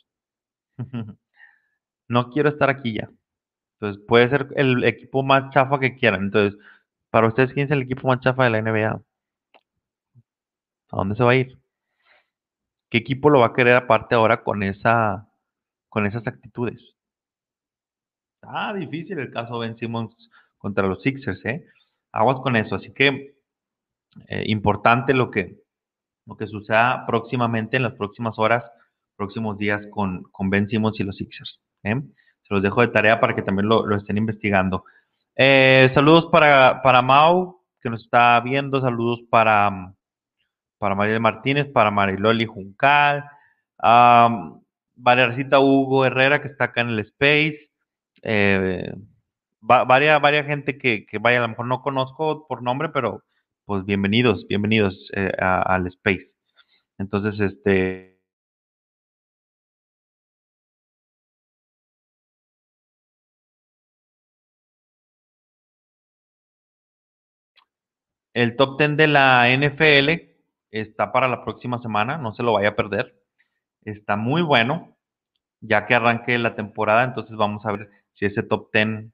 no 2.07 2.29
quiero 2.29 2.49
estar 2.49 2.69
aquí 2.69 2.93
ya. 2.93 3.09
Entonces, 3.79 4.03
puede 4.07 4.29
ser 4.29 4.47
el 4.55 4.83
equipo 4.83 5.23
más 5.23 5.53
chafa 5.53 5.79
que 5.79 5.95
quieran. 5.95 6.23
Entonces, 6.25 6.59
para 7.09 7.27
ustedes, 7.27 7.53
¿quién 7.53 7.65
es 7.65 7.71
el 7.71 7.83
equipo 7.83 8.07
más 8.07 8.19
chafa 8.19 8.43
de 8.43 8.49
la 8.49 8.61
NBA? 8.61 9.01
¿A 10.91 10.97
dónde 10.97 11.15
se 11.15 11.23
va 11.23 11.31
a 11.31 11.35
ir? 11.35 11.57
¿Qué 12.89 12.97
equipo 12.97 13.29
lo 13.29 13.39
va 13.39 13.47
a 13.47 13.53
querer 13.53 13.75
aparte 13.75 14.15
ahora 14.15 14.43
con 14.43 14.63
esa 14.63 15.27
con 15.89 16.05
esas 16.05 16.25
actitudes? 16.27 16.95
Ah, 18.41 18.73
difícil 18.73 19.19
el 19.19 19.31
caso 19.31 19.59
de 19.59 19.67
Ben 19.67 19.77
Simmons 19.77 20.29
contra 20.57 20.87
los 20.87 21.01
Sixers, 21.01 21.43
¿eh? 21.45 21.65
aguas 22.11 22.39
con 22.41 22.55
eso. 22.55 22.75
Así 22.75 22.91
que 22.93 23.35
eh, 24.27 24.43
importante 24.47 25.13
lo 25.13 25.31
que, 25.31 25.57
lo 26.25 26.37
que 26.37 26.47
suceda 26.47 27.05
próximamente, 27.05 27.77
en 27.77 27.83
las 27.83 27.93
próximas 27.93 28.37
horas, 28.39 28.63
próximos 29.15 29.57
días 29.57 29.85
con, 29.91 30.23
con 30.31 30.49
Ben 30.49 30.67
Simmons 30.69 30.99
y 30.99 31.03
los 31.03 31.17
Sixers. 31.17 31.59
¿eh? 31.83 32.01
Los 32.49 32.61
dejo 32.61 32.81
de 32.81 32.87
tarea 32.87 33.19
para 33.19 33.35
que 33.35 33.43
también 33.43 33.69
lo, 33.69 33.95
estén 33.95 34.17
investigando. 34.17 34.83
Eh, 35.35 35.91
saludos 35.93 36.27
para, 36.31 36.81
para 36.81 37.01
Mau, 37.01 37.61
que 37.81 37.89
nos 37.89 38.03
está 38.03 38.39
viendo. 38.41 38.81
Saludos 38.81 39.21
para, 39.29 39.93
para 40.79 40.95
María 40.95 41.19
Martínez, 41.19 41.67
para 41.71 41.91
Mariloli 41.91 42.45
Juncal. 42.45 43.23
Valercita 44.95 45.59
Hugo 45.59 46.05
Herrera, 46.05 46.41
que 46.41 46.49
está 46.49 46.65
acá 46.65 46.81
en 46.81 46.89
el 46.89 46.99
Space. 46.99 47.69
Eh, 48.21 48.93
varias, 49.61 50.21
varias 50.21 50.45
gente 50.45 50.77
que, 50.77 51.05
que, 51.05 51.19
vaya, 51.19 51.39
a 51.39 51.41
lo 51.41 51.49
mejor 51.49 51.65
no 51.67 51.81
conozco 51.81 52.47
por 52.47 52.61
nombre, 52.61 52.89
pero 52.89 53.23
pues 53.65 53.85
bienvenidos, 53.85 54.47
bienvenidos 54.47 55.09
eh, 55.15 55.31
al 55.39 55.87
Space. 55.87 56.31
Entonces, 56.97 57.39
este... 57.39 58.08
El 68.33 68.55
top 68.55 68.77
10 68.77 68.97
de 68.97 69.07
la 69.07 69.47
NFL 69.49 70.29
está 70.71 71.11
para 71.11 71.27
la 71.27 71.43
próxima 71.43 71.81
semana, 71.81 72.17
no 72.17 72.33
se 72.33 72.43
lo 72.43 72.53
vaya 72.53 72.69
a 72.69 72.75
perder. 72.75 73.15
Está 73.83 74.15
muy 74.15 74.41
bueno, 74.41 74.95
ya 75.61 75.85
que 75.85 75.95
arranque 75.95 76.37
la 76.37 76.55
temporada, 76.55 77.03
entonces 77.03 77.35
vamos 77.35 77.65
a 77.65 77.71
ver 77.71 77.89
si 78.13 78.25
ese 78.25 78.43
top 78.43 78.69
10 78.73 79.05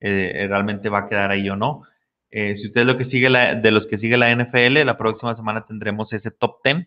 eh, 0.00 0.46
realmente 0.48 0.88
va 0.88 1.00
a 1.00 1.08
quedar 1.08 1.30
ahí 1.30 1.48
o 1.48 1.56
no. 1.56 1.82
Eh, 2.30 2.56
si 2.58 2.68
usted 2.68 2.82
es 2.82 2.86
lo 2.86 2.96
que 2.96 3.06
sigue 3.06 3.28
de 3.28 3.70
los 3.70 3.86
que 3.86 3.98
sigue 3.98 4.16
la 4.16 4.34
NFL, 4.34 4.84
la 4.84 4.96
próxima 4.96 5.34
semana 5.34 5.66
tendremos 5.66 6.12
ese 6.12 6.30
top 6.30 6.58
10. 6.64 6.86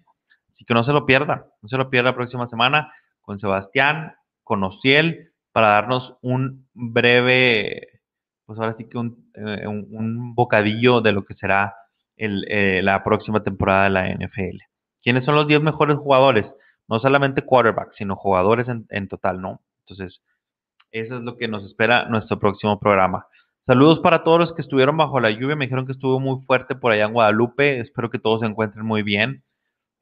Así 0.54 0.66
que 0.66 0.74
no 0.74 0.84
se 0.84 0.94
lo 0.94 1.06
pierda, 1.06 1.48
no 1.62 1.70
se 1.70 1.78
lo 1.78 1.90
pierda 1.90 2.12
la 2.12 2.16
próxima 2.16 2.48
semana 2.48 2.94
con 3.22 3.40
Sebastián, 3.40 4.16
con 4.44 4.64
Ociel, 4.64 5.32
para 5.52 5.68
darnos 5.70 6.16
un 6.22 6.68
breve, 6.74 7.93
pues 8.46 8.60
ahora 8.60 8.76
sí 8.78 8.86
que 8.86 8.98
un, 8.98 9.32
eh, 9.36 9.66
bocadillo 10.36 11.02
de 11.02 11.12
lo 11.12 11.26
que 11.26 11.34
será 11.36 11.76
el, 12.16 12.46
la 12.86 13.04
próxima 13.04 13.44
temporada 13.44 13.86
de 13.86 13.90
la 13.90 14.10
NFL. 14.10 14.58
¿Quiénes 15.02 15.26
son 15.26 15.36
los 15.36 15.48
10 15.48 15.62
mejores 15.62 15.98
jugadores? 15.98 16.46
No 16.88 17.00
solamente 17.00 17.42
quarterbacks, 17.42 17.96
sino 17.98 18.16
jugadores 18.16 18.68
en, 18.68 18.86
en 18.90 19.08
total, 19.08 19.42
¿no? 19.42 19.62
Entonces, 19.86 20.22
eso 20.92 21.18
es 21.18 21.24
lo 21.24 21.38
que 21.38 21.48
nos 21.48 21.64
espera 21.66 22.06
nuestro 22.06 22.40
próximo 22.40 22.80
programa. 22.80 23.28
Saludos 23.66 24.00
para 24.00 24.24
todos 24.24 24.40
los 24.40 24.54
que 24.54 24.62
estuvieron 24.62 24.98
bajo 24.98 25.20
la 25.20 25.32
lluvia. 25.32 25.56
Me 25.56 25.66
dijeron 25.66 25.86
que 25.86 25.94
estuvo 25.94 26.20
muy 26.20 26.46
fuerte 26.46 26.76
por 26.76 26.92
allá 26.92 27.06
en 27.06 27.14
Guadalupe. 27.14 27.80
Espero 27.80 28.10
que 28.10 28.20
todos 28.20 28.42
se 28.42 28.46
encuentren 28.46 28.86
muy 28.86 29.04
bien. 29.04 29.44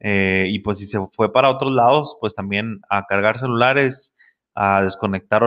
Eh, 0.00 0.46
y 0.48 0.58
pues 0.58 0.78
si 0.78 0.88
se 0.88 0.98
fue 1.14 1.32
para 1.32 1.48
otros 1.48 1.72
lados, 1.72 2.16
pues 2.20 2.34
también 2.34 2.80
a 2.90 3.06
cargar 3.06 3.38
celulares, 3.38 3.94
a 4.54 4.82
desconectar 4.82 5.42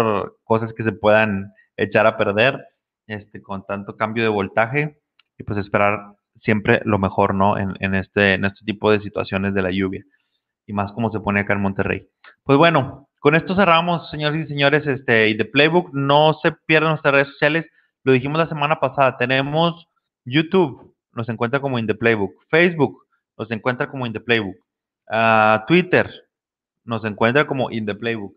cosas 0.46 0.74
que 0.74 0.84
se 0.84 0.94
puedan 0.94 1.54
echar 1.76 2.08
a 2.08 2.18
perder 2.18 2.66
este, 3.08 3.42
con 3.42 3.66
tanto 3.66 3.98
cambio 3.98 4.24
de 4.24 4.30
voltaje 4.30 5.00
y 5.38 5.44
pues 5.44 5.60
esperar 5.60 6.16
siempre 6.42 6.82
lo 6.86 7.00
mejor, 7.00 7.34
¿no? 7.34 7.58
En, 7.58 7.96
este, 7.96 8.34
en 8.34 8.46
este 8.46 8.66
tipo 8.66 8.92
de 8.92 9.02
situaciones 9.02 9.54
de 9.54 9.62
la 9.62 9.72
lluvia 9.72 10.04
y 10.68 10.74
más 10.74 10.92
como 10.92 11.12
se 11.12 11.20
pone 11.20 11.42
acá 11.42 11.54
en 11.54 11.62
Monterrey. 11.62 12.08
Pues 12.44 12.58
bueno, 12.58 13.08
con 13.20 13.36
esto 13.36 13.56
cerramos, 13.56 14.10
señores 14.10 14.46
y 14.46 14.48
señores, 14.48 14.86
este, 14.88 15.30
y 15.30 15.36
de 15.36 15.46
Playbook, 15.46 15.94
no 15.94 16.38
se 16.42 16.52
pierdan 16.66 16.92
nuestras 16.92 17.14
redes 17.14 17.30
sociales. 17.30 17.66
Lo 18.04 18.12
dijimos 18.12 18.38
la 18.38 18.48
semana 18.48 18.80
pasada, 18.80 19.18
tenemos 19.18 19.88
YouTube, 20.26 20.96
nos 21.14 21.30
encuentra 21.30 21.60
como 21.60 21.80
In 21.80 21.88
The 21.88 21.96
Playbook, 21.96 22.34
Facebook, 22.50 23.04
nos 23.38 23.50
encuentra 23.52 23.90
como 23.90 24.06
In 24.06 24.14
The 24.14 24.20
Playbook, 24.20 24.56
uh, 25.10 25.66
Twitter, 25.68 26.12
nos 26.84 27.04
encuentra 27.06 27.48
como 27.48 27.72
In 27.72 27.86
The 27.86 27.96
Playbook, 27.96 28.36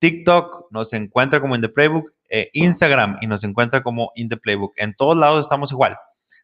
TikTok, 0.00 0.72
nos 0.72 0.92
encuentra 0.92 1.40
como 1.40 1.54
In 1.54 1.62
The 1.62 1.68
Playbook, 1.68 2.10
eh, 2.28 2.50
Instagram 2.52 3.18
y 3.20 3.26
nos 3.26 3.44
encuentra 3.44 3.82
como 3.82 4.12
In 4.14 4.28
The 4.28 4.36
Playbook. 4.36 4.74
En 4.76 4.94
todos 4.94 5.16
lados 5.16 5.44
estamos 5.44 5.70
igual. 5.72 5.96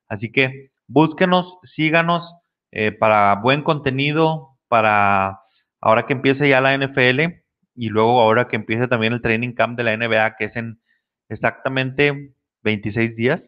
Así 0.08 0.30
que 0.30 0.70
búsquenos, 0.86 1.58
síganos 1.74 2.22
eh, 2.70 2.92
para 2.92 3.36
buen 3.36 3.62
contenido, 3.62 4.58
para 4.68 5.40
ahora 5.80 6.06
que 6.06 6.12
empiece 6.12 6.48
ya 6.48 6.60
la 6.60 6.76
NFL 6.76 7.42
y 7.74 7.88
luego 7.88 8.20
ahora 8.20 8.48
que 8.48 8.56
empiece 8.56 8.88
también 8.88 9.12
el 9.12 9.22
training 9.22 9.52
camp 9.52 9.76
de 9.76 9.84
la 9.84 9.96
NBA, 9.96 10.36
que 10.36 10.44
es 10.46 10.56
en 10.56 10.80
exactamente 11.28 12.34
26 12.62 13.16
días, 13.16 13.42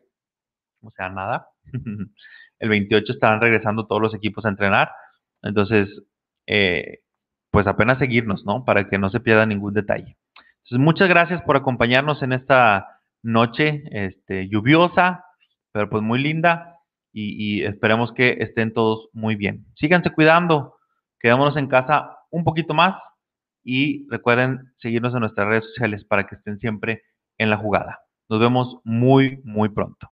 o 0.82 0.91
sea, 0.91 1.09
nada. 1.09 1.49
el 2.59 2.68
28 2.68 3.12
estarán 3.12 3.41
regresando 3.41 3.87
todos 3.87 4.03
los 4.03 4.14
equipos 4.14 4.45
a 4.45 4.49
entrenar. 4.49 4.91
Entonces, 5.43 5.89
eh, 6.47 7.01
pues 7.51 7.66
apenas 7.66 7.99
seguirnos, 7.99 8.45
¿no? 8.45 8.64
Para 8.64 8.89
que 8.89 8.99
no 8.99 9.11
se 9.11 9.20
pierda 9.20 9.47
ningún 9.47 9.74
detalle. 9.74 10.16
Entonces, 10.64 10.82
muchas 10.82 11.08
gracias 11.08 11.42
por 11.42 11.56
acompañarnos 11.56 12.22
en 12.22 12.32
esta 12.32 13.00
noche 13.22 13.82
este, 13.90 14.48
lluviosa, 14.48 15.24
pero 15.72 15.90
pues 15.90 16.02
muy 16.02 16.18
linda 16.22 16.78
y, 17.12 17.60
y, 17.60 17.64
esperemos 17.64 18.12
que 18.12 18.38
estén 18.40 18.72
todos 18.72 19.08
muy 19.12 19.36
bien. 19.36 19.66
Síganse 19.74 20.10
cuidando, 20.10 20.76
quedémonos 21.20 21.56
en 21.56 21.68
casa 21.68 22.16
un 22.30 22.44
poquito 22.44 22.72
más 22.72 22.96
y 23.62 24.06
recuerden 24.08 24.72
seguirnos 24.78 25.14
en 25.14 25.20
nuestras 25.20 25.48
redes 25.48 25.64
sociales 25.64 26.04
para 26.04 26.26
que 26.26 26.36
estén 26.36 26.58
siempre 26.58 27.02
en 27.38 27.50
la 27.50 27.58
jugada. 27.58 28.00
Nos 28.30 28.40
vemos 28.40 28.78
muy, 28.84 29.40
muy 29.44 29.68
pronto. 29.68 29.98